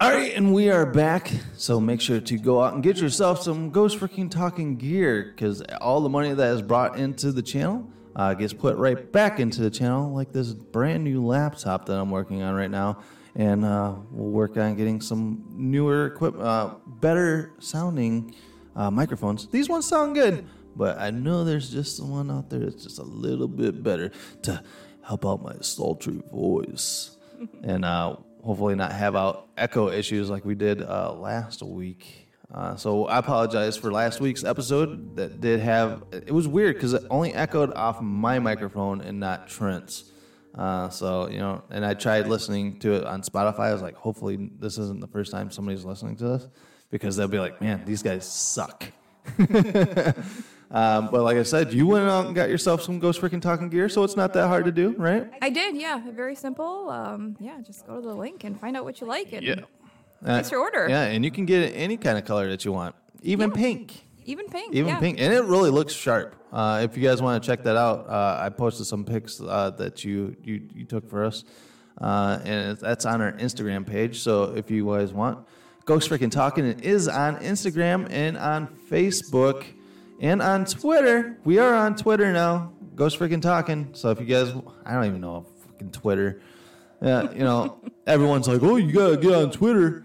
All 0.00 0.10
right, 0.10 0.34
and 0.34 0.54
we 0.54 0.70
are 0.70 0.86
back. 0.86 1.30
So 1.56 1.78
make 1.78 2.00
sure 2.00 2.20
to 2.20 2.38
go 2.38 2.62
out 2.62 2.72
and 2.72 2.82
get 2.82 2.96
yourself 2.96 3.42
some 3.42 3.68
Ghost 3.68 3.98
Freaking 3.98 4.30
Talking 4.30 4.76
gear 4.76 5.30
because 5.34 5.60
all 5.80 6.00
the 6.00 6.08
money 6.08 6.32
that 6.32 6.54
is 6.54 6.62
brought 6.62 6.98
into 6.98 7.32
the 7.32 7.42
channel 7.42 7.86
uh, 8.16 8.32
gets 8.32 8.54
put 8.54 8.76
right 8.78 9.12
back 9.12 9.40
into 9.40 9.60
the 9.60 9.70
channel, 9.70 10.14
like 10.14 10.32
this 10.32 10.54
brand 10.54 11.04
new 11.04 11.24
laptop 11.24 11.84
that 11.86 11.98
I'm 11.98 12.10
working 12.10 12.42
on 12.42 12.54
right 12.54 12.70
now. 12.70 13.02
And 13.36 13.64
uh, 13.64 13.94
we'll 14.10 14.30
work 14.30 14.56
on 14.56 14.74
getting 14.76 15.00
some 15.00 15.44
newer 15.50 16.06
equipment, 16.06 16.46
uh, 16.46 16.74
better 16.86 17.52
sounding 17.58 18.34
uh, 18.74 18.90
microphones. 18.90 19.46
These 19.48 19.68
ones 19.68 19.86
sound 19.86 20.14
good, 20.14 20.46
but 20.74 20.98
I 20.98 21.10
know 21.10 21.44
there's 21.44 21.70
just 21.70 22.02
one 22.02 22.30
out 22.30 22.50
there 22.50 22.60
that's 22.60 22.82
just 22.82 22.98
a 22.98 23.04
little 23.04 23.48
bit 23.48 23.82
better 23.82 24.10
to 24.42 24.62
help 25.02 25.24
out 25.24 25.42
my 25.42 25.54
sultry 25.60 26.20
voice. 26.32 27.16
and 27.62 27.84
uh, 27.84 28.16
hopefully 28.42 28.74
not 28.74 28.92
have 28.92 29.16
out 29.16 29.48
echo 29.56 29.90
issues 29.90 30.30
like 30.30 30.44
we 30.44 30.54
did 30.54 30.82
uh, 30.82 31.12
last 31.12 31.62
week. 31.62 32.28
Uh, 32.52 32.74
so 32.74 33.06
I 33.06 33.18
apologize 33.18 33.76
for 33.76 33.92
last 33.92 34.20
week's 34.20 34.42
episode 34.42 35.16
that 35.16 35.40
did 35.40 35.60
have. 35.60 36.02
It 36.10 36.32
was 36.32 36.48
weird 36.48 36.74
because 36.74 36.94
it 36.94 37.04
only 37.08 37.32
echoed 37.32 37.72
off 37.74 38.00
my 38.00 38.38
microphone 38.40 39.00
and 39.00 39.20
not 39.20 39.46
Trent's. 39.46 40.09
Uh, 40.54 40.88
so 40.88 41.28
you 41.28 41.38
know, 41.38 41.62
and 41.70 41.84
I 41.84 41.94
tried 41.94 42.26
listening 42.26 42.78
to 42.80 42.92
it 42.94 43.04
on 43.04 43.22
Spotify. 43.22 43.60
I 43.60 43.72
was 43.72 43.82
like, 43.82 43.94
hopefully 43.94 44.50
this 44.58 44.78
isn't 44.78 45.00
the 45.00 45.06
first 45.06 45.30
time 45.30 45.50
somebody's 45.50 45.84
listening 45.84 46.16
to 46.16 46.24
this 46.24 46.48
because 46.90 47.16
they'll 47.16 47.28
be 47.28 47.38
like, 47.38 47.60
man, 47.60 47.82
these 47.84 48.02
guys 48.02 48.24
suck. 48.26 48.84
um, 50.70 51.08
but 51.10 51.22
like 51.22 51.36
I 51.36 51.42
said, 51.42 51.72
you 51.72 51.86
went 51.86 52.08
out 52.08 52.26
and 52.26 52.34
got 52.34 52.48
yourself 52.48 52.82
some 52.82 52.98
Ghost 52.98 53.20
Freaking 53.20 53.40
Talking 53.42 53.68
gear, 53.68 53.88
so 53.88 54.02
it's 54.04 54.16
not 54.16 54.32
that 54.34 54.48
hard 54.48 54.64
to 54.64 54.72
do, 54.72 54.94
right? 54.96 55.30
I 55.40 55.50
did, 55.50 55.76
yeah. 55.76 56.00
Very 56.10 56.34
simple. 56.34 56.90
Um, 56.90 57.36
yeah, 57.40 57.60
just 57.64 57.86
go 57.86 57.96
to 57.96 58.06
the 58.06 58.14
link 58.14 58.44
and 58.44 58.58
find 58.58 58.76
out 58.76 58.84
what 58.84 59.00
you 59.00 59.06
like 59.06 59.32
and 59.32 59.44
Yeah. 59.44 59.54
place 60.22 60.50
your 60.50 60.60
order. 60.60 60.88
Yeah, 60.88 61.02
and 61.02 61.24
you 61.24 61.30
can 61.30 61.44
get 61.46 61.72
any 61.74 61.96
kind 61.96 62.18
of 62.18 62.24
color 62.24 62.48
that 62.50 62.64
you 62.64 62.72
want, 62.72 62.94
even 63.22 63.50
pink. 63.52 64.04
Even 64.30 64.46
pink. 64.46 64.74
Even 64.74 64.88
yeah. 64.88 65.00
pink, 65.00 65.20
and 65.20 65.32
it 65.32 65.44
really 65.44 65.70
looks 65.70 65.92
sharp. 65.92 66.36
Uh, 66.52 66.82
if 66.84 66.96
you 66.96 67.02
guys 67.02 67.20
want 67.20 67.42
to 67.42 67.46
check 67.46 67.64
that 67.64 67.76
out, 67.76 68.08
uh, 68.08 68.38
I 68.40 68.48
posted 68.48 68.86
some 68.86 69.04
pics 69.04 69.40
uh, 69.40 69.70
that 69.70 70.04
you, 70.04 70.36
you 70.44 70.68
you 70.72 70.84
took 70.84 71.10
for 71.10 71.24
us, 71.24 71.42
uh, 72.00 72.38
and 72.44 72.78
that's 72.78 73.04
on 73.06 73.20
our 73.20 73.32
Instagram 73.32 73.84
page. 73.84 74.20
So 74.20 74.54
if 74.54 74.70
you 74.70 74.86
guys 74.86 75.12
want, 75.12 75.46
Ghost 75.84 76.08
Freaking 76.08 76.30
Talking 76.30 76.64
it 76.64 76.84
is 76.84 77.08
on 77.08 77.38
Instagram 77.38 78.06
and 78.08 78.36
on 78.36 78.68
Facebook 78.88 79.64
and 80.20 80.40
on 80.40 80.64
Twitter. 80.64 81.36
We 81.44 81.58
are 81.58 81.74
on 81.74 81.96
Twitter 81.96 82.32
now, 82.32 82.72
Ghost 82.94 83.18
Freaking 83.18 83.42
Talking. 83.42 83.88
So 83.94 84.10
if 84.10 84.20
you 84.20 84.26
guys, 84.26 84.54
I 84.86 84.94
don't 84.94 85.06
even 85.06 85.20
know 85.20 85.44
fucking 85.66 85.90
Twitter. 85.90 86.40
Yeah, 87.02 87.32
you 87.32 87.42
know, 87.42 87.80
everyone's 88.06 88.46
like, 88.46 88.62
"Oh, 88.62 88.76
you 88.76 88.92
gotta 88.92 89.16
get 89.16 89.34
on 89.34 89.50
Twitter," 89.50 90.04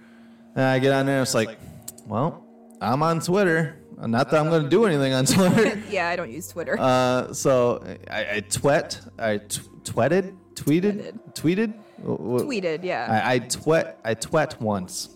and 0.55 0.63
I 0.63 0.79
get 0.79 0.93
on 0.93 1.05
there. 1.05 1.21
It's 1.21 1.35
like, 1.35 1.59
well, 2.07 2.43
I'm 2.81 3.03
on 3.03 3.19
Twitter. 3.19 3.77
Not 3.97 4.29
that 4.31 4.39
I'm 4.39 4.49
going 4.49 4.63
to 4.63 4.69
do 4.69 4.85
anything 4.85 5.13
on 5.13 5.25
Twitter. 5.25 5.81
yeah, 5.89 6.09
I 6.09 6.15
don't 6.15 6.31
use 6.31 6.47
Twitter. 6.47 6.77
Uh, 6.79 7.33
so 7.33 7.81
I, 8.09 8.19
I 8.35 8.41
twet, 8.41 9.09
I 9.17 9.37
t- 9.37 9.61
tweeted, 9.83 10.35
tweeted, 10.55 11.17
tweeted, 11.33 11.73
Tweeted, 12.03 12.83
yeah. 12.83 13.21
I, 13.25 13.35
I 13.35 13.39
twet, 13.39 13.95
I 14.03 14.13
twet 14.15 14.59
once. 14.61 15.09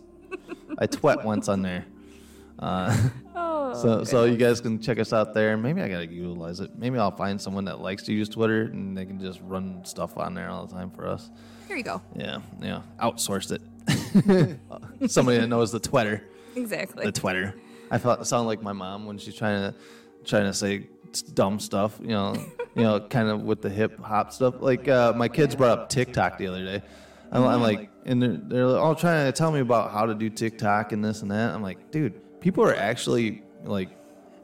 I 0.77 0.87
twet 0.87 1.23
once 1.25 1.49
on 1.49 1.61
there. 1.61 1.85
Uh, 2.57 3.09
Oh, 3.69 3.73
so 3.81 4.03
so 4.03 4.25
you 4.25 4.37
guys 4.37 4.59
can 4.61 4.79
check 4.79 4.99
us 4.99 5.13
out 5.13 5.33
there. 5.33 5.55
Maybe 5.57 5.81
I 5.81 5.87
gotta 5.87 6.07
utilize 6.07 6.59
it. 6.59 6.77
Maybe 6.77 6.97
I'll 6.97 7.15
find 7.15 7.39
someone 7.39 7.65
that 7.65 7.79
likes 7.79 8.03
to 8.03 8.13
use 8.13 8.27
Twitter 8.29 8.63
and 8.63 8.97
they 8.97 9.05
can 9.05 9.19
just 9.19 9.39
run 9.43 9.83
stuff 9.85 10.17
on 10.17 10.33
there 10.33 10.49
all 10.49 10.65
the 10.65 10.73
time 10.73 10.89
for 10.89 11.07
us. 11.07 11.29
Here 11.67 11.77
you 11.77 11.83
go. 11.83 12.01
Yeah, 12.15 12.39
yeah. 12.61 12.81
Outsourced 12.99 13.51
it. 13.51 15.09
Somebody 15.11 15.37
that 15.37 15.47
knows 15.47 15.71
the 15.71 15.79
Twitter. 15.79 16.23
Exactly. 16.55 17.05
The 17.05 17.11
Twitter. 17.11 17.55
I 17.91 17.97
felt 17.97 18.25
sound 18.27 18.47
like 18.47 18.61
my 18.61 18.73
mom 18.73 19.05
when 19.05 19.17
she's 19.17 19.35
trying 19.35 19.71
to 19.71 19.79
trying 20.25 20.45
to 20.45 20.53
say 20.53 20.87
dumb 21.33 21.59
stuff. 21.59 21.99
You 22.01 22.09
know, 22.09 22.35
you 22.75 22.83
know, 22.83 22.99
kind 22.99 23.29
of 23.29 23.41
with 23.41 23.61
the 23.61 23.69
hip 23.69 23.99
hop 23.99 24.31
stuff. 24.31 24.55
Like 24.59 24.87
uh, 24.87 25.13
my 25.15 25.27
kids 25.27 25.55
brought 25.55 25.77
up 25.77 25.89
TikTok 25.89 26.37
the 26.37 26.47
other 26.47 26.63
day. 26.63 26.81
I'm, 27.31 27.43
I'm 27.43 27.61
like, 27.61 27.89
and 28.05 28.21
they're, 28.21 28.37
they're 28.37 28.77
all 28.77 28.95
trying 28.95 29.25
to 29.25 29.31
tell 29.31 29.51
me 29.51 29.59
about 29.59 29.91
how 29.91 30.05
to 30.05 30.15
do 30.15 30.29
TikTok 30.29 30.91
and 30.91 31.03
this 31.03 31.21
and 31.21 31.31
that. 31.31 31.53
I'm 31.53 31.61
like, 31.61 31.91
dude, 31.91 32.41
people 32.41 32.63
are 32.63 32.75
actually 32.75 33.43
like. 33.63 33.89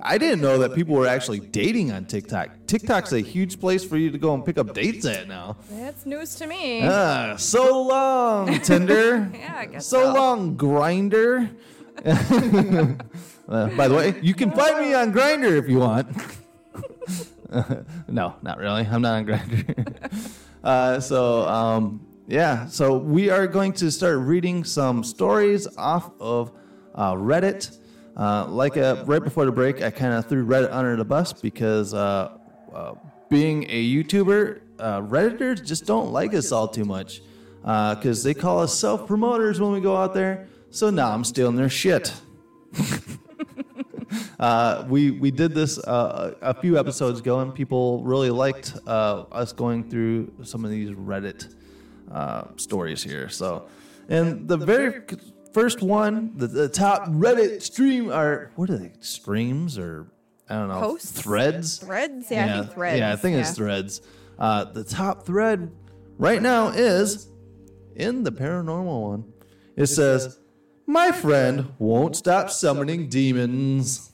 I 0.02 0.18
didn't 0.18 0.42
know 0.42 0.60
that 0.60 0.76
people 0.76 0.94
were 0.94 1.08
actually 1.08 1.40
dating 1.40 1.92
on 1.92 2.06
TikTok. 2.06 2.50
TikTok's 2.68 3.14
a 3.14 3.22
huge 3.22 3.60
place 3.60 3.84
for 3.84 3.98
you 3.98 4.12
to 4.12 4.18
go 4.18 4.36
and 4.36 4.46
pick 4.46 4.58
up 4.58 4.74
dates 4.74 5.06
at 5.06 5.28
now. 5.28 5.58
That's 5.72 6.06
news 6.06 6.36
to 6.36 6.48
me. 6.48 6.82
Ah, 6.84 7.36
so 7.38 7.82
long, 7.82 8.60
Tinder. 8.60 9.32
Yeah, 9.34 9.56
I 9.58 9.66
guess 9.66 9.88
so, 9.88 10.04
so. 10.04 10.14
long, 10.14 10.58
Grindr. 10.58 11.50
by 13.48 13.88
the 13.88 13.96
way, 13.96 14.16
you 14.22 14.34
can 14.34 14.52
find 14.52 14.80
me 14.80 14.94
on 14.94 15.14
Grindr 15.14 15.58
if 15.58 15.70
you 15.70 15.80
want. 15.80 16.08
no, 18.08 18.36
not 18.42 18.58
really. 18.58 18.86
I'm 18.86 19.02
not 19.02 19.16
on 19.16 19.26
Grindr. 19.26 20.30
uh, 20.64 21.00
so, 21.00 21.48
um, 21.48 22.06
yeah. 22.28 22.66
So 22.68 22.98
we 22.98 23.30
are 23.30 23.48
going 23.48 23.74
to 23.74 23.92
start 23.92 24.20
reading 24.20 24.64
some 24.64 25.04
stories 25.04 25.68
off 25.78 26.12
of 26.20 26.52
uh, 26.96 27.14
Reddit. 27.14 27.78
Uh, 28.18 28.48
like 28.48 28.78
uh, 28.78 29.04
right 29.06 29.24
before 29.24 29.46
the 29.46 29.52
break, 29.52 29.82
I 29.82 29.92
kind 29.92 30.14
of 30.14 30.26
threw 30.28 30.46
Reddit 30.46 30.72
under 30.72 30.96
the 30.96 31.06
bus 31.06 31.34
because 31.34 31.94
uh, 31.94 32.38
uh, 32.74 32.94
being 33.30 33.66
a 33.70 33.94
YouTuber, 33.94 34.62
uh, 34.80 35.02
Redditors 35.02 35.64
just 35.64 35.86
don't 35.86 36.12
like 36.12 36.34
us 36.34 36.52
all 36.52 36.68
too 36.68 36.86
much. 36.86 37.22
because 37.62 38.24
they 38.24 38.34
call 38.34 38.60
us 38.60 38.74
self 38.74 39.08
promoters 39.08 39.60
when 39.60 39.72
we 39.72 39.82
go 39.82 39.96
out 39.96 40.14
there. 40.14 40.48
So 40.70 40.90
now 40.90 41.12
I'm 41.12 41.24
stealing 41.24 41.56
their 41.56 41.70
shit. 41.70 42.14
uh, 44.40 44.86
we 44.88 45.12
we 45.12 45.32
did 45.32 45.54
this 45.54 45.78
uh, 45.80 46.34
a 46.42 46.54
few 46.54 46.78
episodes 46.78 47.20
ago, 47.20 47.40
and 47.40 47.54
people 47.54 48.04
really 48.04 48.30
liked 48.30 48.74
uh, 48.88 49.24
us 49.32 49.54
going 49.54 49.90
through 49.90 50.34
some 50.44 50.66
of 50.66 50.72
these 50.72 50.90
Reddit 50.92 51.54
uh, 52.12 52.46
stories 52.58 53.02
here. 53.04 53.30
So, 53.30 53.68
and 54.10 54.48
the 54.48 54.58
very 54.58 55.02
first 55.54 55.82
one, 55.82 56.34
the, 56.36 56.48
the 56.48 56.70
top 56.70 57.08
Reddit 57.10 57.62
stream, 57.62 58.12
are 58.12 58.52
what 58.56 58.70
are 58.70 58.78
they? 58.78 58.92
Streams 59.00 59.78
or 59.78 60.08
I 60.50 60.56
don't 60.56 60.68
know, 60.68 60.80
Posts? 60.82 61.22
threads. 61.22 61.78
Threads? 61.78 62.30
Yeah, 62.30 62.46
I 62.46 62.62
think 62.62 62.74
threads. 62.74 63.00
Yeah, 63.00 63.14
I 63.14 63.16
think 63.16 63.38
it's 63.38 63.50
Yeah. 63.50 63.54
threads. 63.56 64.02
Uh, 64.38 64.66
the 64.66 64.84
top 64.84 65.26
thread 65.26 65.72
right 66.18 66.42
now 66.42 66.68
is 66.70 67.30
in 67.96 68.24
the 68.24 68.32
paranormal 68.32 69.02
one. 69.10 69.24
It 69.78 69.88
says, 69.88 70.38
"My 70.86 71.12
friend 71.12 71.72
won't 71.80 72.16
stop 72.18 72.50
summoning 72.50 73.08
demons." 73.08 74.12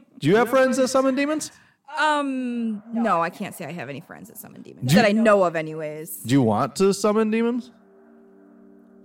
Do 0.18 0.28
you 0.28 0.36
have 0.36 0.48
friends 0.48 0.76
that 0.78 0.88
summon 0.88 1.14
demons? 1.14 1.50
Um, 1.98 2.82
no, 2.92 3.22
I 3.22 3.30
can't 3.30 3.54
say 3.54 3.64
I 3.64 3.72
have 3.72 3.88
any 3.88 4.00
friends 4.00 4.28
that 4.28 4.36
summon 4.38 4.62
demons 4.62 4.92
that 4.92 5.04
I 5.04 5.12
know 5.12 5.44
of, 5.44 5.56
anyways. 5.56 6.18
Do 6.18 6.32
you 6.34 6.42
want 6.42 6.76
to 6.76 6.92
summon 6.92 7.30
demons? 7.30 7.70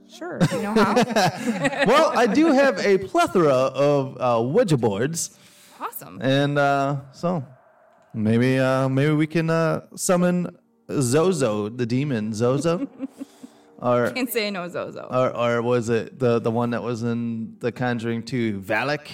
Sure, 0.10 0.40
you 0.52 0.62
know 0.64 0.74
how? 0.74 0.94
well, 1.88 2.12
I 2.18 2.28
do 2.28 2.48
have 2.48 2.80
a 2.86 2.98
plethora 2.98 3.54
of 3.54 4.18
uh, 4.20 4.44
Ouija 4.44 4.76
boards, 4.78 5.38
awesome. 5.80 6.20
and 6.22 6.58
uh, 6.60 6.98
so 7.14 7.46
maybe 8.14 8.60
uh, 8.60 8.90
maybe 8.90 9.14
we 9.14 9.26
can 9.26 9.50
uh, 9.50 9.82
summon 9.96 10.54
Zozo, 10.92 11.70
the 11.70 11.86
demon 11.86 12.34
Zozo, 12.34 12.90
or 13.82 14.12
Can't 14.12 14.30
say 14.30 14.52
no 14.52 14.68
Zozo. 14.68 15.08
or 15.10 15.34
or 15.34 15.62
was 15.62 15.88
it 15.88 16.20
the 16.20 16.40
the 16.40 16.52
one 16.52 16.72
that 16.72 16.84
was 16.84 17.04
in 17.04 17.56
The 17.60 17.72
Conjuring 17.72 18.24
2, 18.24 18.60
Valak? 18.60 19.08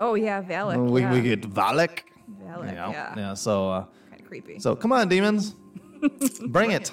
Oh 0.00 0.14
yeah, 0.14 0.42
Valak. 0.42 0.90
we 0.90 1.02
yeah. 1.02 1.12
we 1.12 1.20
get 1.20 1.42
Valak. 1.42 2.00
Valak, 2.42 2.72
yeah, 2.72 2.90
yeah. 2.90 3.14
yeah. 3.16 3.34
So 3.34 3.70
uh, 3.70 3.84
Kind 4.08 4.22
of 4.22 4.26
creepy. 4.28 4.58
so 4.58 4.74
come 4.74 4.92
on, 4.92 5.08
demons, 5.08 5.54
bring 6.48 6.72
it. 6.72 6.90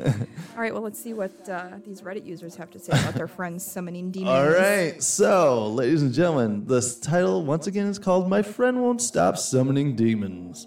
All 0.00 0.62
right, 0.62 0.72
well, 0.72 0.82
let's 0.82 1.02
see 1.02 1.12
what 1.12 1.48
uh, 1.48 1.70
these 1.84 2.02
Reddit 2.02 2.24
users 2.24 2.54
have 2.54 2.70
to 2.70 2.78
say 2.78 2.92
about 2.92 3.14
their 3.14 3.26
friends 3.26 3.66
summoning 3.66 4.10
demons. 4.12 4.30
All 4.30 4.48
right, 4.48 5.02
so 5.02 5.66
ladies 5.68 6.02
and 6.02 6.12
gentlemen, 6.12 6.66
this 6.66 6.98
title 6.98 7.44
once 7.44 7.66
again 7.66 7.86
is 7.88 7.98
called 7.98 8.28
"My 8.28 8.42
Friend 8.42 8.80
Won't 8.80 9.02
Stop 9.02 9.36
Summoning 9.36 9.96
Demons." 9.96 10.66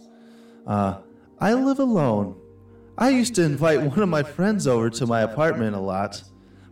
Uh, 0.67 0.97
I 1.39 1.53
live 1.53 1.79
alone. 1.79 2.35
I 2.97 3.09
used 3.09 3.35
to 3.35 3.43
invite 3.43 3.81
one 3.81 3.99
of 3.99 4.09
my 4.09 4.21
friends 4.21 4.67
over 4.67 4.89
to 4.91 5.07
my 5.07 5.21
apartment 5.21 5.75
a 5.75 5.79
lot, 5.79 6.21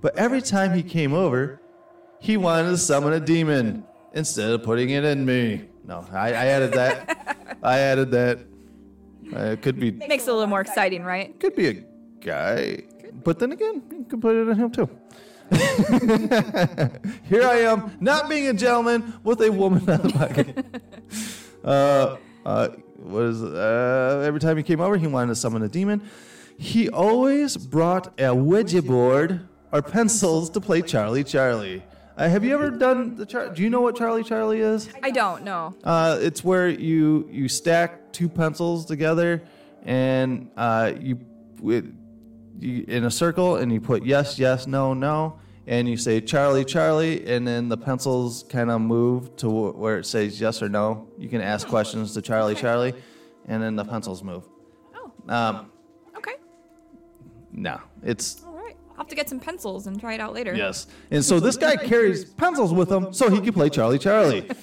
but 0.01 0.15
every 0.17 0.41
time 0.41 0.73
he 0.73 0.83
came 0.83 1.13
over, 1.13 1.61
he 2.19 2.37
wanted 2.37 2.69
to 2.69 2.77
summon 2.77 3.13
a 3.13 3.19
demon 3.19 3.85
instead 4.13 4.51
of 4.51 4.63
putting 4.63 4.89
it 4.91 5.03
in 5.03 5.25
me. 5.25 5.65
No, 5.85 6.05
I, 6.11 6.29
I 6.29 6.45
added 6.45 6.73
that. 6.73 7.57
I 7.63 7.79
added 7.79 8.11
that. 8.11 8.39
Uh, 9.35 9.39
it 9.39 9.61
could 9.61 9.79
be 9.79 9.91
Makes 9.91 10.27
it 10.27 10.29
a 10.29 10.33
little 10.33 10.47
more 10.47 10.61
exciting, 10.61 11.03
right? 11.03 11.39
could 11.39 11.55
be 11.55 11.67
a 11.67 11.73
guy, 12.19 12.83
but 13.23 13.37
then 13.39 13.51
again, 13.51 13.83
you 13.91 14.05
could 14.09 14.21
put 14.21 14.35
it 14.35 14.47
in 14.47 14.57
him 14.57 14.71
too. 14.71 14.89
Here 15.51 17.43
I 17.43 17.61
am, 17.65 17.97
not 17.99 18.29
being 18.29 18.47
a 18.47 18.53
gentleman 18.53 19.13
with 19.23 19.41
a 19.41 19.51
woman 19.51 19.87
on 19.89 20.01
the 20.01 20.09
pocket. 20.09 20.65
Uh, 21.63 22.17
uh, 22.45 22.67
what 22.97 23.23
is? 23.23 23.43
Uh, 23.43 24.23
every 24.25 24.39
time 24.39 24.57
he 24.57 24.63
came 24.63 24.79
over, 24.79 24.97
he 24.97 25.07
wanted 25.07 25.29
to 25.29 25.35
summon 25.35 25.63
a 25.63 25.67
demon. 25.67 26.01
He 26.57 26.89
always 26.89 27.57
brought 27.57 28.19
a 28.19 28.33
Ouija 28.33 28.81
board 28.81 29.47
or 29.71 29.81
pencils 29.81 30.49
to 30.51 30.61
play 30.61 30.81
Charlie 30.81 31.23
Charlie. 31.23 31.83
Uh, 32.19 32.27
have 32.27 32.43
you 32.43 32.53
ever 32.53 32.69
done 32.69 33.15
the? 33.15 33.25
Char- 33.25 33.47
Do 33.53 33.63
you 33.63 33.69
know 33.69 33.79
what 33.79 33.95
Charlie 33.95 34.25
Charlie 34.25 34.59
is? 34.59 34.89
I 35.01 35.09
don't 35.09 35.43
know. 35.45 35.73
Uh, 35.85 36.17
it's 36.19 36.43
where 36.43 36.67
you 36.67 37.25
you 37.31 37.47
stack 37.47 38.11
two 38.11 38.27
pencils 38.27 38.85
together, 38.85 39.41
and 39.83 40.51
uh, 40.57 40.91
you, 40.99 41.17
it, 41.63 41.85
you 42.59 42.83
in 42.89 43.05
a 43.05 43.11
circle, 43.11 43.55
and 43.55 43.71
you 43.71 43.79
put 43.79 44.03
yes, 44.05 44.37
yes, 44.37 44.67
no, 44.67 44.93
no, 44.93 45.39
and 45.65 45.87
you 45.87 45.95
say 45.95 46.19
Charlie, 46.19 46.65
Charlie, 46.65 47.25
and 47.25 47.47
then 47.47 47.69
the 47.69 47.77
pencils 47.77 48.43
kind 48.49 48.69
of 48.69 48.81
move 48.81 49.37
to 49.37 49.47
wh- 49.49 49.79
where 49.79 49.97
it 49.97 50.05
says 50.05 50.41
yes 50.41 50.61
or 50.61 50.67
no. 50.67 51.07
You 51.17 51.29
can 51.29 51.39
ask 51.39 51.69
questions 51.69 52.13
to 52.15 52.21
Charlie, 52.21 52.55
Charlie, 52.55 52.95
and 53.47 53.63
then 53.63 53.77
the 53.77 53.85
pencils 53.85 54.23
move. 54.23 54.43
Oh. 54.93 55.33
Um, 55.33 55.71
Okay. 56.17 56.35
no, 57.53 57.79
it's. 58.03 58.43
I'll 58.99 59.05
have 59.05 59.09
to 59.11 59.15
get 59.15 59.29
some 59.29 59.39
pencils 59.39 59.87
and 59.87 59.97
try 59.97 60.15
it 60.15 60.19
out 60.19 60.33
later. 60.33 60.53
Yes. 60.53 60.85
And 61.09 61.23
so 61.23 61.39
this 61.39 61.55
guy 61.55 61.77
carries 61.77 62.25
pencils 62.25 62.73
with 62.73 62.91
him 62.91 63.13
so 63.13 63.29
he 63.29 63.39
can 63.39 63.53
play 63.53 63.69
Charlie 63.69 63.97
Charlie. 63.97 64.47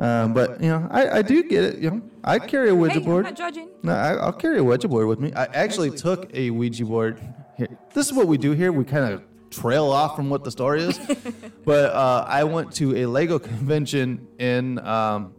Um, 0.00 0.32
but, 0.32 0.62
you 0.62 0.70
know, 0.70 0.88
I, 0.90 1.18
I 1.18 1.20
do 1.20 1.42
get 1.42 1.62
it. 1.62 1.78
You 1.78 1.90
know, 1.90 2.02
I 2.24 2.38
carry 2.38 2.70
a 2.70 2.74
Ouija 2.74 2.94
Hey, 2.94 3.00
I'm 3.00 3.04
board. 3.04 3.24
not 3.26 3.36
judging. 3.36 3.68
No, 3.82 3.92
I, 3.92 4.14
I'll 4.14 4.32
carry 4.32 4.58
a 4.58 4.64
Ouija 4.64 4.88
board 4.88 5.06
with 5.06 5.20
me. 5.20 5.30
I 5.34 5.44
actually 5.44 5.90
took 5.90 6.34
a 6.34 6.48
Ouija 6.48 6.86
board. 6.86 7.20
Here. 7.58 7.68
This 7.92 8.06
is 8.06 8.14
what 8.14 8.26
we 8.26 8.38
do 8.38 8.52
here. 8.52 8.72
We 8.72 8.84
kind 8.84 9.12
of 9.12 9.22
trail 9.50 9.90
off 9.90 10.16
from 10.16 10.30
what 10.30 10.42
the 10.42 10.50
story 10.50 10.84
is. 10.84 10.98
but 11.66 11.92
uh, 11.92 12.24
I 12.26 12.44
went 12.44 12.72
to 12.76 12.96
a 12.96 13.04
Lego 13.04 13.38
convention 13.38 14.26
in 14.38 14.78
um, 14.78 15.34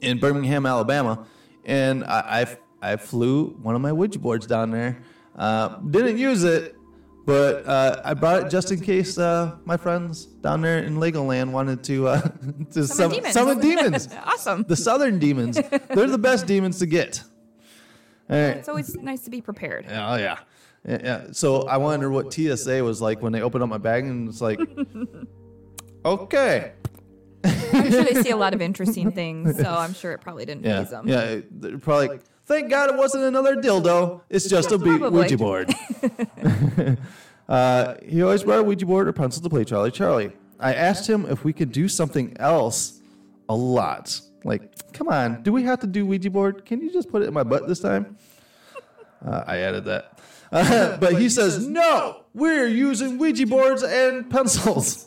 in 0.00 0.20
Birmingham, 0.20 0.64
Alabama, 0.64 1.26
and 1.64 2.04
I, 2.04 2.56
I, 2.82 2.92
I 2.92 2.96
flew 2.98 3.46
one 3.62 3.74
of 3.74 3.80
my 3.80 3.92
Ouija 3.92 4.20
boards 4.20 4.46
down 4.46 4.70
there. 4.70 5.02
Uh, 5.34 5.78
didn't 5.78 6.18
use 6.18 6.44
it, 6.44 6.76
but 7.24 7.66
uh, 7.66 8.00
I 8.04 8.14
brought 8.14 8.44
it 8.46 8.50
just 8.50 8.72
in 8.72 8.80
case 8.80 9.18
uh, 9.18 9.56
my 9.64 9.76
friends 9.76 10.26
down 10.26 10.60
there 10.60 10.78
in 10.80 10.96
Legoland 10.96 11.50
wanted 11.52 11.84
to 11.84 12.08
uh, 12.08 12.20
to 12.72 12.86
Summon 12.86 12.86
summon, 12.86 13.10
demons. 13.22 13.32
summon 13.32 13.60
demons. 13.60 14.08
awesome. 14.24 14.62
The 14.68 14.76
southern 14.76 15.18
demons. 15.18 15.56
They're 15.88 16.06
the 16.08 16.18
best 16.18 16.46
demons 16.46 16.78
to 16.80 16.86
get. 16.86 17.22
All 18.30 18.36
right. 18.36 18.56
It's 18.56 18.68
always 18.68 18.94
nice 18.96 19.22
to 19.22 19.30
be 19.30 19.40
prepared. 19.40 19.86
Oh 19.88 20.16
yeah. 20.16 20.38
yeah. 20.86 20.98
yeah. 21.02 21.26
So 21.32 21.62
I 21.68 21.76
wonder 21.76 22.10
what 22.10 22.32
TSA 22.32 22.82
was 22.82 23.00
like 23.02 23.20
when 23.22 23.32
they 23.32 23.42
opened 23.42 23.62
up 23.62 23.68
my 23.68 23.78
bag 23.78 24.04
and 24.04 24.28
it's 24.28 24.40
like, 24.40 24.58
okay. 26.04 26.72
I'm 27.44 27.90
sure 27.90 28.04
they 28.04 28.22
see 28.22 28.30
a 28.30 28.36
lot 28.36 28.54
of 28.54 28.62
interesting 28.62 29.10
things, 29.10 29.58
so 29.58 29.64
I'm 29.68 29.94
sure 29.94 30.12
it 30.12 30.20
probably 30.20 30.44
didn't 30.44 30.64
Yeah. 30.64 30.80
faze 30.82 30.90
them. 30.90 31.08
Yeah. 31.08 31.40
They're 31.50 31.78
probably 31.78 32.08
like, 32.08 32.22
thank 32.52 32.70
God 32.70 32.90
it 32.90 32.96
wasn't 32.96 33.24
another 33.24 33.56
dildo. 33.56 34.20
It's 34.28 34.48
just 34.48 34.70
a 34.72 34.78
be- 34.78 34.98
Probably. 34.98 35.22
Ouija 35.22 35.38
board. 35.38 35.74
uh, 37.48 37.94
he 38.06 38.22
always 38.22 38.42
brought 38.42 38.60
a 38.60 38.62
Ouija 38.62 38.86
board 38.86 39.08
or 39.08 39.12
pencil 39.12 39.42
to 39.42 39.48
play 39.48 39.64
Charlie 39.64 39.90
Charlie. 39.90 40.32
I 40.60 40.74
asked 40.74 41.08
him 41.08 41.26
if 41.26 41.44
we 41.44 41.52
could 41.52 41.72
do 41.72 41.88
something 41.88 42.36
else 42.38 43.00
a 43.48 43.56
lot. 43.56 44.20
Like, 44.44 44.92
come 44.92 45.08
on, 45.08 45.42
do 45.42 45.52
we 45.52 45.62
have 45.64 45.80
to 45.80 45.86
do 45.86 46.04
Ouija 46.06 46.30
board? 46.30 46.64
Can 46.64 46.80
you 46.80 46.92
just 46.92 47.10
put 47.10 47.22
it 47.22 47.28
in 47.28 47.34
my 47.34 47.42
butt 47.42 47.66
this 47.66 47.80
time? 47.80 48.16
Uh, 49.24 49.44
I 49.46 49.58
added 49.58 49.84
that. 49.84 50.18
Uh, 50.50 50.96
but 50.96 51.16
he 51.16 51.28
says, 51.28 51.64
no, 51.68 52.24
we're 52.34 52.66
using 52.66 53.18
Ouija 53.18 53.46
boards 53.46 53.84
and 53.84 54.28
pencils. 54.28 55.06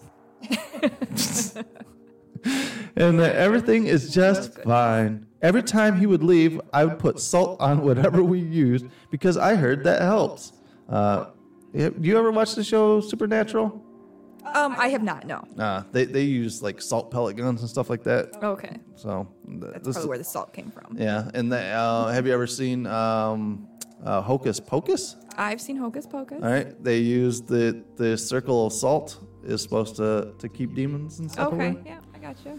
and 2.96 3.20
that 3.20 3.36
everything 3.36 3.88
is 3.88 4.14
just 4.14 4.58
fine. 4.64 5.28
Every 5.46 5.62
time 5.62 6.00
he 6.00 6.08
would 6.08 6.24
leave, 6.24 6.60
I 6.74 6.86
would 6.86 6.98
put 6.98 7.20
salt 7.20 7.62
on 7.62 7.84
whatever 7.84 8.24
we 8.24 8.39
used 8.39 8.86
because 9.12 9.38
I 9.38 9.54
heard 9.54 9.84
that 9.84 10.02
helps. 10.02 10.54
Uh, 10.89 11.26
do 11.72 11.93
you 12.02 12.18
ever 12.18 12.32
watch 12.32 12.56
the 12.56 12.64
show 12.64 13.00
Supernatural? 13.00 13.68
Um, 14.56 14.76
I 14.78 14.88
have 14.88 15.04
not. 15.04 15.28
No. 15.28 15.43
Uh, 15.58 15.84
they 15.91 16.06
they 16.06 16.24
use 16.24 16.64
like 16.64 16.82
salt 16.82 17.12
pellet 17.12 17.36
guns 17.36 17.62
and 17.62 17.70
stuff 17.70 17.89
like 17.91 18.04
that. 18.04 18.24
Okay. 18.43 18.76
So 18.96 19.28
th- 19.48 19.60
That's 19.74 19.86
this- 19.86 19.96
probably 19.96 20.10
where 20.10 20.18
the 20.18 20.24
salt 20.24 20.52
came 20.52 20.72
from. 20.72 20.98
yeah. 20.98 21.30
And 21.36 21.52
the, 21.52 21.60
uh, 21.62 22.08
have 22.16 22.26
you 22.26 22.34
ever 22.34 22.48
seen 22.48 22.88
um, 22.88 23.68
uh, 24.04 24.22
Hocus 24.22 24.60
Pocus? 24.60 25.16
I've 25.38 25.62
seen 25.62 25.78
Hocus 25.78 26.08
Pocus. 26.08 26.41
All 26.43 26.50
right, 26.50 26.70
they 26.84 26.98
use 27.00 27.41
the 27.41 27.84
the 27.98 28.18
circle 28.18 28.66
of 28.66 28.74
salt 28.74 29.20
is 29.43 29.62
supposed 29.62 29.96
to 29.98 30.34
to 30.39 30.48
keep 30.50 30.74
demons 30.74 31.20
and 31.20 31.30
stuff 31.32 31.54
Okay. 31.54 31.70
away. 31.72 31.84
Yeah, 31.86 32.00
I 32.16 32.18
got 32.28 32.36
you. 32.46 32.54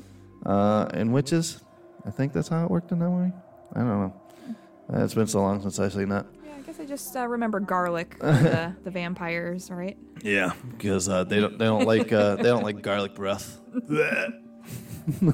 Uh, 0.44 0.86
and 0.98 1.12
witches, 1.12 1.62
I 2.06 2.10
think 2.10 2.32
that's 2.32 2.48
how 2.48 2.64
it 2.64 2.70
worked 2.70 2.92
in 2.92 3.00
that 3.00 3.10
way. 3.10 3.32
I 3.74 3.78
don't 3.80 3.88
know. 3.88 4.14
Uh, 4.92 5.02
it's 5.02 5.14
been 5.14 5.26
so 5.26 5.40
long 5.40 5.60
since 5.60 5.80
I've 5.80 5.92
seen 5.92 6.08
that. 6.10 6.26
Yeah, 6.44 6.52
I 6.56 6.60
guess 6.60 6.78
I 6.78 6.84
just 6.84 7.16
uh, 7.16 7.26
remember 7.26 7.58
garlic, 7.58 8.18
the 8.20 8.72
the 8.84 8.90
vampires, 8.90 9.70
right? 9.70 9.98
Yeah, 10.22 10.52
because 10.70 11.08
uh, 11.08 11.24
they 11.24 11.40
don't 11.40 11.58
they 11.58 11.64
don't 11.64 11.84
like 11.84 12.12
uh, 12.12 12.36
they 12.36 12.44
don't 12.44 12.62
like 12.62 12.82
garlic 12.82 13.14
breath. 13.14 13.58
uh, 13.92 15.32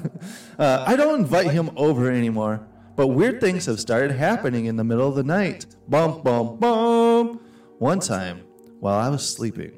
I 0.59 0.97
don't 0.97 1.21
invite 1.21 1.51
him 1.51 1.71
over 1.77 2.11
anymore. 2.11 2.67
But 2.95 3.09
weird 3.09 3.41
things 3.41 3.67
have 3.67 3.81
started 3.81 4.13
happening 4.13 4.67
in 4.67 4.77
the 4.77 4.85
middle 4.85 5.09
of 5.09 5.15
the 5.15 5.23
night. 5.23 5.67
Bum 5.89 6.23
bum 6.23 6.57
bum. 6.57 7.41
One 7.79 8.01
time, 8.01 8.45
while 8.81 8.99
I 8.99 9.09
was 9.09 9.29
sleeping, 9.29 9.73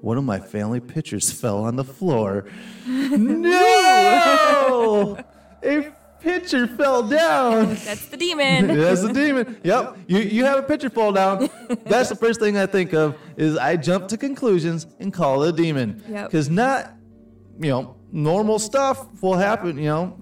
one 0.00 0.16
of 0.16 0.24
my 0.24 0.38
family 0.38 0.80
pictures 0.80 1.30
fell 1.30 1.64
on 1.64 1.76
the 1.76 1.84
floor. 1.84 2.46
no! 2.86 3.58
A 5.62 5.66
picture 5.82 6.01
pitcher 6.22 6.66
fell 6.66 7.02
down. 7.02 7.68
That's 7.84 8.06
the 8.06 8.16
demon. 8.16 8.66
That's 8.78 9.02
the 9.02 9.12
demon. 9.12 9.60
Yep. 9.64 9.96
You 10.06 10.18
you 10.18 10.44
have 10.44 10.58
a 10.58 10.62
pitcher 10.62 10.90
fall 10.90 11.12
down. 11.12 11.48
That's 11.84 12.08
the 12.08 12.16
first 12.16 12.40
thing 12.40 12.56
I 12.56 12.66
think 12.66 12.92
of 12.94 13.16
is 13.36 13.56
I 13.56 13.76
jump 13.76 14.08
to 14.08 14.16
conclusions 14.16 14.86
and 15.00 15.12
call 15.12 15.42
it 15.44 15.50
a 15.50 15.52
demon. 15.52 16.02
Yep. 16.08 16.30
Because 16.30 16.48
not, 16.50 16.92
you 17.60 17.70
know, 17.70 17.96
normal 18.10 18.58
stuff 18.58 19.06
will 19.22 19.36
happen. 19.36 19.76
You 19.78 19.84
know, 19.84 20.18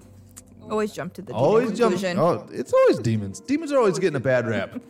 Always 0.68 0.92
jump 0.92 1.12
to 1.14 1.22
the 1.22 1.32
demon 1.32 1.42
always 1.42 1.68
jump. 1.78 1.94
conclusion. 1.94 2.18
Oh, 2.18 2.46
it's 2.52 2.72
always 2.72 2.98
demons. 2.98 3.40
Demons 3.40 3.72
are 3.72 3.78
always 3.78 3.98
getting 3.98 4.16
a 4.16 4.20
bad 4.20 4.46
rap. 4.48 4.80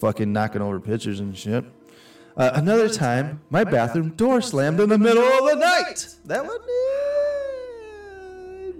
Fucking 0.00 0.32
knocking 0.32 0.62
over 0.62 0.80
pitchers 0.80 1.20
and 1.20 1.36
shit. 1.36 1.64
Uh, 2.34 2.50
another 2.54 2.88
time, 2.88 3.42
my 3.50 3.62
bathroom 3.62 4.08
door 4.10 4.40
slammed 4.40 4.80
in 4.80 4.88
the 4.88 4.96
middle 4.96 5.22
of 5.22 5.50
the 5.50 5.56
night. 5.56 6.16
That 6.24 6.46
one, 6.46 6.58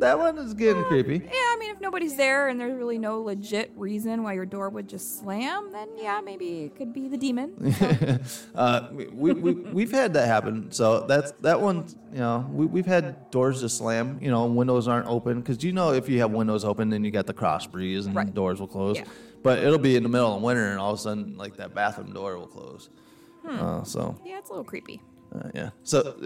that 0.03 0.19
one 0.19 0.39
is 0.39 0.55
getting 0.55 0.85
creepy. 0.85 1.15
Yeah, 1.25 1.31
I 1.33 1.57
mean, 1.59 1.71
if 1.71 1.81
nobody's 1.81 2.17
there 2.17 2.49
and 2.49 2.61
there's 2.61 2.75
really 2.77 2.99
no 2.99 3.21
legit 3.21 3.73
reason 3.77 4.23
why 4.23 4.35
your 4.35 4.47
door 4.47 4.69
would 4.69 4.89
just 4.89 5.19
slam, 5.21 5.73
then 5.73 5.89
yeah, 5.97 6.21
maybe 6.23 6.65
it 6.65 6.77
could 6.77 6.93
be 6.93 7.09
the 7.09 7.17
demon. 7.17 7.55
uh, 8.55 8.89
we, 8.93 9.33
we, 9.33 9.53
we've 9.53 9.91
had 9.91 10.13
that 10.15 10.27
happen. 10.27 10.71
So 10.71 11.07
that's 11.07 11.33
that 11.41 11.61
one. 11.61 11.87
You 12.13 12.19
know, 12.19 12.47
we, 12.53 12.67
we've 12.67 12.87
had 12.87 13.31
doors 13.31 13.61
just 13.61 13.79
slam. 13.79 14.19
You 14.21 14.31
know, 14.31 14.47
windows 14.47 14.87
aren't 14.89 15.07
open 15.09 15.41
because 15.41 15.65
you 15.65 15.73
know 15.73 15.93
if 15.93 16.09
you 16.09 16.21
have 16.21 16.31
windows 16.31 16.65
open, 16.65 16.91
then 16.91 17.05
you 17.05 17.11
got 17.11 17.27
the 17.27 17.35
cross 17.35 17.67
breeze 17.67 18.07
and 18.07 18.15
Right. 18.15 18.33
doors 18.35 18.61
will 18.61 18.69
close. 18.69 18.97
Yeah. 18.99 19.05
But 19.43 19.59
it'll 19.59 19.79
be 19.79 19.97
in 19.97 20.03
the 20.05 20.09
middle 20.09 20.37
of 20.37 20.43
winter, 20.43 20.71
and 20.71 20.79
all 20.79 20.93
of 20.93 20.99
a 21.01 21.03
sudden, 21.03 21.37
like 21.37 21.57
that 21.57 21.75
bathroom 21.75 22.13
door 22.13 22.39
will 22.39 22.47
close. 22.47 22.91
Uh, 23.49 23.83
so 23.83 24.17
Yeah, 24.25 24.39
it's 24.39 24.51
a 24.51 24.53
little 24.53 24.65
creepy. 24.65 25.01
uh, 25.35 25.49
yeah. 25.55 25.71
So 25.83 26.17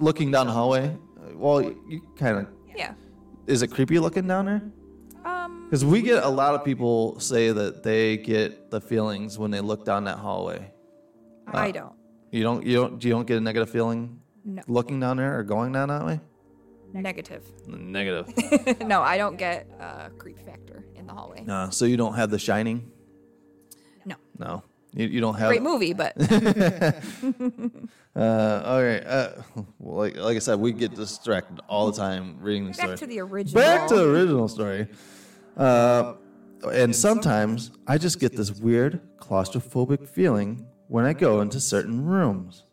looking 0.00 0.30
down 0.32 0.46
the 0.48 0.52
hallway, 0.52 0.88
uh, 0.88 1.36
well, 1.36 1.62
you 1.62 2.02
kind 2.16 2.38
of 2.38 2.48
Yeah. 2.76 2.94
Is 3.46 3.62
it 3.62 3.68
creepy 3.68 3.98
looking 3.98 4.26
down 4.26 4.46
there? 4.46 4.62
Um, 5.24 5.64
Because 5.64 5.84
we 5.84 6.02
get 6.02 6.22
a 6.24 6.28
lot 6.28 6.54
of 6.54 6.64
people 6.64 7.18
say 7.20 7.52
that 7.52 7.82
they 7.82 8.16
get 8.16 8.70
the 8.70 8.80
feelings 8.80 9.38
when 9.38 9.50
they 9.50 9.60
look 9.60 9.84
down 9.84 10.04
that 10.04 10.18
hallway. 10.18 10.72
I 11.48 11.70
don't. 11.70 11.92
You 12.32 12.42
don't. 12.42 12.64
You 12.66 12.74
don't. 12.80 13.04
You 13.04 13.10
don't 13.10 13.26
get 13.26 13.36
a 13.36 13.40
negative 13.40 13.70
feeling 13.70 14.20
No. 14.44 14.62
looking 14.68 14.98
down 15.00 15.16
there 15.18 15.38
or 15.38 15.42
going 15.44 15.72
down 15.72 15.88
that 15.88 16.04
way. 16.04 16.20
Negative. 16.92 17.44
Negative. 17.66 18.80
no, 18.86 19.02
I 19.02 19.16
don't 19.18 19.36
get 19.36 19.68
a 19.80 20.10
creep 20.18 20.38
factor 20.38 20.84
in 20.94 21.06
the 21.06 21.12
hallway. 21.12 21.44
uh, 21.48 21.70
so 21.70 21.84
you 21.84 21.96
don't 21.96 22.14
have 22.14 22.30
The 22.30 22.38
Shining. 22.38 22.90
No. 24.04 24.16
No. 24.38 24.62
You, 24.96 25.06
you 25.08 25.20
don't 25.20 25.34
have. 25.34 25.48
Great 25.50 25.62
movie, 25.62 25.92
but 25.92 26.14
Uh, 28.16 28.62
all 28.64 28.82
right. 28.82 29.04
Uh, 29.06 29.28
well, 29.78 29.98
like 29.98 30.16
like 30.16 30.36
I 30.36 30.38
said, 30.38 30.58
we 30.58 30.72
get 30.72 30.94
distracted 30.94 31.60
all 31.68 31.90
the 31.90 31.98
time 31.98 32.38
reading 32.40 32.68
the 32.68 32.72
story. 32.72 32.88
back 32.88 32.98
to 33.00 33.06
the 33.06 33.20
original. 33.20 33.62
Back 33.62 33.88
to 33.88 33.94
the 33.94 34.08
original 34.08 34.48
story. 34.48 34.88
Uh, 35.54 36.14
and 36.72 36.96
sometimes 36.96 37.72
I 37.86 37.98
just 37.98 38.18
get 38.18 38.34
this 38.34 38.50
weird 38.52 39.00
claustrophobic 39.18 40.08
feeling 40.08 40.66
when 40.88 41.04
I 41.04 41.12
go 41.12 41.42
into 41.42 41.60
certain 41.60 42.06
rooms. 42.06 42.64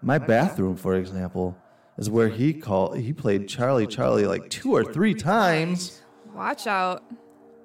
My 0.00 0.18
bathroom, 0.18 0.76
for 0.76 0.94
example, 0.94 1.58
is 1.96 2.08
where 2.08 2.28
he 2.28 2.54
called 2.54 2.98
he 2.98 3.12
played 3.12 3.48
Charlie 3.48 3.88
Charlie 3.88 4.26
like 4.26 4.48
two 4.48 4.70
or 4.72 4.84
three 4.84 5.14
times. 5.14 6.02
Watch 6.32 6.68
out. 6.68 7.02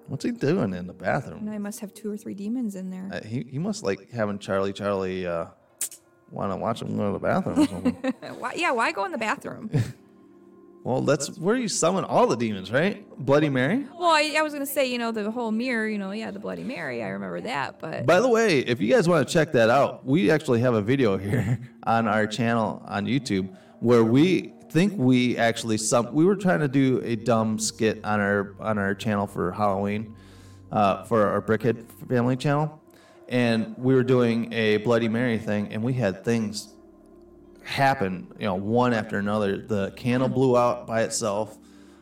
What's 0.07 0.25
he 0.25 0.31
doing 0.31 0.73
in 0.73 0.87
the 0.87 0.93
bathroom? 0.93 1.47
I 1.49 1.57
must 1.57 1.79
have 1.79 1.93
two 1.93 2.11
or 2.11 2.17
three 2.17 2.33
demons 2.33 2.75
in 2.75 2.89
there. 2.89 3.09
Uh, 3.11 3.25
he 3.25 3.45
he 3.49 3.59
must 3.59 3.83
like 3.83 4.11
having 4.11 4.37
Charlie 4.39 4.73
Charlie 4.73 5.25
uh, 5.25 5.45
want 6.29 6.51
to 6.51 6.57
watch 6.57 6.81
him 6.81 6.97
go 6.97 7.07
to 7.07 7.13
the 7.13 7.19
bathroom 7.19 7.59
or 7.59 7.67
something. 7.67 7.93
why, 8.39 8.53
yeah, 8.55 8.71
why 8.71 8.91
go 8.91 9.05
in 9.05 9.11
the 9.11 9.17
bathroom? 9.17 9.69
well, 10.83 11.01
that's 11.01 11.37
where 11.37 11.55
you 11.55 11.67
summon 11.67 12.03
all 12.03 12.27
the 12.27 12.35
demons, 12.35 12.71
right? 12.71 13.07
Bloody 13.17 13.49
Mary. 13.49 13.85
well, 13.97 14.09
I, 14.09 14.35
I 14.37 14.41
was 14.41 14.53
gonna 14.53 14.65
say, 14.65 14.85
you 14.85 14.97
know, 14.97 15.11
the 15.11 15.31
whole 15.31 15.51
mirror, 15.51 15.87
you 15.87 15.97
know, 15.97 16.11
yeah, 16.11 16.31
the 16.31 16.39
Bloody 16.39 16.63
Mary, 16.63 17.03
I 17.03 17.09
remember 17.09 17.41
that, 17.41 17.79
but 17.79 18.05
By 18.05 18.19
the 18.19 18.29
way, 18.29 18.59
if 18.59 18.81
you 18.81 18.93
guys 18.93 19.07
want 19.07 19.27
to 19.27 19.33
check 19.33 19.51
that 19.53 19.69
out, 19.69 20.05
we 20.05 20.31
actually 20.31 20.59
have 20.61 20.73
a 20.73 20.81
video 20.81 21.17
here 21.17 21.59
on 21.83 22.07
our 22.07 22.27
channel 22.27 22.83
on 22.85 23.05
YouTube 23.05 23.55
where 23.79 24.03
we 24.03 24.52
think 24.73 24.93
we 24.97 25.37
actually 25.37 25.77
some 25.77 26.11
we 26.11 26.25
were 26.25 26.35
trying 26.35 26.59
to 26.59 26.67
do 26.67 26.99
a 27.05 27.15
dumb 27.15 27.59
skit 27.59 28.03
on 28.03 28.19
our 28.19 28.55
on 28.59 28.79
our 28.79 28.95
channel 28.95 29.27
for 29.27 29.51
Halloween 29.51 30.15
uh, 30.71 31.03
for 31.03 31.27
our 31.27 31.43
Brickhead 31.43 31.85
family 32.09 32.35
channel, 32.35 32.81
and 33.29 33.75
we 33.77 33.93
were 33.93 34.03
doing 34.03 34.51
a 34.51 34.77
Bloody 34.77 35.07
Mary 35.07 35.37
thing, 35.37 35.71
and 35.71 35.83
we 35.83 35.93
had 35.93 36.25
things 36.25 36.73
happen, 37.63 38.27
you 38.39 38.47
know, 38.47 38.55
one 38.55 38.93
after 38.93 39.19
another. 39.19 39.57
The 39.57 39.91
candle 39.91 40.27
blew 40.27 40.57
out 40.57 40.87
by 40.87 41.03
itself. 41.03 41.55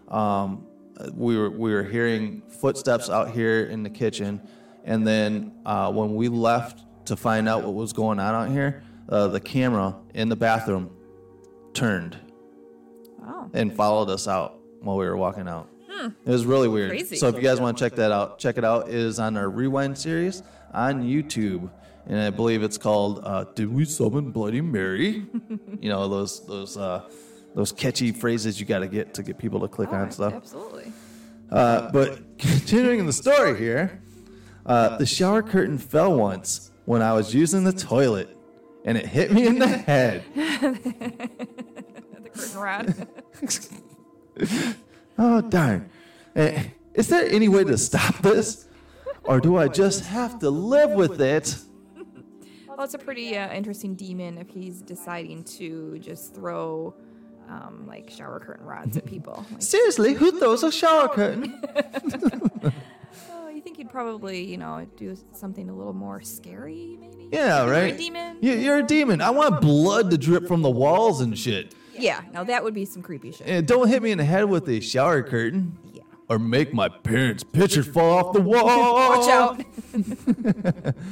Um, 0.08 0.66
we 1.14 1.38
were 1.38 1.50
we 1.50 1.74
were 1.74 1.84
hearing 1.84 2.42
footsteps 2.48 3.10
out 3.10 3.32
here 3.32 3.66
in 3.66 3.84
the 3.84 3.90
kitchen, 3.90 4.48
and 4.86 5.06
then 5.06 5.52
uh, 5.66 5.92
when 5.92 6.16
we 6.16 6.30
left 6.30 6.86
to 7.08 7.18
find 7.18 7.50
out 7.50 7.66
what 7.66 7.74
was 7.74 7.92
going 7.92 8.18
on 8.22 8.34
out 8.34 8.50
here, 8.50 8.82
uh, 9.10 9.28
the 9.28 9.42
camera 9.42 9.98
in 10.14 10.30
the 10.30 10.38
bathroom 10.38 10.90
turned 11.74 12.18
and 13.54 13.76
followed 13.76 14.10
us 14.10 14.28
out 14.28 14.60
while 14.82 14.98
we 14.98 15.06
were 15.06 15.18
walking 15.18 15.48
out. 15.48 15.70
Hmm. 15.90 16.08
It 16.26 16.32
was 16.32 16.46
really 16.46 16.68
weird. 16.68 16.90
Crazy. 16.92 17.16
So 17.18 17.28
if 17.28 17.36
you 17.36 17.42
guys 17.42 17.60
want 17.60 17.78
to 17.78 17.84
check 17.84 17.96
that 17.96 18.12
out, 18.12 18.40
check 18.40 18.58
it 18.58 18.64
out. 18.66 18.88
It 18.90 18.96
is 18.96 19.20
on 19.20 19.38
our 19.38 19.50
Rewind 19.50 19.98
series 19.98 20.42
on 20.74 21.04
YouTube, 21.04 21.70
and 22.08 22.20
I 22.20 22.30
believe 22.30 22.64
it's 22.64 22.78
called 22.78 23.22
uh, 23.24 23.46
"Did 23.56 23.72
We 23.74 23.86
Summon 23.86 24.32
Bloody 24.32 24.62
Mary?" 24.62 25.26
you 25.80 25.90
know 25.90 26.08
those 26.08 26.46
those 26.48 26.78
uh, 26.78 27.04
those 27.54 27.72
catchy 27.72 28.12
phrases 28.12 28.60
you 28.60 28.66
got 28.66 28.80
to 28.80 28.88
get 28.88 29.14
to 29.16 29.24
get 29.24 29.38
people 29.38 29.60
to 29.60 29.68
click 29.68 29.92
on 29.92 30.10
stuff. 30.12 30.34
absolutely. 30.34 30.92
Uh, 31.52 31.92
but 31.92 32.38
continuing 32.38 33.06
the 33.06 33.12
story 33.14 33.58
here, 33.60 34.02
uh, 34.66 34.96
the 34.98 35.06
shower 35.06 35.44
curtain 35.44 35.78
fell 35.78 36.16
once 36.16 36.72
when 36.86 37.02
I 37.02 37.12
was 37.12 37.36
using 37.36 37.66
the 37.66 37.74
toilet, 37.74 38.30
and 38.86 38.98
it 38.98 39.06
hit 39.06 39.34
me 39.34 39.46
in 39.46 39.60
the 39.60 39.68
head. 39.90 40.24
Oh, 45.18 45.42
darn. 45.42 45.90
Eh, 46.36 46.64
Is 46.96 47.08
there 47.10 47.26
any 47.30 47.48
way 47.48 47.64
to 47.64 47.78
stop 47.78 48.18
this? 48.20 48.68
Or 49.24 49.40
do 49.40 49.58
I 49.58 49.68
just 49.68 50.06
have 50.06 50.40
to 50.40 50.50
live 50.50 50.92
with 50.92 51.22
it? 51.22 51.58
well, 52.68 52.82
it's 52.82 52.96
a 52.96 52.98
pretty 52.98 53.38
uh, 53.38 53.54
interesting 53.54 53.94
demon 53.94 54.40
if 54.40 54.50
he's 54.50 54.82
deciding 54.82 55.44
to 55.44 56.00
just 56.00 56.34
throw 56.34 56.96
um, 57.50 57.86
like 57.88 58.10
shower 58.10 58.40
curtain 58.40 58.66
rods 58.66 58.98
at 58.98 59.06
people. 59.06 59.46
Like, 59.52 59.62
Seriously, 59.62 60.14
who 60.16 60.40
throws 60.40 60.64
a 60.64 60.72
shower 60.72 61.08
curtain? 61.10 61.62
oh, 63.32 63.50
you 63.50 63.62
think 63.62 63.78
he'd 63.78 63.90
probably, 63.92 64.44
you 64.44 64.58
know, 64.58 64.88
do 64.98 65.16
something 65.34 65.70
a 65.70 65.76
little 65.76 65.94
more 65.94 66.22
scary, 66.22 66.98
maybe? 67.00 67.30
Yeah, 67.32 67.64
You're 67.66 67.74
a 67.74 67.82
right? 67.82 67.98
demon? 67.98 68.38
You- 68.42 68.54
You're 68.54 68.78
a 68.78 68.84
demon. 68.84 69.22
I 69.22 69.30
want 69.30 69.62
blood 69.62 70.10
to 70.12 70.18
drip 70.18 70.48
from 70.48 70.64
the 70.64 70.72
walls 70.72 71.22
and 71.22 71.38
shit. 71.38 71.76
Yeah, 72.02 72.22
now 72.34 72.44
that 72.44 72.64
would 72.64 72.74
be 72.74 72.86
some 72.86 73.02
creepy 73.02 73.32
shit. 73.32 73.48
And 73.48 73.68
don't 73.68 73.88
hit 73.88 74.02
me 74.02 74.12
in 74.12 74.18
the 74.18 74.26
head 74.26 74.46
with 74.46 74.68
a 74.70 74.80
shower 74.80 75.22
curtain. 75.24 75.78
Yeah. 75.94 76.02
Or 76.30 76.40
make 76.40 76.74
my 76.74 76.88
parents' 76.90 77.44
picture 77.44 77.84
fall 77.84 78.28
off 78.28 78.34
the 78.34 78.42
wall. 78.52 78.94
Watch 78.96 79.30
out. 79.30 80.96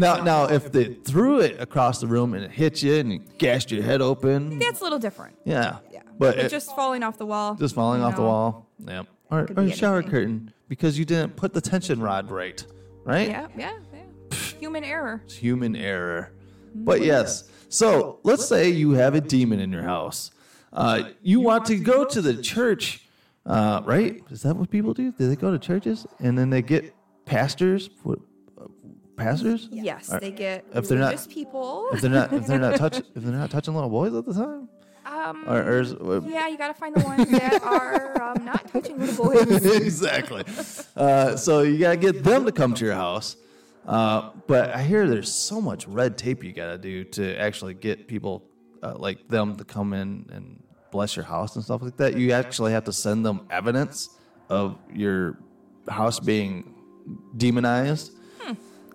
Now, 0.00 0.22
now, 0.22 0.44
if 0.44 0.70
they 0.70 0.94
threw 0.94 1.40
it 1.40 1.60
across 1.60 2.00
the 2.00 2.06
room 2.06 2.32
and 2.34 2.44
it 2.44 2.52
hit 2.52 2.84
you 2.84 2.94
and 2.94 3.12
you 3.14 3.18
gashed 3.38 3.72
your 3.72 3.82
head 3.82 4.00
open, 4.00 4.60
That's 4.60 4.80
a 4.80 4.84
little 4.84 5.00
different. 5.00 5.36
yeah, 5.44 5.78
Yeah. 5.90 6.02
but, 6.16 6.36
But 6.36 6.38
it- 6.38 6.50
just 6.52 6.72
falling 6.76 7.02
off 7.02 7.18
the 7.18 7.26
wall. 7.26 7.56
just 7.56 7.74
falling 7.74 8.00
you 8.00 8.06
off 8.06 8.14
the 8.14 8.22
know. 8.22 8.28
wall, 8.28 8.66
yeah, 8.86 9.02
or, 9.28 9.46
Could 9.46 9.58
or 9.58 9.62
be 9.64 9.72
a 9.72 9.74
shower 9.74 9.94
anything. 9.96 10.10
curtain 10.12 10.52
because 10.68 10.96
you 11.00 11.04
didn't 11.04 11.34
put 11.34 11.52
the 11.52 11.60
tension 11.60 11.98
rod 12.00 12.30
right, 12.30 12.64
right? 13.04 13.28
Yeah, 13.28 13.48
yeah, 13.58 13.72
yeah. 13.92 14.36
Human 14.60 14.84
error. 14.84 15.20
It's 15.24 15.34
human 15.34 15.74
error. 15.74 16.30
Mm, 16.76 16.84
but 16.84 17.02
yes, 17.02 17.50
so 17.68 18.18
let's 18.22 18.46
say 18.46 18.68
you 18.70 18.92
have 18.92 19.14
a 19.14 19.20
demon 19.20 19.60
in 19.60 19.70
your 19.72 19.82
house. 19.82 20.30
Uh, 20.72 21.10
you 21.22 21.40
want 21.40 21.64
to 21.66 21.76
go 21.76 22.04
to 22.04 22.20
the 22.20 22.36
church, 22.42 23.06
uh, 23.46 23.80
right? 23.84 24.22
Is 24.30 24.42
that 24.42 24.56
what 24.56 24.70
people 24.70 24.92
do? 24.94 25.12
Do 25.12 25.28
they 25.28 25.36
go 25.36 25.50
to 25.50 25.58
churches 25.58 26.06
and 26.20 26.36
then 26.38 26.50
they 26.50 26.62
get 26.62 26.94
pastors? 27.24 27.88
What, 28.02 28.18
uh, 28.60 28.64
pastors? 29.16 29.68
Yes, 29.72 30.12
Or- 30.12 30.20
they 30.20 30.30
get 30.30 30.66
if 30.74 30.88
they're 30.88 30.98
not- 30.98 31.06
religious 31.06 31.26
people. 31.26 31.88
If 31.92 32.00
they're 32.02 32.10
not, 32.10 32.32
if 32.32 32.46
they're 32.46 32.58
not 32.58 32.76
touch, 32.84 32.98
if 32.98 33.06
they're 33.14 33.32
not 33.32 33.50
touching 33.50 33.74
little 33.74 33.88
boys 33.90 34.14
at 34.14 34.26
the 34.26 34.34
time, 34.34 34.68
um, 35.06 35.44
or, 35.48 35.58
or 35.62 35.80
is, 35.80 35.94
or- 35.94 36.20
yeah, 36.28 36.48
you 36.48 36.58
gotta 36.58 36.74
find 36.74 36.94
the 36.94 37.00
ones 37.04 37.30
that 37.30 37.62
are 37.62 38.20
um, 38.22 38.44
not 38.44 38.68
touching 38.68 38.98
little 38.98 39.24
boys. 39.24 39.64
exactly. 39.76 40.44
Uh, 40.94 41.34
so 41.36 41.62
you 41.62 41.78
gotta 41.78 41.96
get 41.96 42.22
them 42.22 42.44
to 42.44 42.52
come 42.52 42.74
to 42.74 42.84
your 42.84 42.94
house. 42.94 43.36
Uh, 43.88 44.30
but 44.46 44.70
I 44.70 44.82
hear 44.82 45.08
there's 45.08 45.32
so 45.32 45.62
much 45.62 45.88
red 45.88 46.18
tape 46.18 46.44
you 46.44 46.52
gotta 46.52 46.76
do 46.76 47.04
to 47.04 47.36
actually 47.38 47.72
get 47.72 48.06
people 48.06 48.44
uh, 48.82 48.94
like 48.98 49.26
them 49.28 49.56
to 49.56 49.64
come 49.64 49.94
in 49.94 50.26
and 50.30 50.62
bless 50.90 51.16
your 51.16 51.24
house 51.24 51.56
and 51.56 51.64
stuff 51.64 51.80
like 51.80 51.96
that. 51.96 52.14
You 52.14 52.32
actually 52.32 52.72
have 52.72 52.84
to 52.84 52.92
send 52.92 53.24
them 53.24 53.46
evidence 53.50 54.10
of 54.50 54.78
your 54.92 55.38
house 55.88 56.20
being 56.20 56.74
demonized. 57.36 58.12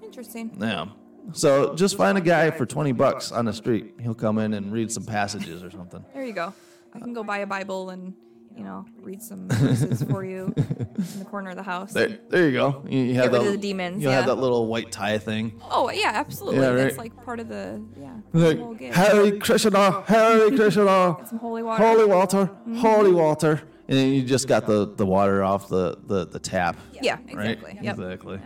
Interesting. 0.03 0.55
Yeah. 0.59 0.85
So 1.31 1.73
just 1.73 1.97
find 1.97 2.17
a 2.17 2.21
guy 2.21 2.51
for 2.51 2.67
20 2.67 2.91
bucks 2.91 3.31
on 3.31 3.45
the 3.45 3.53
street. 3.53 3.95
He'll 3.99 4.13
come 4.13 4.37
in 4.37 4.53
and 4.53 4.71
read 4.71 4.91
some 4.91 5.05
passages 5.05 5.63
or 5.63 5.71
something. 5.71 6.05
There 6.13 6.23
you 6.23 6.33
go. 6.33 6.53
I 6.93 6.99
can 6.99 7.13
go 7.13 7.23
buy 7.23 7.39
a 7.39 7.47
Bible 7.47 7.89
and 7.89 8.13
you 8.55 8.63
know, 8.63 8.85
read 9.01 9.21
some 9.21 9.47
verses 9.49 10.03
for 10.03 10.23
you 10.23 10.53
in 10.57 11.19
the 11.19 11.25
corner 11.25 11.51
of 11.51 11.55
the 11.55 11.63
house. 11.63 11.93
There, 11.93 12.19
there 12.29 12.45
you 12.47 12.53
go. 12.53 12.83
You, 12.87 12.99
you 12.99 13.13
have 13.15 13.31
that, 13.31 13.43
the 13.43 13.57
demons, 13.57 14.01
You 14.01 14.09
have 14.09 14.23
yeah. 14.23 14.27
that 14.27 14.35
little 14.35 14.67
white 14.67 14.91
tie 14.91 15.17
thing. 15.17 15.59
Oh 15.71 15.89
yeah, 15.89 16.11
absolutely. 16.13 16.61
Yeah, 16.61 16.71
That's 16.71 16.97
right. 16.97 17.11
like 17.11 17.25
part 17.25 17.39
of 17.39 17.49
the 17.49 17.83
yeah. 17.99 18.13
Like, 18.33 19.39
Krishna, 19.39 20.01
Hare 20.01 20.51
Krishna, 20.51 21.15
Get 21.19 21.27
some 21.29 21.39
holy 21.39 21.63
water. 21.63 21.83
holy 21.83 22.05
water, 22.05 22.49
holy 22.77 23.11
water, 23.11 23.61
and 23.87 23.97
then 23.97 24.09
you 24.09 24.23
just 24.23 24.47
got 24.47 24.65
the, 24.65 24.85
the 24.95 25.05
water 25.05 25.43
off 25.43 25.67
the, 25.67 25.97
the, 26.05 26.25
the 26.25 26.39
tap. 26.39 26.77
Yeah, 27.01 27.17
right? 27.33 27.51
exactly. 27.51 27.79
Yep. 27.81 27.99
Exactly. 27.99 28.39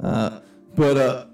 Uh, 0.00 0.40
but 0.74 0.96
uh, 0.96 1.26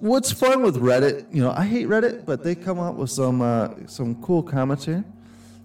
what's 0.00 0.32
fun 0.32 0.62
with 0.62 0.76
Reddit? 0.76 1.32
You 1.32 1.42
know, 1.42 1.52
I 1.52 1.64
hate 1.64 1.86
Reddit, 1.86 2.24
but 2.26 2.42
they 2.42 2.54
come 2.54 2.78
up 2.78 2.96
with 2.96 3.10
some 3.10 3.42
uh, 3.42 3.70
some 3.86 4.20
cool 4.22 4.42
comments 4.42 4.84
here. 4.84 5.04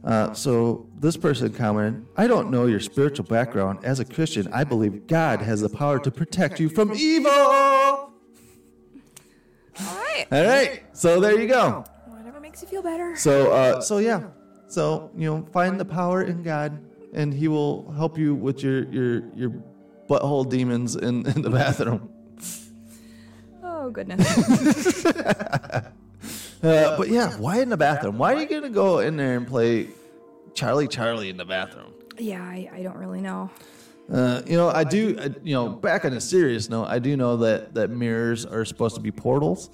Uh, 0.04 0.34
so 0.34 0.86
this 1.00 1.16
person 1.16 1.52
commented, 1.54 2.06
"I 2.18 2.28
don't 2.28 2.52
know 2.52 2.66
your 2.66 2.82
spiritual 2.82 3.26
background. 3.26 3.80
As 3.84 4.00
a 4.00 4.06
Christian, 4.06 4.52
I 4.52 4.66
believe 4.66 5.08
God 5.08 5.42
has 5.42 5.62
the 5.62 5.70
power 5.70 5.98
to 6.00 6.12
protect 6.12 6.60
you 6.60 6.68
from 6.70 6.94
evil." 6.94 7.32
All 7.32 8.12
right. 9.80 10.26
All 10.32 10.46
right. 10.46 10.84
So 10.94 11.20
there 11.20 11.40
you 11.40 11.48
go. 11.48 11.86
Whatever 12.08 12.40
makes 12.42 12.62
you 12.62 12.68
feel 12.68 12.84
better. 12.84 13.16
So, 13.16 13.52
uh, 13.52 13.82
so 13.82 14.00
yeah. 14.00 14.24
So 14.68 15.12
you 15.16 15.30
know, 15.30 15.46
find 15.54 15.80
the 15.80 15.86
power 15.86 16.24
in 16.24 16.44
God, 16.44 16.80
and 17.14 17.34
He 17.34 17.48
will 17.48 17.92
help 17.92 18.18
you 18.18 18.36
with 18.36 18.62
your 18.62 18.84
your 18.92 19.24
your 19.36 19.52
butthole 20.10 20.50
demons 20.50 20.96
in, 20.96 21.26
in 21.28 21.42
the 21.42 21.50
bathroom. 21.50 22.10
Oh 23.64 23.90
goodness. 23.90 25.06
Uh, 26.64 26.98
but 26.98 27.10
yeah, 27.10 27.32
why 27.38 27.60
in 27.62 27.70
the 27.70 27.78
bathroom? 27.78 28.18
Why 28.18 28.34
are 28.34 28.40
you 28.40 28.48
gonna 28.48 28.70
go 28.70 29.00
in 29.00 29.18
there 29.18 29.36
and 29.36 29.46
play 29.46 29.90
Charlie 30.54 30.88
Charlie 30.88 31.30
in 31.30 31.38
the 31.38 31.46
bathroom? 31.46 31.94
yeah, 32.18 32.42
I, 32.44 32.70
I 32.74 32.84
don't 32.84 32.98
really 32.98 33.22
know. 33.22 33.50
Uh, 34.12 34.42
you 34.46 34.56
know, 34.58 34.70
I 34.70 34.84
do. 34.84 35.18
I, 35.20 35.30
you 35.44 35.54
know, 35.56 35.70
back 35.70 36.06
on 36.06 36.14
a 36.14 36.22
serious 36.22 36.70
note, 36.70 36.86
I 36.86 37.00
do 37.00 37.16
know 37.18 37.38
that 37.38 37.74
that 37.74 37.90
mirrors 37.90 38.46
are 38.46 38.66
supposed 38.66 38.96
to 38.96 39.02
be 39.02 39.12
portals. 39.12 39.70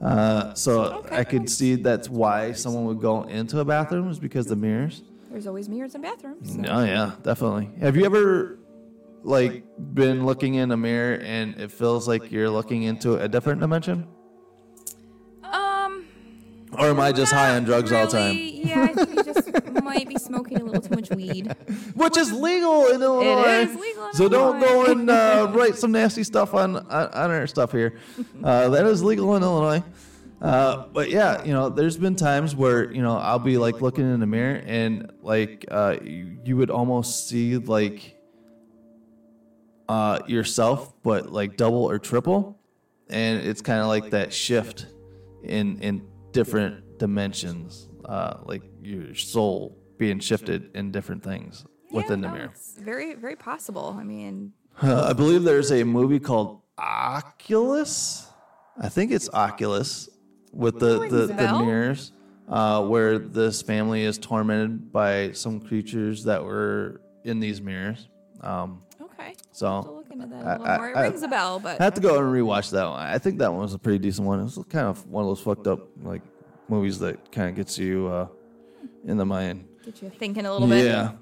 Uh, 0.00 0.52
so 0.54 1.04
I 1.10 1.24
could 1.24 1.48
see 1.48 1.76
that's 1.76 2.08
why 2.10 2.52
someone 2.52 2.84
would 2.86 3.00
go 3.00 3.22
into 3.22 3.60
a 3.60 3.64
bathroom 3.64 4.10
is 4.10 4.18
because 4.18 4.46
the 4.46 4.56
mirrors. 4.56 5.02
There's 5.30 5.46
always 5.46 5.68
mirrors 5.68 5.94
in 5.94 6.02
bathrooms. 6.02 6.54
so- 6.54 6.62
Oh 6.68 6.84
yeah, 6.84 7.12
definitely. 7.22 7.70
Have 7.80 7.96
you 7.96 8.04
ever 8.04 8.58
like 9.22 9.64
been 9.94 10.26
looking 10.26 10.54
in 10.54 10.70
a 10.70 10.76
mirror 10.76 11.14
and 11.22 11.58
it 11.58 11.72
feels 11.72 12.06
like 12.06 12.30
you're 12.30 12.50
looking 12.50 12.82
into 12.82 13.16
a 13.16 13.28
different 13.28 13.60
dimension? 13.60 14.06
Or 16.78 16.86
am 16.86 17.00
I 17.00 17.12
just 17.12 17.32
high 17.32 17.54
on 17.56 17.64
drugs 17.64 17.92
all 17.92 18.06
the 18.06 18.12
time? 18.12 18.36
really, 18.36 18.66
Yeah, 18.66 18.82
I 18.82 18.92
think 19.04 19.14
you 19.14 19.22
just 19.34 19.82
might 19.82 20.08
be 20.08 20.16
smoking 20.16 20.60
a 20.60 20.64
little 20.64 20.82
too 20.82 20.94
much 20.94 21.10
weed. 21.10 21.46
Which 21.94 22.16
is 22.16 22.32
legal 22.32 22.86
in 22.88 23.02
Illinois. 23.02 23.68
is 23.70 23.76
legal 23.76 24.06
in 24.06 24.14
so 24.14 24.28
don't 24.28 24.60
go 24.60 24.84
Illinois. 24.86 24.92
and 24.92 25.10
uh, 25.10 25.50
write 25.54 25.76
some 25.76 25.92
nasty 25.92 26.24
stuff 26.24 26.54
on 26.54 26.76
on, 26.76 26.86
on 27.08 27.30
our 27.30 27.46
stuff 27.46 27.72
here. 27.72 27.98
Uh, 28.42 28.68
that 28.70 28.86
is 28.86 29.02
legal 29.02 29.36
in 29.36 29.42
Illinois. 29.42 29.82
Uh, 30.42 30.86
but 30.92 31.08
yeah, 31.10 31.42
you 31.44 31.52
know, 31.52 31.68
there's 31.70 31.96
been 31.96 32.16
times 32.16 32.54
where 32.54 32.92
you 32.92 33.00
know 33.02 33.16
I'll 33.16 33.38
be 33.38 33.56
like 33.56 33.80
looking 33.80 34.12
in 34.12 34.20
the 34.20 34.26
mirror 34.26 34.62
and 34.66 35.10
like 35.22 35.64
uh, 35.70 35.96
you, 36.02 36.38
you 36.44 36.56
would 36.56 36.70
almost 36.70 37.28
see 37.28 37.56
like 37.56 38.16
uh, 39.88 40.20
yourself, 40.26 40.92
but 41.02 41.30
like 41.32 41.56
double 41.56 41.88
or 41.88 41.98
triple, 41.98 42.58
and 43.08 43.40
it's 43.46 43.60
kind 43.62 43.80
of 43.80 43.86
like 43.86 44.10
that 44.10 44.32
shift 44.32 44.86
in 45.42 45.78
in 45.80 46.06
different 46.34 46.98
dimensions, 46.98 47.88
uh, 48.04 48.34
like 48.44 48.62
your 48.82 49.14
soul 49.14 49.78
being 49.96 50.18
shifted 50.18 50.70
in 50.74 50.90
different 50.90 51.22
things 51.22 51.64
within 51.92 52.20
the 52.20 52.28
no, 52.28 52.34
mirror. 52.34 52.50
It's 52.52 52.76
very, 52.76 53.14
very 53.14 53.36
possible. 53.36 53.96
I 53.98 54.04
mean, 54.04 54.52
Uh, 54.82 55.06
I 55.10 55.12
believe 55.12 55.44
there's 55.44 55.70
a 55.70 55.84
movie 55.84 56.18
called 56.18 56.60
Oculus. 56.76 58.26
I 58.78 58.88
think 58.88 59.12
it's 59.12 59.30
Oculus 59.32 60.08
with 60.52 60.80
the, 60.80 61.08
the, 61.08 61.26
the 61.28 61.64
mirrors, 61.64 62.12
uh, 62.48 62.84
where 62.84 63.18
this 63.18 63.62
family 63.62 64.02
is 64.02 64.18
tormented 64.18 64.92
by 64.92 65.30
some 65.32 65.60
creatures 65.60 66.24
that 66.24 66.42
were 66.42 67.00
in 67.24 67.38
these 67.38 67.62
mirrors. 67.62 68.08
Um, 68.40 68.82
okay. 69.00 69.34
so 69.52 70.03
I'll 70.20 70.20
have 70.20 70.30
to 70.30 70.34
into 70.36 70.44
that 70.44 70.44
a 70.44 70.48
I- 70.48 70.52
little 70.52 70.66
I- 70.66 70.76
more. 70.76 70.88
It 70.90 70.96
I- 70.96 71.02
rings 71.08 71.22
a 71.22 71.28
bell, 71.28 71.60
but 71.60 71.80
I 71.80 71.84
have 71.84 71.94
to 71.94 72.00
go 72.00 72.18
and 72.18 72.26
rewatch 72.32 72.70
that 72.70 72.88
one. 72.88 73.00
I 73.00 73.18
think 73.18 73.38
that 73.38 73.52
one 73.52 73.62
was 73.62 73.74
a 73.74 73.78
pretty 73.78 73.98
decent 73.98 74.26
one. 74.26 74.40
It 74.40 74.44
was 74.44 74.58
kind 74.70 74.86
of 74.86 75.06
one 75.08 75.24
of 75.24 75.28
those 75.30 75.40
fucked 75.40 75.66
up 75.66 75.80
like 76.02 76.22
movies 76.68 76.98
that 77.00 77.30
kind 77.32 77.48
of 77.50 77.54
gets 77.56 77.78
you 77.78 78.08
uh, 78.08 78.26
in 79.04 79.16
the 79.16 79.26
mind. 79.26 79.66
get 79.84 80.00
you 80.02 80.10
thinking 80.10 80.46
a 80.46 80.52
little 80.52 80.68
bit. 80.68 80.84
Yeah. 80.86 81.12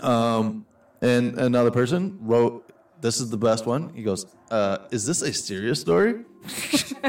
Um, 0.00 0.64
and 1.02 1.38
another 1.38 1.70
person 1.70 2.18
wrote, 2.22 2.66
"This 3.00 3.20
is 3.20 3.28
the 3.30 3.36
best 3.36 3.66
one." 3.66 3.90
He 3.94 4.02
goes, 4.02 4.24
uh, 4.50 4.78
"Is 4.90 5.04
this 5.04 5.20
a 5.22 5.32
serious 5.32 5.80
story?" 5.80 6.24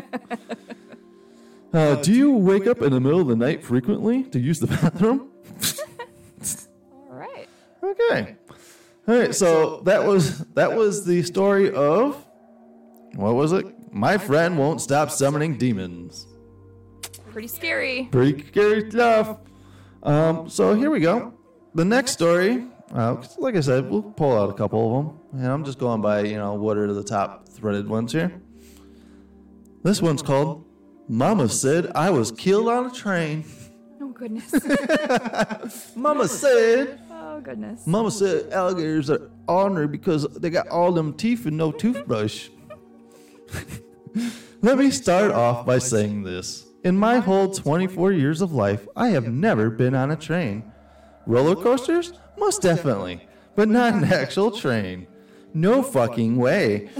uh, 1.73 1.95
do 1.95 2.11
you 2.13 2.31
wake 2.35 2.67
up 2.67 2.81
in 2.81 2.91
the 2.91 2.99
middle 2.99 3.21
of 3.21 3.27
the 3.27 3.35
night 3.35 3.63
frequently 3.63 4.23
to 4.25 4.39
use 4.39 4.59
the 4.59 4.67
bathroom? 4.67 5.29
All 7.09 7.15
right. 7.15 7.47
Okay. 7.83 8.35
All 9.07 9.19
right. 9.19 9.35
So 9.35 9.81
that 9.81 10.05
was 10.05 10.39
that 10.55 10.75
was 10.75 11.05
the 11.05 11.23
story 11.23 11.73
of 11.73 12.23
what 13.15 13.35
was 13.35 13.51
it? 13.51 13.65
My 13.93 14.17
friend 14.17 14.57
won't 14.57 14.81
stop 14.81 15.11
summoning 15.11 15.57
demons. 15.57 16.27
Pretty 17.31 17.47
scary. 17.47 18.07
Pretty 18.11 18.45
scary 18.47 18.89
stuff. 18.89 19.37
Um, 20.03 20.49
so 20.49 20.75
here 20.75 20.89
we 20.89 20.99
go. 20.99 21.33
The 21.75 21.85
next 21.85 22.11
story, 22.11 22.65
uh, 22.93 23.23
like 23.37 23.55
I 23.55 23.59
said, 23.61 23.89
we'll 23.89 24.03
pull 24.03 24.37
out 24.37 24.49
a 24.49 24.53
couple 24.53 24.99
of 24.99 25.05
them, 25.05 25.41
and 25.41 25.51
I'm 25.51 25.63
just 25.65 25.79
going 25.79 26.01
by, 26.01 26.21
you 26.21 26.37
know, 26.37 26.53
what 26.53 26.77
are 26.77 26.91
the 26.93 27.03
top 27.03 27.49
threaded 27.49 27.87
ones 27.87 28.11
here. 28.11 28.31
This 29.83 30.01
one's 30.01 30.21
called 30.21 30.65
"Mama 31.07 31.49
said 31.49 31.91
I 31.95 32.09
was 32.09 32.31
killed 32.31 32.69
on 32.69 32.85
a 32.85 32.91
train." 32.91 33.43
Oh 34.01 34.09
goodness. 34.09 34.53
Mama 35.95 36.27
said, 36.27 36.99
goodness. 37.43 37.85
Mama 37.85 38.11
said 38.11 38.51
alligators 38.51 39.09
are 39.09 39.29
ornery 39.47 39.87
because 39.87 40.23
they 40.33 40.49
got 40.49 40.67
all 40.67 40.91
them 40.91 41.13
teeth 41.13 41.45
and 41.45 41.57
no 41.57 41.71
toothbrush. 41.71 42.49
Let 44.61 44.77
me 44.77 44.91
start 44.91 45.31
off 45.31 45.65
by 45.65 45.79
saying 45.79 46.23
this. 46.23 46.65
In 46.83 46.97
my 46.97 47.19
whole 47.19 47.53
24 47.53 48.11
years 48.11 48.41
of 48.41 48.51
life, 48.51 48.87
I 48.95 49.09
have 49.09 49.27
never 49.27 49.69
been 49.69 49.95
on 49.95 50.11
a 50.11 50.15
train. 50.15 50.71
Roller 51.25 51.55
coasters? 51.55 52.13
Most 52.37 52.61
definitely, 52.61 53.25
but 53.55 53.69
not 53.69 53.93
an 53.93 54.05
actual 54.05 54.51
train. 54.51 55.07
No 55.53 55.83
fucking 55.83 56.37
way. 56.37 56.89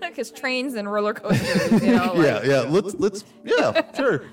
Because 0.00 0.30
trains 0.30 0.74
and 0.74 0.90
roller 0.90 1.12
coasters, 1.12 1.82
you 1.82 1.94
know. 1.94 2.12
Like, 2.14 2.26
yeah, 2.26 2.42
yeah. 2.44 2.60
Let's 2.60 2.94
let's 2.94 3.24
yeah, 3.44 3.82
sure. 3.94 4.24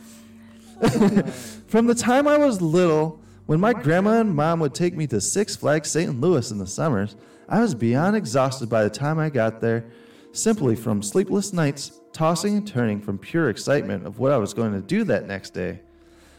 From 1.67 1.87
the 1.87 1.95
time 1.95 2.25
I 2.25 2.37
was 2.37 2.61
little, 2.61 3.19
when 3.45 3.59
my 3.59 3.73
grandma 3.73 4.21
and 4.21 4.35
mom 4.35 4.59
would 4.59 4.73
take 4.73 4.95
me 4.95 5.07
to 5.07 5.19
Six 5.19 5.55
Flags 5.55 5.91
St. 5.91 6.19
Louis 6.19 6.51
in 6.51 6.57
the 6.57 6.67
summers, 6.67 7.15
I 7.49 7.61
was 7.61 7.75
beyond 7.75 8.15
exhausted 8.15 8.69
by 8.69 8.83
the 8.83 8.89
time 8.89 9.19
I 9.19 9.29
got 9.29 9.61
there, 9.61 9.85
simply 10.31 10.75
from 10.75 11.01
sleepless 11.01 11.53
nights, 11.53 11.99
tossing 12.13 12.57
and 12.57 12.67
turning 12.67 13.01
from 13.01 13.17
pure 13.17 13.49
excitement 13.49 14.05
of 14.05 14.19
what 14.19 14.31
I 14.31 14.37
was 14.37 14.53
going 14.53 14.73
to 14.73 14.81
do 14.81 15.03
that 15.05 15.27
next 15.27 15.51
day. 15.51 15.81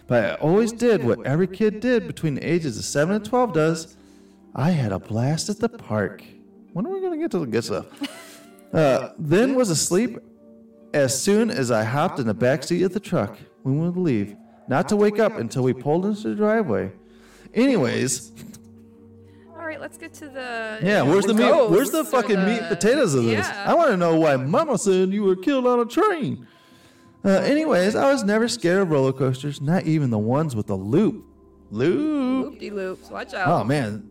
But 0.06 0.24
I 0.24 0.34
always 0.34 0.72
did 0.72 1.02
what 1.04 1.24
every 1.26 1.46
kid 1.46 1.80
did 1.80 2.06
between 2.06 2.34
the 2.34 2.46
ages 2.46 2.78
of 2.78 2.84
7 2.84 3.14
and 3.14 3.24
12 3.24 3.52
does. 3.52 3.96
I 4.54 4.70
had 4.70 4.92
a 4.92 4.98
blast 4.98 5.48
at 5.48 5.58
the 5.58 5.68
park. 5.68 6.22
When 6.72 6.86
are 6.86 6.90
we 6.90 7.00
going 7.00 7.12
to 7.12 7.18
get 7.18 7.30
to 7.32 7.38
the 7.38 7.46
good 7.46 7.64
stuff? 7.64 7.86
Uh, 8.72 9.12
then 9.18 9.54
was 9.54 9.70
asleep 9.70 10.18
as 10.92 11.20
soon 11.20 11.48
as 11.48 11.70
I 11.70 11.84
hopped 11.84 12.18
in 12.18 12.26
the 12.26 12.34
back 12.34 12.64
seat 12.64 12.82
of 12.82 12.92
the 12.92 12.98
truck 12.98 13.38
when 13.62 13.78
we 13.78 13.86
would 13.86 13.96
leave, 13.96 14.36
not 14.68 14.88
to 14.88 14.96
wake 14.96 15.18
up 15.18 15.36
until 15.38 15.62
we 15.62 15.72
pulled 15.72 16.06
into 16.06 16.28
the 16.30 16.34
driveway. 16.34 16.92
Anyways, 17.52 18.32
All 19.50 19.64
right, 19.66 19.80
let's 19.80 19.96
get 19.96 20.12
to 20.14 20.28
the. 20.28 20.78
yeah, 20.82 21.02
where's 21.02 21.24
the 21.26 21.34
meat? 21.34 21.70
Where's 21.70 21.90
the 21.90 22.00
or 22.00 22.04
fucking 22.04 22.44
meat 22.44 22.58
and 22.60 22.68
potatoes 22.68 23.14
of 23.14 23.24
this? 23.24 23.46
Yeah. 23.46 23.64
I 23.66 23.74
want 23.74 23.90
to 23.90 23.96
know 23.96 24.16
why 24.18 24.36
Mama 24.36 24.76
said 24.78 25.10
you 25.10 25.22
were 25.22 25.36
killed 25.36 25.66
on 25.66 25.80
a 25.80 25.84
train. 25.84 26.46
Uh, 27.24 27.28
anyways, 27.30 27.94
I 27.94 28.12
was 28.12 28.22
never 28.24 28.48
scared 28.48 28.82
of 28.82 28.90
roller 28.90 29.12
coasters, 29.12 29.60
not 29.60 29.84
even 29.84 30.10
the 30.10 30.18
ones 30.18 30.54
with 30.54 30.66
the 30.66 30.74
loop. 30.76 31.24
Loop. 31.70 32.44
Loop 32.50 32.58
de 32.58 32.70
loops. 32.70 33.10
Watch 33.10 33.32
out. 33.34 33.48
Oh 33.48 33.64
man, 33.64 34.10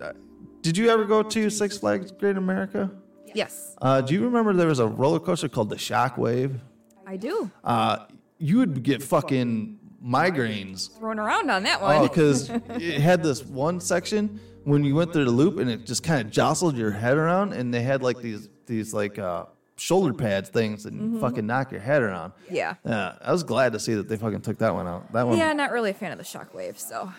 Uh, 0.00 0.12
did 0.60 0.76
you 0.76 0.88
ever 0.88 1.04
go 1.04 1.22
to 1.22 1.50
Six 1.50 1.78
Flags 1.78 2.12
Great 2.12 2.36
America? 2.36 2.90
Yes, 3.34 3.74
Uh, 3.80 4.00
do 4.02 4.12
you 4.14 4.22
remember 4.24 4.52
there 4.52 4.68
was 4.68 4.78
a 4.78 4.86
roller 4.86 5.18
coaster 5.18 5.48
called 5.48 5.70
the 5.70 5.76
Shockwave? 5.76 6.60
I 7.06 7.16
do. 7.16 7.50
uh, 7.64 8.04
you 8.38 8.58
would 8.58 8.82
get 8.82 9.02
fucking 9.02 9.78
migraines. 10.04 10.96
Thrown 10.98 11.18
around 11.18 11.50
on 11.50 11.62
that 11.64 11.80
one. 11.80 11.96
Oh, 11.96 12.02
because 12.08 12.50
it 12.68 13.00
had 13.00 13.22
this 13.22 13.44
one 13.44 13.80
section 13.80 14.40
when 14.64 14.84
you 14.84 14.94
went 14.94 15.12
through 15.12 15.24
the 15.24 15.30
loop 15.30 15.58
and 15.58 15.70
it 15.70 15.84
just 15.86 16.02
kind 16.02 16.20
of 16.26 16.30
jostled 16.32 16.76
your 16.76 16.90
head 16.90 17.16
around, 17.16 17.52
and 17.52 17.72
they 17.72 17.82
had 17.82 18.02
like 18.02 18.18
these 18.18 18.48
these 18.66 18.94
like 18.94 19.18
uh, 19.18 19.46
shoulder 19.76 20.12
pads 20.14 20.48
things 20.48 20.84
that 20.84 20.94
Mhm. 20.94 21.20
fucking 21.20 21.46
knock 21.46 21.72
your 21.72 21.80
head 21.80 22.02
around. 22.02 22.32
Yeah. 22.50 22.74
Yeah, 22.84 23.16
I 23.20 23.32
was 23.32 23.42
glad 23.42 23.72
to 23.72 23.80
see 23.80 23.94
that 23.94 24.08
they 24.08 24.16
fucking 24.16 24.42
took 24.42 24.58
that 24.58 24.74
one 24.74 24.86
out. 24.86 25.12
That 25.12 25.26
one. 25.26 25.36
Yeah, 25.38 25.52
not 25.52 25.72
really 25.72 25.90
a 25.90 25.94
fan 25.94 26.12
of 26.12 26.18
the 26.18 26.24
shockwave, 26.24 26.78
so. 26.78 27.12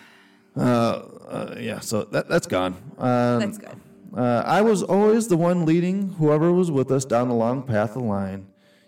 Uh, 0.56 0.60
uh, 0.60 1.54
yeah, 1.58 1.80
so 1.80 2.04
that, 2.04 2.28
that's 2.28 2.46
gone. 2.46 2.74
Um, 2.98 3.40
That's 3.40 3.58
good. 3.58 3.80
Uh, 4.16 4.44
I 4.46 4.60
was 4.62 4.84
always 4.84 5.26
the 5.26 5.36
one 5.36 5.66
leading 5.66 6.10
whoever 6.10 6.52
was 6.52 6.70
with 6.70 6.92
us 6.92 7.04
down 7.04 7.28
the 7.28 7.34
long 7.34 7.64
path 7.64 7.96
of 7.96 8.02
line. 8.02 8.46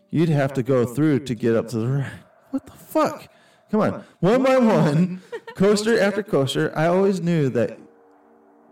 You'd 0.09 0.29
have 0.29 0.53
to 0.55 0.63
go 0.63 0.87
through 0.87 1.21
to 1.25 1.35
get 1.35 1.57
up 1.57 1.67
to 1.71 1.79
the 1.79 1.89
right. 1.89 2.13
What 2.53 2.67
the 2.67 2.73
fuck? 2.73 3.27
Come 3.71 3.81
on. 3.81 4.05
One 4.21 4.43
by 4.43 4.59
one, 4.59 5.23
coaster 5.57 5.99
after 5.99 6.23
coaster, 6.23 6.73
I 6.77 6.87
always 6.87 7.21
knew 7.21 7.49
that 7.51 7.79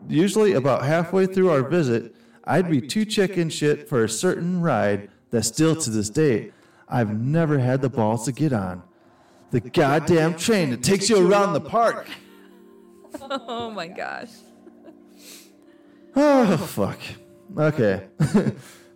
usually 0.09 0.53
about 0.53 0.85
halfway 0.85 1.27
through 1.27 1.51
our 1.51 1.63
visit, 1.63 2.15
I'd 2.45 2.71
be 2.71 2.81
too 2.81 3.05
chicken 3.05 3.51
shit 3.51 3.89
for 3.89 4.05
a 4.05 4.09
certain 4.09 4.61
ride 4.61 5.11
that 5.31 5.43
still 5.45 5.75
to 5.77 5.91
this 5.91 6.11
day, 6.11 6.53
I've 6.89 7.19
never 7.19 7.59
had 7.59 7.83
the 7.83 7.89
balls 7.89 8.25
to 8.27 8.33
get 8.33 8.53
on. 8.53 8.83
The 9.51 9.61
goddamn 9.61 10.37
train 10.37 10.71
that 10.71 10.83
takes 10.83 11.09
you 11.09 11.31
around 11.31 11.53
the 11.55 11.61
park. 11.61 12.09
Oh 13.21 13.71
my 13.71 13.87
gosh. 13.87 14.31
Oh, 16.17 16.57
fuck. 16.57 16.99
Okay. 17.57 18.07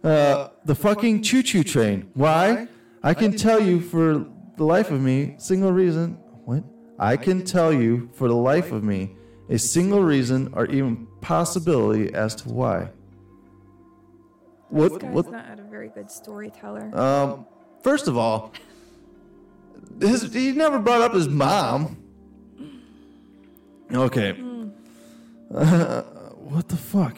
uh, 0.04 0.48
the 0.64 0.74
fucking 0.74 1.22
choo 1.22 1.42
choo 1.42 1.62
train. 1.64 2.10
Why? 2.14 2.68
I 3.02 3.14
can 3.14 3.36
tell 3.36 3.60
you 3.60 3.80
for 3.80 4.26
the 4.58 4.64
life 4.64 4.90
of 4.90 5.00
me, 5.00 5.36
single 5.38 5.72
reason. 5.72 6.18
What? 6.44 6.64
I 6.98 7.16
can 7.16 7.44
tell 7.44 7.72
you 7.72 8.10
for 8.14 8.28
the 8.28 8.34
life 8.34 8.72
of 8.72 8.82
me 8.82 9.16
a 9.48 9.58
single 9.58 10.02
reason 10.02 10.50
or 10.52 10.66
even 10.66 11.06
possibility 11.20 12.12
as 12.12 12.34
to 12.36 12.48
why. 12.48 12.90
What? 14.68 14.92
This 14.92 14.98
guy's 15.02 15.14
What? 15.14 15.30
not 15.30 15.58
a 15.58 15.62
very 15.62 15.88
good 15.88 16.10
storyteller. 16.10 16.94
Um, 16.94 17.46
first 17.82 18.08
of 18.08 18.18
all, 18.18 18.52
his, 20.00 20.32
he 20.32 20.52
never 20.52 20.78
brought 20.78 21.00
up 21.00 21.14
his 21.14 21.28
mom. 21.28 21.96
Okay. 23.92 24.36
Uh, 25.54 26.02
what 26.34 26.68
the 26.68 26.76
fuck? 26.76 27.16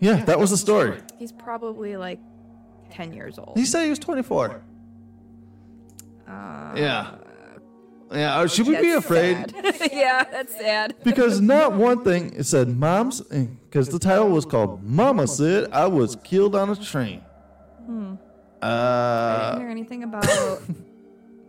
Yeah, 0.00 0.24
that 0.24 0.38
was 0.38 0.50
the 0.50 0.56
story. 0.58 1.00
He's 1.18 1.32
probably 1.32 1.96
like 1.96 2.18
10 2.90 3.12
years 3.14 3.38
old. 3.38 3.56
He 3.56 3.64
said 3.64 3.84
he 3.84 3.90
was 3.90 3.98
24. 3.98 4.62
Uh, 6.28 6.72
Yeah. 6.76 7.10
Yeah, 8.12 8.36
uh, 8.38 8.46
should 8.46 8.68
we 8.68 8.76
be 8.80 8.92
afraid? 8.92 9.52
yeah, 9.92 10.22
that's 10.30 10.54
sad. 10.56 10.94
Because 11.02 11.40
not 11.40 11.72
one 11.72 12.04
thing, 12.04 12.32
it 12.36 12.44
said 12.44 12.68
mom's, 12.68 13.22
because 13.22 13.88
the 13.88 13.98
title 13.98 14.28
was 14.28 14.44
called 14.44 14.84
Mama 14.84 15.26
Said 15.26 15.70
I 15.72 15.86
Was 15.86 16.14
Killed 16.22 16.54
on 16.54 16.70
a 16.70 16.76
Train. 16.76 17.22
Hmm. 17.86 18.14
I 18.62 18.66
Uh, 18.68 19.46
didn't 19.50 19.60
hear 19.62 19.70
anything 19.70 20.04
about. 20.04 20.26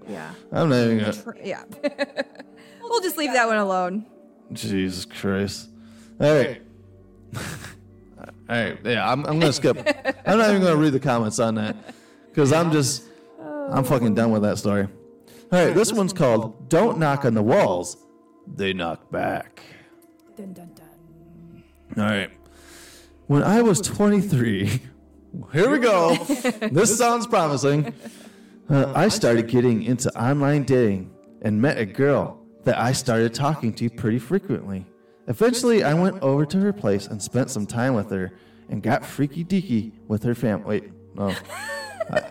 yeah. 0.09 0.31
I'm 0.51 0.69
not 0.69 0.77
even 0.85 0.99
gonna. 0.99 1.35
Yeah. 1.43 1.63
we'll 2.81 3.01
just 3.01 3.17
leave 3.17 3.33
that 3.33 3.45
one 3.47 3.57
alone. 3.57 4.05
Jesus 4.51 5.05
Christ. 5.05 5.69
All 6.19 6.33
right. 6.35 6.61
All 7.37 8.55
right. 8.55 8.77
Yeah, 8.83 9.09
I'm, 9.11 9.19
I'm 9.25 9.39
going 9.39 9.51
to 9.51 9.53
skip. 9.53 9.77
I'm 10.25 10.37
not 10.37 10.49
even 10.49 10.61
going 10.61 10.73
to 10.75 10.81
read 10.81 10.93
the 10.93 10.99
comments 10.99 11.39
on 11.39 11.55
that 11.55 11.75
because 12.29 12.51
I'm 12.53 12.71
just, 12.71 13.03
I'm 13.71 13.83
fucking 13.83 14.15
done 14.15 14.31
with 14.31 14.41
that 14.43 14.57
story. 14.57 14.87
All 15.51 15.65
right. 15.65 15.73
This 15.73 15.91
one's 15.91 16.13
called 16.13 16.69
Don't 16.69 16.97
Knock 16.97 17.25
on 17.25 17.33
the 17.33 17.43
Walls, 17.43 17.97
They 18.47 18.73
Knock 18.73 19.11
Back. 19.11 19.61
Dun, 20.35 20.53
dun, 20.53 20.71
dun. 20.75 21.63
All 21.97 22.03
right. 22.03 22.31
When 23.27 23.43
I 23.43 23.61
was 23.61 23.81
23, 23.81 24.65
here 25.53 25.69
we 25.69 25.79
go. 25.79 26.15
this 26.71 26.97
sounds 26.97 27.27
promising. 27.27 27.93
Uh, 28.67 28.91
I 28.95 29.09
started 29.09 29.47
getting 29.47 29.83
into 29.83 30.09
online 30.19 30.63
dating 30.63 31.13
and 31.43 31.61
met 31.61 31.77
a 31.77 31.85
girl 31.85 32.41
that 32.63 32.79
I 32.79 32.93
started 32.93 33.31
talking 33.31 33.71
to 33.73 33.91
pretty 33.91 34.17
frequently. 34.17 34.87
Eventually, 35.27 35.83
I 35.83 35.93
went 35.93 36.19
over 36.23 36.47
to 36.47 36.59
her 36.61 36.73
place 36.73 37.05
and 37.05 37.21
spent 37.21 37.51
some 37.51 37.67
time 37.67 37.93
with 37.93 38.09
her 38.09 38.33
and 38.69 38.81
got 38.81 39.05
freaky 39.05 39.45
deaky 39.45 39.91
with 40.07 40.23
her 40.23 40.33
family. 40.33 40.81
Wait, 40.81 40.91
no. 41.13 41.35
I, 42.11 42.23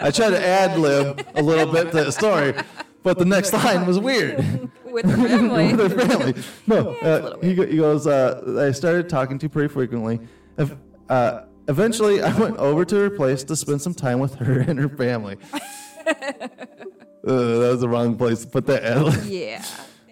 I 0.00 0.10
tried 0.10 0.30
to 0.30 0.46
ad 0.46 0.78
lib 0.78 1.26
a 1.34 1.42
little 1.42 1.72
bit 1.72 1.90
to 1.92 2.04
the 2.04 2.12
story, 2.12 2.54
but 3.02 3.18
the 3.18 3.24
next 3.24 3.52
line 3.52 3.86
was 3.86 3.98
weird. 3.98 4.70
With 4.84 5.04
her 5.04 5.28
family. 5.28 5.74
with 5.76 5.92
her 5.92 6.08
family. 6.08 6.34
No, 6.66 6.90
uh, 6.96 7.36
he, 7.40 7.54
go- 7.54 7.66
he 7.66 7.76
goes, 7.76 8.06
uh, 8.06 8.66
I 8.68 8.72
started 8.72 9.08
talking 9.08 9.38
to 9.38 9.46
her 9.46 9.50
pretty 9.50 9.72
frequently. 9.72 10.20
Ev- 10.58 10.76
Uh, 11.08 11.44
eventually, 11.68 12.22
I 12.22 12.36
went 12.38 12.56
over 12.56 12.84
to 12.84 12.96
her 12.96 13.10
place 13.10 13.44
to 13.44 13.56
spend 13.56 13.82
some 13.82 13.94
time 13.94 14.18
with 14.20 14.34
her 14.36 14.60
and 14.68 14.78
her 14.78 14.88
family. 14.88 15.36
Uh, 17.22 17.32
that 17.58 17.68
was 17.72 17.80
the 17.82 17.88
wrong 17.88 18.16
place 18.16 18.40
to 18.40 18.46
put 18.50 18.64
that. 18.66 18.82
ad. 18.82 19.02
lib. 19.02 19.24
yeah. 19.26 19.62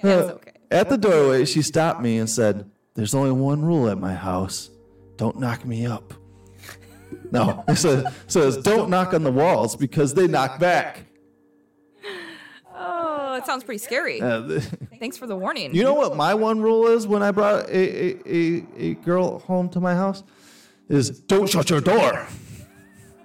Uh, 0.05 0.35
At 0.71 0.91
the 0.91 0.99
doorway, 0.99 1.47
she 1.47 1.63
stopped 1.63 2.03
me 2.03 2.19
and 2.19 2.29
said, 2.29 2.71
There's 2.95 3.15
only 3.15 3.33
one 3.33 3.65
rule 3.65 3.89
at 3.89 3.97
my 3.99 4.13
house 4.15 4.69
don't 5.17 5.41
knock 5.41 5.65
me 5.65 5.87
up. 5.87 6.13
No, 7.31 7.65
it 7.69 7.77
says, 7.77 8.15
says 8.27 8.57
don't 8.59 8.91
knock 8.91 9.15
on 9.15 9.23
the 9.23 9.33
walls 9.33 9.77
because 9.77 10.15
they 10.15 10.27
knock 10.27 10.59
back. 10.59 11.05
Oh, 12.75 13.35
it 13.35 13.45
sounds 13.45 13.65
pretty 13.65 13.79
scary. 13.79 14.21
Uh, 14.21 14.61
Thanks 14.99 15.17
for 15.17 15.27
the 15.27 15.37
warning. 15.37 15.75
You 15.75 15.83
know 15.83 15.95
what 15.95 16.17
my 16.17 16.35
one 16.35 16.61
rule 16.61 16.87
is 16.87 17.07
when 17.07 17.23
I 17.23 17.31
brought 17.31 17.69
a, 17.69 17.79
a, 17.79 18.17
a, 18.27 18.67
a 18.77 18.95
girl 18.95 19.41
home 19.41 19.69
to 19.71 19.81
my 19.81 19.95
house? 19.95 20.23
Is 20.89 21.11
don't 21.21 21.49
shut 21.49 21.69
your 21.71 21.81
door. 21.81 22.27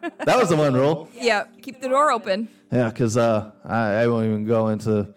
That 0.02 0.38
was 0.38 0.50
the 0.50 0.58
one 0.58 0.74
rule. 0.74 1.10
Yeah, 1.16 1.46
keep 1.62 1.80
the 1.80 1.88
door 1.88 2.12
open. 2.12 2.50
Yeah, 2.72 2.90
because 2.90 3.16
uh, 3.16 3.52
I, 3.64 4.02
I 4.02 4.08
won't 4.08 4.26
even 4.26 4.46
go 4.46 4.68
into. 4.68 5.14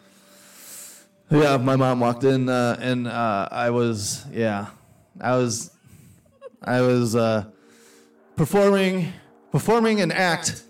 Yeah, 1.31 1.57
my 1.57 1.75
mom 1.75 1.99
walked 1.99 2.23
in 2.23 2.49
uh, 2.49 2.77
and 2.81 3.09
uh, 3.09 3.49
I 3.51 3.71
was, 3.71 4.25
yeah, 4.33 4.67
I 5.21 5.37
was, 5.37 5.73
I 6.63 6.83
was 6.83 7.17
uh, 7.17 7.47
performing 8.37 9.13
performing 9.51 10.01
an 10.01 10.13
act 10.13 10.63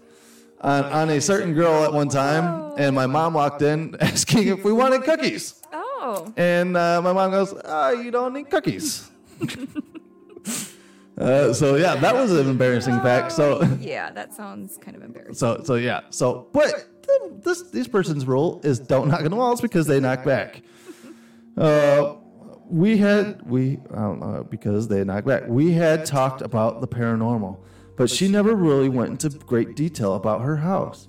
on, 0.61 0.85
on 0.85 1.11
a 1.11 1.21
certain 1.21 1.53
girl 1.55 1.85
at 1.85 1.93
one 1.93 2.09
time, 2.09 2.73
and 2.79 2.95
my 2.95 3.07
mom 3.07 3.35
walked 3.35 3.63
in 3.63 3.97
asking 4.01 4.49
if 4.49 4.65
we 4.65 4.73
wanted 4.73 5.03
cookies. 5.03 5.61
Oh. 5.73 6.33
And 6.37 6.77
uh, 6.77 7.03
my 7.03 7.13
mom 7.13 7.31
goes, 7.31 7.55
oh, 7.65 7.91
"You 7.91 8.11
don't 8.11 8.33
need 8.33 8.49
cookies." 8.51 9.11
uh, 11.19 11.53
so 11.53 11.77
yeah, 11.77 11.97
that 11.97 12.15
was 12.15 12.33
an 12.33 12.49
embarrassing 12.49 13.01
fact. 13.01 13.33
So 13.33 13.63
Yeah, 13.81 14.11
that 14.13 14.33
sounds 14.35 14.79
kind 14.79 14.97
of 14.97 15.03
embarrassing. 15.03 15.35
so 15.35 15.63
so 15.65 15.75
yeah. 15.75 16.01
So 16.11 16.49
but 16.53 16.67
th- 17.07 17.43
this 17.43 17.63
this 17.71 17.89
person's 17.89 18.25
rule 18.27 18.61
is 18.65 18.79
don't 18.79 19.09
knock 19.09 19.21
on 19.23 19.31
the 19.31 19.37
walls 19.37 19.61
because 19.61 19.87
they 19.87 20.01
knock 20.01 20.25
back. 20.25 20.63
Uh, 21.57 22.15
we 22.69 22.99
had 22.99 23.43
we 23.49 23.79
I 23.93 24.01
don't 24.01 24.21
know 24.21 24.47
because 24.49 24.89
they 24.89 25.03
knock 25.05 25.25
back. 25.25 25.45
We 25.47 25.73
had 25.73 26.05
talked 26.05 26.43
about 26.43 26.81
the 26.81 26.89
paranormal, 26.89 27.59
but 27.97 28.11
she 28.11 28.29
never 28.29 28.55
really 28.55 28.89
went 28.89 29.11
into 29.11 29.39
great 29.39 29.77
detail 29.77 30.15
about 30.15 30.43
her 30.43 30.57
house. 30.57 31.09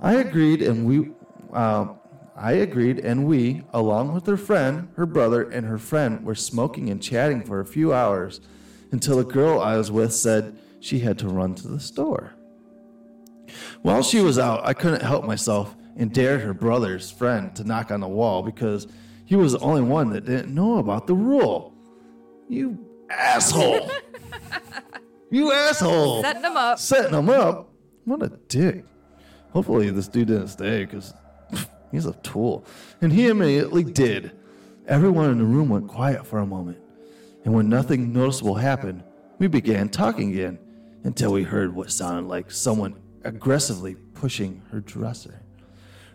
I 0.00 0.14
agreed, 0.14 0.62
and 0.62 0.86
we. 0.86 1.10
Uh, 1.52 1.94
I 2.38 2.52
agreed, 2.52 2.98
and 2.98 3.26
we, 3.26 3.62
along 3.72 4.12
with 4.12 4.26
her 4.26 4.36
friend, 4.36 4.88
her 4.96 5.06
brother, 5.06 5.42
and 5.48 5.66
her 5.66 5.78
friend, 5.78 6.22
were 6.22 6.34
smoking 6.34 6.90
and 6.90 7.02
chatting 7.02 7.42
for 7.42 7.60
a 7.60 7.64
few 7.64 7.94
hours 7.94 8.42
until 8.92 9.16
the 9.16 9.24
girl 9.24 9.58
I 9.58 9.78
was 9.78 9.90
with 9.90 10.12
said 10.12 10.58
she 10.78 10.98
had 10.98 11.18
to 11.20 11.28
run 11.28 11.54
to 11.54 11.66
the 11.66 11.80
store. 11.80 12.34
While 13.80 14.02
she 14.02 14.20
was 14.20 14.38
out, 14.38 14.66
I 14.66 14.74
couldn't 14.74 15.02
help 15.02 15.24
myself 15.24 15.74
and 15.96 16.12
dared 16.12 16.42
her 16.42 16.52
brother's 16.52 17.10
friend 17.10 17.56
to 17.56 17.64
knock 17.64 17.90
on 17.90 18.00
the 18.00 18.08
wall 18.08 18.42
because 18.42 18.86
he 19.26 19.36
was 19.36 19.52
the 19.52 19.58
only 19.58 19.82
one 19.82 20.10
that 20.10 20.24
didn't 20.24 20.54
know 20.54 20.78
about 20.78 21.06
the 21.06 21.14
rule. 21.14 21.74
You 22.48 22.78
asshole! 23.10 23.90
you 25.30 25.52
asshole! 25.52 26.22
Setting 26.22 26.42
them 26.42 26.56
up. 26.56 26.78
Setting 26.78 27.14
him 27.14 27.28
up? 27.28 27.68
What 28.04 28.22
a 28.22 28.28
dick. 28.48 28.84
Hopefully, 29.50 29.90
this 29.90 30.06
dude 30.06 30.28
didn't 30.28 30.48
stay 30.48 30.84
because 30.84 31.12
he's 31.90 32.06
a 32.06 32.12
tool. 32.14 32.64
And 33.00 33.12
he 33.12 33.26
immediately 33.26 33.82
did. 33.82 34.30
Everyone 34.86 35.30
in 35.30 35.38
the 35.38 35.44
room 35.44 35.68
went 35.68 35.88
quiet 35.88 36.24
for 36.24 36.38
a 36.38 36.46
moment. 36.46 36.78
And 37.44 37.52
when 37.52 37.68
nothing 37.68 38.12
noticeable 38.12 38.54
happened, 38.54 39.02
we 39.38 39.48
began 39.48 39.88
talking 39.88 40.30
again 40.30 40.58
until 41.02 41.32
we 41.32 41.42
heard 41.42 41.74
what 41.74 41.90
sounded 41.90 42.28
like 42.28 42.50
someone 42.50 42.94
aggressively 43.24 43.96
pushing 44.14 44.62
her 44.70 44.80
dresser. 44.80 45.42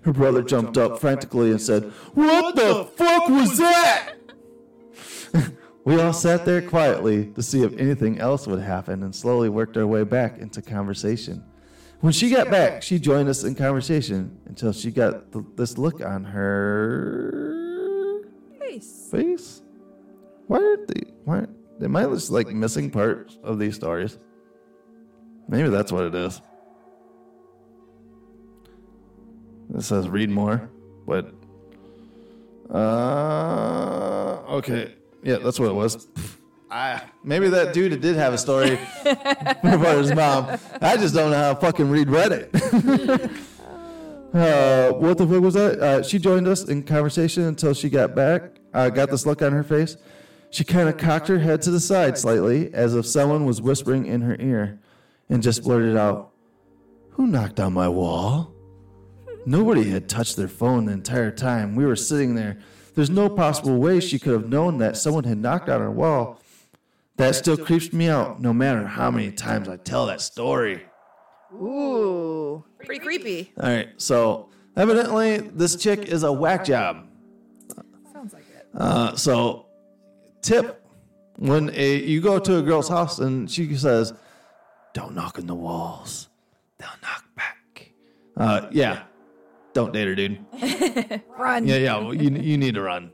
Her 0.01 0.13
brother 0.13 0.41
jumped 0.41 0.77
up 0.77 0.99
frantically 0.99 1.51
and 1.51 1.61
said, 1.61 1.83
What 2.13 2.55
the 2.55 2.85
fuck 2.95 3.29
was 3.29 3.57
that? 3.59 4.13
we 5.85 6.01
all 6.01 6.13
sat 6.13 6.45
there 6.45 6.61
quietly 6.61 7.27
to 7.35 7.43
see 7.43 7.63
if 7.63 7.77
anything 7.77 8.19
else 8.19 8.47
would 8.47 8.61
happen 8.61 9.03
and 9.03 9.13
slowly 9.13 9.49
worked 9.49 9.77
our 9.77 9.85
way 9.85 10.03
back 10.03 10.39
into 10.39 10.61
conversation. 10.61 11.43
When 11.99 12.13
she 12.13 12.31
got 12.31 12.49
back, 12.49 12.81
she 12.81 12.97
joined 12.97 13.29
us 13.29 13.43
in 13.43 13.53
conversation 13.53 14.39
until 14.47 14.73
she 14.73 14.89
got 14.89 15.31
th- 15.31 15.45
this 15.55 15.77
look 15.77 16.01
on 16.01 16.23
her 16.23 18.23
Face. 18.59 19.07
face. 19.11 19.61
Why 20.47 20.57
are 20.57 20.85
they? 20.87 21.11
Why? 21.25 21.45
Am 21.79 21.95
I 21.95 22.05
just 22.05 22.31
like 22.31 22.47
missing 22.47 22.89
parts 22.89 23.37
of 23.43 23.59
these 23.59 23.75
stories? 23.75 24.17
Maybe 25.47 25.69
that's 25.69 25.91
what 25.91 26.05
it 26.05 26.15
is. 26.15 26.41
It 29.75 29.81
says 29.81 30.09
read 30.09 30.29
more, 30.29 30.69
but 31.05 31.33
uh 32.73 34.43
okay. 34.49 34.95
Yeah, 35.23 35.37
that's 35.37 35.59
what 35.59 35.69
it 35.69 35.75
was. 35.75 36.07
I, 36.71 37.01
maybe 37.23 37.49
that 37.49 37.73
dude 37.73 37.99
did 37.99 38.15
have 38.15 38.33
a 38.33 38.37
story 38.37 38.79
about 39.03 39.97
his 39.97 40.13
mom. 40.15 40.57
I 40.81 40.95
just 40.95 41.13
don't 41.13 41.31
know 41.31 41.37
how 41.37 41.53
to 41.53 41.59
fucking 41.59 41.89
read 41.89 42.07
Reddit. 42.07 42.49
uh, 44.33 44.93
what 44.93 45.17
the 45.17 45.27
fuck 45.27 45.41
was 45.41 45.55
that? 45.55 45.79
Uh, 45.79 46.01
she 46.01 46.17
joined 46.17 46.47
us 46.47 46.63
in 46.63 46.83
conversation 46.83 47.43
until 47.43 47.73
she 47.73 47.89
got 47.89 48.15
back. 48.15 48.55
Uh, 48.73 48.89
got 48.89 49.09
this 49.09 49.25
look 49.25 49.41
on 49.41 49.51
her 49.51 49.63
face. 49.63 49.97
She 50.49 50.63
kind 50.63 50.87
of 50.87 50.97
cocked 50.97 51.27
her 51.27 51.39
head 51.39 51.61
to 51.63 51.71
the 51.71 51.79
side 51.81 52.17
slightly, 52.17 52.73
as 52.73 52.95
if 52.95 53.05
someone 53.05 53.45
was 53.45 53.61
whispering 53.61 54.05
in 54.05 54.21
her 54.21 54.37
ear, 54.39 54.79
and 55.29 55.43
just 55.43 55.63
blurted 55.63 55.97
out, 55.97 56.31
"Who 57.11 57.27
knocked 57.27 57.59
on 57.59 57.73
my 57.73 57.89
wall?" 57.89 58.53
Nobody 59.45 59.89
had 59.89 60.07
touched 60.07 60.35
their 60.35 60.47
phone 60.47 60.85
the 60.85 60.91
entire 60.91 61.31
time. 61.31 61.75
We 61.75 61.85
were 61.85 61.95
sitting 61.95 62.35
there. 62.35 62.59
There's 62.93 63.09
no 63.09 63.29
possible 63.29 63.77
way 63.77 63.99
she 63.99 64.19
could 64.19 64.33
have 64.33 64.49
known 64.49 64.77
that 64.77 64.97
someone 64.97 65.23
had 65.23 65.37
knocked 65.37 65.69
on 65.69 65.81
her 65.81 65.91
wall. 65.91 66.39
That 67.17 67.35
still 67.35 67.57
creeps 67.57 67.91
me 67.93 68.09
out, 68.09 68.41
no 68.41 68.53
matter 68.53 68.85
how 68.85 69.11
many 69.11 69.31
times 69.31 69.67
I 69.67 69.77
tell 69.77 70.05
that 70.07 70.21
story. 70.21 70.83
Ooh, 71.53 72.63
pretty 72.83 72.99
creepy. 72.99 73.51
All 73.61 73.69
right, 73.69 73.89
so 73.97 74.49
evidently 74.75 75.37
this 75.37 75.75
chick 75.75 76.05
is 76.05 76.23
a 76.23 76.31
whack 76.31 76.65
job. 76.65 77.07
Sounds 78.11 78.33
like 78.33 78.43
it. 78.55 78.67
Uh, 78.73 79.15
so, 79.15 79.67
tip 80.41 80.85
when 81.35 81.69
a, 81.73 81.97
you 81.97 82.21
go 82.21 82.39
to 82.39 82.57
a 82.57 82.61
girl's 82.61 82.89
house 82.89 83.19
and 83.19 83.51
she 83.51 83.75
says, 83.75 84.13
"Don't 84.93 85.13
knock 85.13 85.37
on 85.37 85.47
the 85.47 85.55
walls; 85.55 86.29
they'll 86.77 86.89
knock 87.01 87.25
back." 87.35 87.91
Uh, 88.37 88.67
yeah, 88.71 89.03
don't 89.73 89.93
date 89.93 90.07
her, 90.07 90.15
dude. 90.15 90.39
Run. 91.37 91.67
Yeah, 91.67 91.77
yeah, 91.77 91.97
well, 91.97 92.13
you 92.13 92.29
you 92.29 92.57
need 92.57 92.75
to 92.75 92.81
run. 92.81 93.11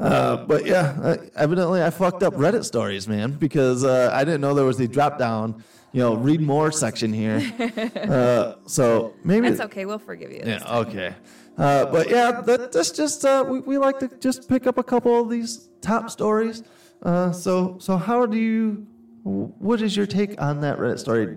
Uh, 0.00 0.36
but 0.46 0.64
yeah, 0.64 0.96
uh, 1.02 1.16
evidently 1.34 1.82
I 1.82 1.90
fucked 1.90 2.22
up 2.22 2.34
Reddit 2.34 2.64
stories, 2.64 3.08
man, 3.08 3.32
because 3.32 3.84
uh, 3.84 4.10
I 4.12 4.24
didn't 4.24 4.40
know 4.40 4.54
there 4.54 4.64
was 4.64 4.76
the 4.76 4.86
drop 4.86 5.18
down, 5.18 5.64
you 5.92 6.00
know, 6.00 6.14
read 6.14 6.40
more 6.40 6.70
section 6.72 7.12
here. 7.12 7.42
Uh, 8.08 8.54
so 8.66 9.14
maybe 9.24 9.48
That's 9.48 9.60
okay. 9.60 9.84
We'll 9.84 9.98
forgive 9.98 10.30
you. 10.32 10.42
yeah, 10.44 10.62
okay. 10.78 11.14
Uh, 11.58 11.84
but 11.86 12.08
yeah, 12.08 12.40
that, 12.40 12.72
that's 12.72 12.92
just 12.92 13.24
uh, 13.24 13.44
we, 13.46 13.58
we 13.60 13.76
like 13.78 13.98
to 13.98 14.08
just 14.20 14.48
pick 14.48 14.66
up 14.66 14.78
a 14.78 14.82
couple 14.84 15.20
of 15.20 15.28
these 15.28 15.68
top 15.80 16.08
stories. 16.10 16.62
Uh, 17.02 17.32
so 17.32 17.76
so 17.80 17.96
how 17.96 18.24
do 18.26 18.38
you? 18.38 18.86
What 19.24 19.82
is 19.82 19.96
your 19.96 20.06
take 20.06 20.40
on 20.40 20.60
that 20.60 20.78
Reddit 20.78 21.00
story? 21.00 21.36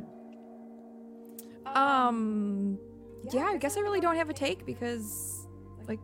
Um, 1.66 2.78
yeah, 3.34 3.46
I 3.46 3.58
guess 3.58 3.78
I 3.78 3.82
really 3.82 4.00
don't 4.00 4.16
have 4.16 4.30
a 4.30 4.34
take 4.34 4.66
because, 4.66 5.48
like, 5.88 6.00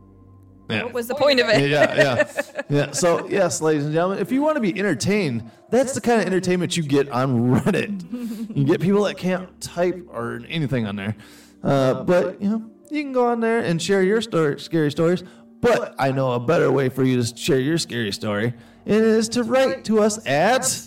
Yeah. 0.69 0.83
what 0.83 0.93
was 0.93 1.07
the 1.07 1.15
point 1.15 1.39
of 1.39 1.47
it? 1.49 1.69
yeah, 1.69 1.95
yeah, 1.95 2.41
yeah. 2.69 2.91
So 2.91 3.27
yes, 3.27 3.61
ladies 3.61 3.85
and 3.85 3.93
gentlemen, 3.93 4.19
if 4.19 4.31
you 4.31 4.41
want 4.41 4.55
to 4.55 4.61
be 4.61 4.77
entertained, 4.77 5.49
that's 5.69 5.93
the 5.93 6.01
kind 6.01 6.21
of 6.21 6.27
entertainment 6.27 6.75
you 6.77 6.83
get 6.83 7.09
on 7.09 7.51
Reddit. 7.61 8.55
You 8.55 8.63
get 8.65 8.81
people 8.81 9.03
that 9.03 9.17
can't 9.17 9.59
type 9.61 10.05
or 10.09 10.41
anything 10.49 10.85
on 10.87 10.95
there, 10.95 11.15
uh, 11.63 12.03
but 12.03 12.41
you 12.41 12.49
know 12.49 12.69
you 12.89 13.03
can 13.03 13.11
go 13.11 13.27
on 13.27 13.39
there 13.41 13.59
and 13.59 13.81
share 13.81 14.01
your 14.03 14.21
story, 14.21 14.59
scary 14.59 14.91
stories. 14.91 15.23
But 15.59 15.95
I 15.99 16.11
know 16.11 16.31
a 16.33 16.39
better 16.39 16.71
way 16.71 16.87
for 16.89 17.03
you 17.03 17.21
to 17.21 17.35
share 17.35 17.59
your 17.59 17.77
scary 17.77 18.11
story, 18.11 18.53
and 18.85 18.95
it 18.95 19.01
is 19.03 19.27
to 19.29 19.43
write 19.43 19.83
to 19.85 19.99
us 20.01 20.25
at. 20.27 20.81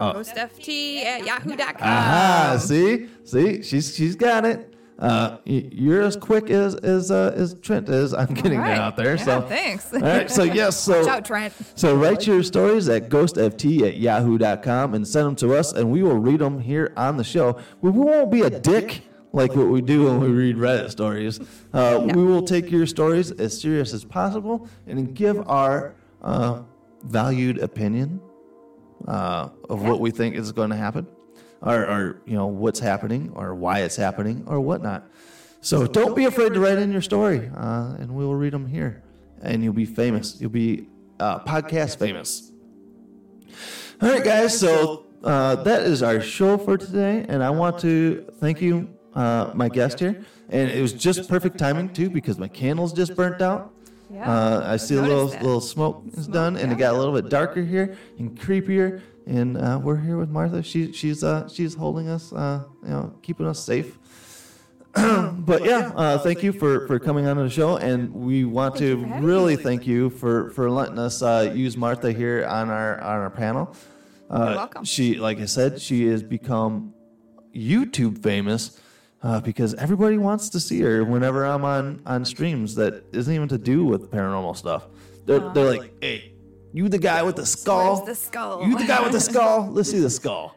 Oh, 0.00 0.12
GhostFT 0.14 1.04
at 1.04 1.24
yahoo.com. 1.24 1.76
aha! 1.80 2.56
See, 2.60 3.08
see, 3.24 3.62
she's 3.62 3.94
she's 3.94 4.16
got 4.16 4.44
it. 4.44 4.74
Uh, 4.98 5.36
you're 5.44 6.00
as 6.02 6.16
quick 6.16 6.48
as 6.48 6.74
as 6.76 7.10
uh, 7.10 7.32
as 7.36 7.54
Trent 7.60 7.88
is. 7.88 8.14
I'm 8.14 8.32
getting 8.34 8.58
right. 8.58 8.68
that 8.70 8.78
out 8.78 8.96
there. 8.96 9.16
Yeah, 9.16 9.24
so 9.24 9.40
thanks. 9.42 9.92
All 9.92 10.00
right. 10.00 10.30
So 10.30 10.42
yes. 10.42 10.76
So 10.86 11.00
Watch 11.00 11.08
out, 11.08 11.24
Trent. 11.24 11.52
so 11.74 11.94
write 11.96 12.26
your 12.26 12.42
stories 12.42 12.88
at 12.88 13.08
ghostft 13.10 13.86
at 13.86 13.96
yahoo.com 13.98 14.94
and 14.94 15.06
send 15.06 15.26
them 15.26 15.36
to 15.36 15.54
us, 15.54 15.72
and 15.72 15.90
we 15.90 16.02
will 16.02 16.16
read 16.18 16.40
them 16.40 16.60
here 16.60 16.92
on 16.96 17.16
the 17.18 17.24
show. 17.24 17.58
We 17.82 17.90
won't 17.90 18.30
be 18.30 18.42
a 18.42 18.50
dick 18.50 19.02
like 19.32 19.54
what 19.54 19.66
we 19.68 19.82
do 19.82 20.04
when 20.04 20.20
we 20.20 20.28
read 20.28 20.56
Reddit 20.56 20.90
stories. 20.90 21.40
Uh, 21.74 22.08
We 22.14 22.24
will 22.24 22.42
take 22.42 22.70
your 22.70 22.86
stories 22.86 23.30
as 23.32 23.60
serious 23.60 23.92
as 23.92 24.02
possible 24.02 24.66
and 24.86 25.14
give 25.14 25.46
our 25.46 25.94
uh, 26.22 26.62
valued 27.02 27.58
opinion 27.58 28.20
uh, 29.06 29.48
of 29.68 29.82
what 29.82 30.00
we 30.00 30.10
think 30.10 30.34
is 30.36 30.52
going 30.52 30.70
to 30.70 30.76
happen, 30.76 31.06
or, 31.62 31.84
or 31.84 32.22
you 32.26 32.34
know 32.34 32.46
what's 32.46 32.80
happening, 32.80 33.32
or 33.34 33.54
why 33.54 33.80
it's 33.80 33.96
happening, 33.96 34.44
or 34.46 34.60
whatnot. 34.60 35.08
So 35.60 35.86
don't 35.86 36.14
be 36.14 36.24
afraid 36.26 36.54
to 36.54 36.60
write 36.60 36.78
in 36.78 36.92
your 36.92 37.02
story, 37.02 37.50
uh, 37.56 37.96
and 37.98 38.14
we 38.14 38.24
will 38.24 38.36
read 38.36 38.52
them 38.52 38.66
here, 38.66 39.02
and 39.42 39.64
you'll 39.64 39.72
be 39.72 39.86
famous. 39.86 40.40
You'll 40.40 40.50
be 40.50 40.88
uh, 41.18 41.40
podcast 41.40 41.98
famous. 41.98 42.52
All 44.00 44.10
right, 44.10 44.22
guys. 44.22 44.58
So 44.58 45.06
uh, 45.24 45.56
that 45.56 45.82
is 45.82 46.02
our 46.02 46.20
show 46.20 46.58
for 46.58 46.76
today, 46.76 47.24
and 47.28 47.42
I 47.42 47.50
want 47.50 47.78
to 47.80 48.26
thank 48.38 48.60
you, 48.60 48.88
uh, 49.14 49.50
my 49.54 49.68
guest 49.68 49.98
here. 50.00 50.24
And 50.48 50.70
it 50.70 50.80
was 50.80 50.92
just 50.92 51.28
perfect 51.28 51.58
timing 51.58 51.92
too, 51.92 52.10
because 52.10 52.38
my 52.38 52.46
candles 52.46 52.92
just 52.92 53.16
burnt 53.16 53.42
out. 53.42 53.72
Yeah, 54.12 54.30
Uh, 54.30 54.62
I 54.66 54.76
see 54.76 54.94
a 54.96 55.02
little 55.02 55.28
that. 55.28 55.42
little 55.42 55.60
smoke 55.60 56.04
is 56.16 56.26
done, 56.28 56.56
and 56.56 56.72
it 56.72 56.78
got 56.78 56.94
a 56.94 56.98
little 56.98 57.14
bit 57.14 57.28
darker 57.28 57.62
here 57.62 57.96
and 58.18 58.38
creepier. 58.38 59.00
And 59.26 59.56
uh, 59.58 59.80
we're 59.82 59.96
here 59.96 60.16
with 60.16 60.30
Martha. 60.30 60.62
She 60.62 60.92
she's 60.92 61.24
uh, 61.24 61.48
she's 61.48 61.74
holding 61.74 62.08
us, 62.08 62.32
uh, 62.32 62.62
you 62.84 62.90
know, 62.90 63.14
keeping 63.22 63.46
us 63.46 63.58
safe. 63.64 63.98
but 64.94 65.64
yeah, 65.64 65.92
uh, 65.94 66.18
thank 66.18 66.42
you 66.42 66.52
for, 66.52 66.86
for 66.86 66.98
coming 66.98 67.26
on 67.26 67.36
the 67.36 67.50
show, 67.50 67.76
and 67.76 68.14
we 68.14 68.44
want 68.44 68.76
to 68.76 68.96
really 69.20 69.56
thank 69.56 69.86
you 69.86 70.10
for 70.10 70.50
for 70.50 70.70
letting 70.70 70.98
us 70.98 71.20
uh, 71.22 71.52
use 71.54 71.76
Martha 71.76 72.12
here 72.12 72.46
on 72.46 72.70
our 72.70 73.00
on 73.00 73.18
our 73.20 73.30
panel. 73.30 73.74
Uh, 74.30 74.36
You're 74.46 74.54
welcome. 74.56 74.84
She, 74.84 75.16
like 75.16 75.40
I 75.40 75.44
said, 75.46 75.80
she 75.80 76.06
has 76.06 76.22
become 76.22 76.94
YouTube 77.54 78.22
famous 78.22 78.80
uh, 79.26 79.40
because 79.40 79.74
everybody 79.74 80.18
wants 80.18 80.48
to 80.50 80.60
see 80.60 80.80
her 80.80 81.04
whenever 81.04 81.44
I'm 81.44 81.64
on 81.64 82.00
on 82.06 82.24
streams 82.24 82.76
that 82.76 83.02
isn't 83.12 83.34
even 83.34 83.48
to 83.48 83.58
do 83.58 83.84
with 83.84 84.08
paranormal 84.10 84.56
stuff. 84.56 84.86
They're 85.24 85.50
they're 85.52 85.78
like, 85.78 85.92
hey, 86.00 86.32
you 86.72 86.88
the 86.88 86.98
guy 86.98 87.24
with 87.24 87.34
the 87.34 87.44
skull? 87.44 87.96
Where's 87.96 88.06
the 88.06 88.14
skull? 88.14 88.64
You 88.68 88.78
the 88.78 88.86
guy 88.86 89.02
with 89.02 89.12
the 89.12 89.20
skull? 89.32 89.68
Let's 89.68 89.90
see 89.90 89.98
the 89.98 90.10
skull. 90.10 90.56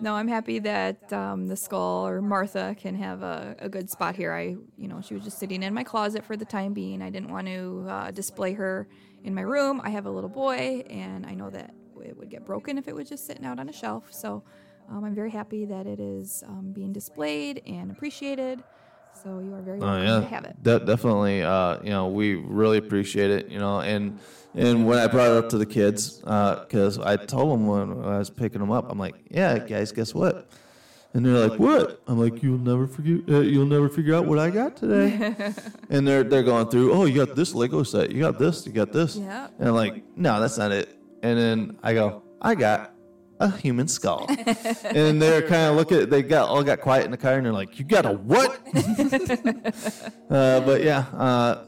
No, 0.00 0.14
I'm 0.14 0.28
happy 0.28 0.58
that 0.60 1.12
um, 1.12 1.46
the 1.46 1.56
skull 1.56 2.06
or 2.06 2.20
Martha 2.20 2.74
can 2.78 2.96
have 2.96 3.22
a, 3.22 3.56
a 3.60 3.68
good 3.68 3.90
spot 3.90 4.14
here. 4.14 4.32
I, 4.32 4.56
you 4.76 4.86
know, 4.86 5.00
she 5.00 5.14
was 5.14 5.24
just 5.24 5.38
sitting 5.38 5.62
in 5.62 5.74
my 5.74 5.82
closet 5.82 6.24
for 6.24 6.36
the 6.36 6.44
time 6.44 6.72
being. 6.72 7.02
I 7.02 7.10
didn't 7.10 7.30
want 7.30 7.48
to 7.48 7.86
uh, 7.88 8.10
display 8.12 8.52
her 8.52 8.88
in 9.24 9.34
my 9.34 9.40
room. 9.40 9.80
I 9.82 9.90
have 9.90 10.06
a 10.06 10.10
little 10.10 10.30
boy, 10.30 10.84
and 10.88 11.26
I 11.26 11.34
know 11.34 11.50
that 11.50 11.74
it 12.04 12.16
would 12.16 12.30
get 12.30 12.44
broken 12.44 12.78
if 12.78 12.86
it 12.86 12.94
was 12.94 13.08
just 13.08 13.26
sitting 13.26 13.44
out 13.44 13.58
on 13.58 13.68
a 13.68 13.72
shelf. 13.72 14.12
So 14.12 14.44
um, 14.90 15.04
I'm 15.04 15.14
very 15.14 15.30
happy 15.30 15.64
that 15.66 15.86
it 15.86 16.00
is 16.00 16.42
um, 16.46 16.72
being 16.72 16.92
displayed 16.92 17.62
and 17.66 17.90
appreciated. 17.90 18.62
So 19.22 19.40
you 19.40 19.52
are 19.54 19.60
very 19.62 19.78
Oh 19.80 19.86
welcome 19.86 20.06
yeah, 20.06 20.20
to 20.20 20.26
have 20.26 20.44
it. 20.44 20.62
De- 20.62 20.80
definitely. 20.80 21.42
Uh, 21.42 21.78
you 21.82 21.90
know, 21.90 22.08
we 22.08 22.34
really 22.36 22.78
appreciate 22.78 23.30
it. 23.30 23.48
You 23.48 23.58
know, 23.58 23.80
and 23.80 24.18
and 24.54 24.86
when 24.86 24.98
I 24.98 25.06
brought 25.08 25.30
it 25.30 25.36
up 25.44 25.48
to 25.50 25.58
the 25.58 25.66
kids, 25.66 26.18
because 26.18 26.98
I 26.98 27.16
told 27.16 27.52
them 27.52 27.66
when 27.66 28.04
I 28.04 28.18
was 28.18 28.30
picking 28.30 28.60
them 28.60 28.70
up, 28.70 28.90
I'm 28.90 28.98
like, 28.98 29.16
yeah, 29.30 29.58
guys, 29.58 29.92
guess 29.92 30.14
what? 30.14 30.48
And 31.14 31.24
they're 31.24 31.48
like, 31.48 31.58
"What?" 31.58 32.02
I'm 32.06 32.18
like, 32.20 32.42
"You'll 32.42 32.58
never 32.58 32.86
forget. 32.86 33.20
Uh, 33.28 33.40
you'll 33.40 33.66
never 33.66 33.88
figure 33.88 34.14
out 34.14 34.26
what 34.26 34.38
I 34.38 34.50
got 34.50 34.76
today." 34.76 35.34
and 35.90 36.06
they're 36.06 36.22
they're 36.22 36.42
going 36.42 36.68
through, 36.68 36.92
"Oh, 36.92 37.06
you 37.06 37.24
got 37.24 37.34
this 37.34 37.54
Lego 37.54 37.82
set. 37.82 38.12
You 38.12 38.20
got 38.20 38.38
this. 38.38 38.66
You 38.66 38.72
got 38.72 38.92
this." 38.92 39.16
Yeah. 39.16 39.48
And 39.58 39.68
I'm 39.68 39.74
like, 39.74 40.04
"No, 40.16 40.38
that's 40.38 40.58
not 40.58 40.70
it." 40.70 40.96
And 41.22 41.38
then 41.38 41.78
I 41.82 41.94
go, 41.94 42.22
"I 42.42 42.54
got 42.54 42.92
a 43.40 43.50
human 43.50 43.88
skull." 43.88 44.26
and 44.84 45.20
they're 45.20 45.42
kind 45.42 45.70
of 45.70 45.76
look 45.76 45.92
at 45.92 46.10
they 46.10 46.22
got 46.22 46.48
all 46.48 46.62
got 46.62 46.80
quiet 46.80 47.04
in 47.04 47.10
the 47.10 47.16
car 47.16 47.34
and 47.34 47.46
they're 47.46 47.52
like, 47.52 47.78
"You 47.78 47.84
got 47.84 48.06
a 48.06 48.12
what?" 48.12 48.60
uh, 50.30 50.60
but 50.60 50.82
yeah, 50.82 51.06
uh, 51.16 51.64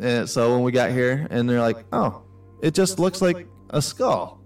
and 0.00 0.28
so 0.28 0.52
when 0.52 0.62
we 0.62 0.72
got 0.72 0.90
here 0.90 1.26
and 1.30 1.48
they're 1.48 1.60
like, 1.60 1.84
"Oh, 1.92 2.22
it 2.62 2.74
just 2.74 2.98
looks 2.98 3.20
like 3.22 3.46
a 3.70 3.82
skull, 3.82 4.40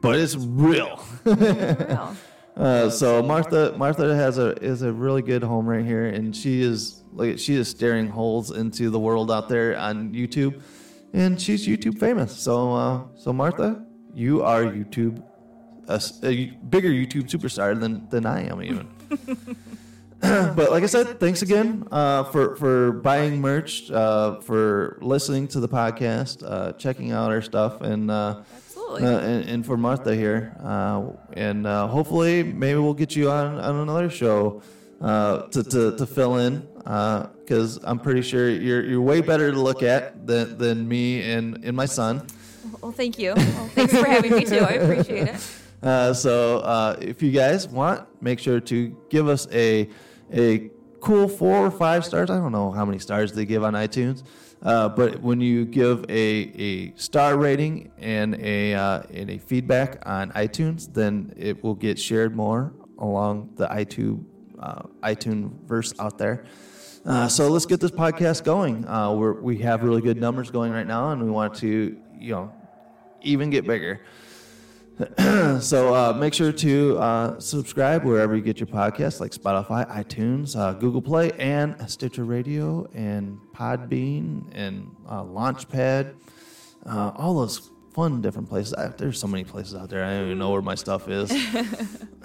but 0.00 0.18
it's 0.18 0.36
real." 0.36 1.02
Uh, 2.56 2.90
so 2.90 3.22
Martha, 3.22 3.74
Martha 3.78 4.14
has 4.14 4.36
a 4.36 4.50
is 4.62 4.82
a 4.82 4.92
really 4.92 5.22
good 5.22 5.42
home 5.42 5.66
right 5.66 5.84
here, 5.84 6.06
and 6.06 6.36
she 6.36 6.60
is 6.60 7.02
like 7.12 7.38
she 7.38 7.54
is 7.54 7.68
staring 7.68 8.06
holes 8.06 8.50
into 8.50 8.90
the 8.90 8.98
world 8.98 9.30
out 9.30 9.48
there 9.48 9.78
on 9.78 10.12
YouTube, 10.12 10.60
and 11.14 11.40
she's 11.40 11.66
YouTube 11.66 11.98
famous. 11.98 12.36
So 12.36 12.74
uh, 12.74 13.02
so 13.16 13.32
Martha, 13.32 13.82
you 14.12 14.42
are 14.42 14.64
YouTube 14.64 15.22
a, 15.90 16.26
a 16.26 16.46
bigger 16.68 16.90
YouTube 16.90 17.28
superstar 17.30 17.78
than 17.78 18.08
than 18.08 18.26
I 18.26 18.46
am 18.46 18.62
even. 18.62 18.88
but 20.20 20.70
like 20.70 20.82
I 20.82 20.86
said, 20.86 21.18
thanks 21.18 21.42
again 21.42 21.88
uh, 21.90 22.24
for 22.24 22.56
for 22.56 22.92
buying 22.92 23.40
merch, 23.40 23.90
uh, 23.90 24.40
for 24.40 24.98
listening 25.00 25.48
to 25.48 25.60
the 25.60 25.68
podcast, 25.68 26.44
uh, 26.46 26.72
checking 26.72 27.12
out 27.12 27.30
our 27.30 27.40
stuff, 27.40 27.80
and 27.80 28.10
uh, 28.10 28.42
Absolutely. 28.54 29.04
uh, 29.04 29.18
and, 29.20 29.48
and 29.48 29.66
for 29.66 29.76
Martha 29.76 30.14
here, 30.14 30.56
uh, 30.62 31.10
and 31.32 31.66
uh, 31.66 31.86
hopefully 31.86 32.42
maybe 32.42 32.78
we'll 32.78 32.92
get 32.92 33.16
you 33.16 33.30
on 33.30 33.58
on 33.58 33.76
another 33.76 34.10
show 34.10 34.62
uh, 35.00 35.42
to, 35.48 35.62
to 35.64 35.96
to 35.96 36.06
fill 36.06 36.36
in 36.36 36.68
because 36.84 37.78
I'm 37.82 37.98
pretty 37.98 38.22
sure 38.22 38.50
you're 38.50 38.84
you're 38.84 39.00
way 39.00 39.22
better 39.22 39.50
to 39.50 39.58
look 39.58 39.82
at 39.82 40.26
than, 40.26 40.58
than 40.58 40.86
me 40.86 41.32
and, 41.32 41.64
and 41.64 41.74
my 41.74 41.86
son. 41.86 42.26
Well, 42.82 42.92
thank 42.92 43.18
you. 43.18 43.34
Well, 43.34 43.68
thanks 43.68 43.96
for 43.96 44.06
having 44.06 44.32
me 44.36 44.44
too. 44.44 44.60
I 44.60 44.72
appreciate 44.72 45.28
it. 45.28 45.40
Uh, 45.82 46.12
so 46.12 46.58
uh, 46.58 46.96
if 47.00 47.22
you 47.22 47.30
guys 47.30 47.68
want, 47.68 48.06
make 48.22 48.38
sure 48.38 48.60
to 48.60 48.96
give 49.08 49.28
us 49.28 49.48
a 49.52 49.88
a 50.32 50.70
cool 51.00 51.28
four 51.28 51.56
or 51.56 51.70
five 51.70 52.04
stars. 52.04 52.30
I 52.30 52.36
don't 52.36 52.52
know 52.52 52.70
how 52.70 52.84
many 52.84 52.98
stars 52.98 53.32
they 53.32 53.46
give 53.46 53.64
on 53.64 53.72
iTunes, 53.72 54.22
uh, 54.62 54.90
but 54.90 55.20
when 55.20 55.40
you 55.40 55.64
give 55.64 56.04
a, 56.10 56.12
a 56.12 56.94
star 56.96 57.38
rating 57.38 57.90
and 57.98 58.34
a 58.34 58.74
uh, 58.74 59.02
and 59.12 59.30
a 59.30 59.38
feedback 59.38 60.02
on 60.06 60.30
iTunes, 60.32 60.92
then 60.92 61.32
it 61.36 61.64
will 61.64 61.74
get 61.74 61.98
shared 61.98 62.36
more 62.36 62.72
along 62.98 63.50
the 63.56 63.66
iTunes 63.68 64.24
uh, 64.58 64.82
iTunes 65.02 65.50
verse 65.66 65.94
out 65.98 66.18
there. 66.18 66.44
Uh, 67.06 67.26
so 67.26 67.48
let's 67.48 67.64
get 67.64 67.80
this 67.80 67.90
podcast 67.90 68.44
going. 68.44 68.84
We 69.42 69.58
have 69.58 69.82
really 69.82 70.02
good 70.02 70.20
numbers 70.20 70.50
going 70.50 70.72
right 70.72 70.86
now, 70.86 71.12
and 71.12 71.22
we 71.22 71.30
want 71.30 71.54
to 71.56 71.96
you 72.18 72.32
know 72.32 72.52
even 73.22 73.48
get 73.48 73.66
bigger. 73.66 74.02
so 75.60 75.94
uh, 75.94 76.12
make 76.12 76.34
sure 76.34 76.52
to 76.52 76.98
uh, 76.98 77.40
subscribe 77.40 78.04
wherever 78.04 78.36
you 78.36 78.42
get 78.42 78.60
your 78.60 78.66
podcasts, 78.66 79.20
like 79.20 79.30
Spotify, 79.32 79.88
iTunes, 79.90 80.58
uh, 80.58 80.72
Google 80.74 81.00
Play, 81.00 81.32
and 81.38 81.76
Stitcher 81.90 82.24
Radio, 82.24 82.86
and 82.92 83.38
Podbean, 83.54 84.44
and 84.52 84.94
uh, 85.08 85.22
Launchpad. 85.22 86.14
Uh, 86.84 87.12
all 87.16 87.34
those 87.34 87.70
fun 87.94 88.20
different 88.20 88.48
places. 88.48 88.74
I, 88.74 88.88
there's 88.88 89.18
so 89.18 89.26
many 89.26 89.44
places 89.44 89.74
out 89.74 89.88
there. 89.88 90.04
I 90.04 90.14
don't 90.14 90.26
even 90.26 90.38
know 90.38 90.50
where 90.50 90.62
my 90.62 90.74
stuff 90.74 91.08
is. 91.08 91.30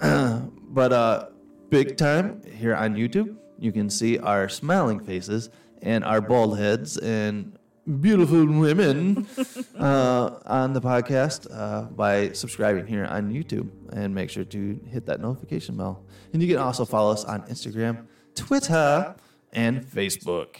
but 0.00 0.92
uh, 0.92 1.28
big 1.70 1.96
time 1.96 2.42
here 2.44 2.74
on 2.74 2.94
YouTube, 2.94 3.36
you 3.58 3.72
can 3.72 3.88
see 3.88 4.18
our 4.18 4.48
smiling 4.48 5.00
faces 5.00 5.48
and 5.82 6.04
our 6.04 6.20
bald 6.20 6.58
heads 6.58 6.98
and 6.98 7.58
beautiful 7.86 8.46
women 8.46 9.26
uh, 9.78 10.38
on 10.44 10.72
the 10.72 10.80
podcast 10.80 11.46
uh, 11.52 11.82
by 11.82 12.32
subscribing 12.32 12.86
here 12.86 13.04
on 13.04 13.32
YouTube 13.32 13.68
and 13.92 14.14
make 14.14 14.30
sure 14.30 14.44
to 14.44 14.80
hit 14.90 15.06
that 15.06 15.20
notification 15.20 15.76
bell. 15.76 16.04
And 16.32 16.42
you 16.42 16.48
can 16.48 16.58
also 16.58 16.84
follow 16.84 17.12
us 17.12 17.24
on 17.24 17.42
Instagram, 17.42 18.06
Twitter, 18.34 19.14
and 19.52 19.84
Facebook. 19.84 20.56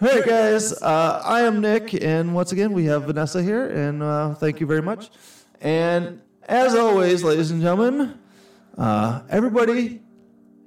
All 0.00 0.08
right, 0.08 0.24
guys, 0.24 0.72
uh, 0.80 1.22
I 1.24 1.40
am 1.40 1.60
Nick, 1.60 1.92
and 1.92 2.32
once 2.32 2.52
again, 2.52 2.72
we 2.72 2.84
have 2.84 3.04
Vanessa 3.04 3.42
here, 3.42 3.66
and 3.68 4.00
uh, 4.00 4.34
thank 4.34 4.60
you 4.60 4.66
very 4.66 4.82
much. 4.82 5.10
And 5.60 6.22
as 6.44 6.76
always, 6.76 7.24
ladies 7.24 7.50
and 7.50 7.60
gentlemen, 7.60 8.16
uh, 8.76 9.22
everybody 9.28 10.00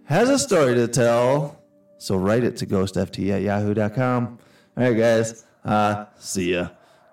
has 0.04 0.30
a 0.30 0.38
story 0.38 0.76
to 0.76 0.90
tell, 0.90 1.64
so 1.98 2.18
write 2.18 2.44
it 2.44 2.58
to 2.58 2.66
ghostft 2.66 3.32
at 3.32 3.42
yahoo.com. 3.42 4.38
All 4.76 4.84
right, 4.84 4.98
guys. 4.98 5.46
Uh, 5.64 6.06
see 6.18 6.54
ya. 6.54 6.70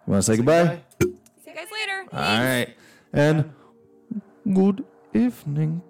You 0.07 0.13
want 0.13 0.25
to 0.25 0.33
say 0.33 0.37
goodbye? 0.37 0.81
See 1.01 1.09
you 1.47 1.55
guys 1.55 1.67
later. 1.73 2.07
All 2.13 2.19
right. 2.45 2.75
And 3.13 3.53
good 4.53 4.85
evening. 5.15 5.83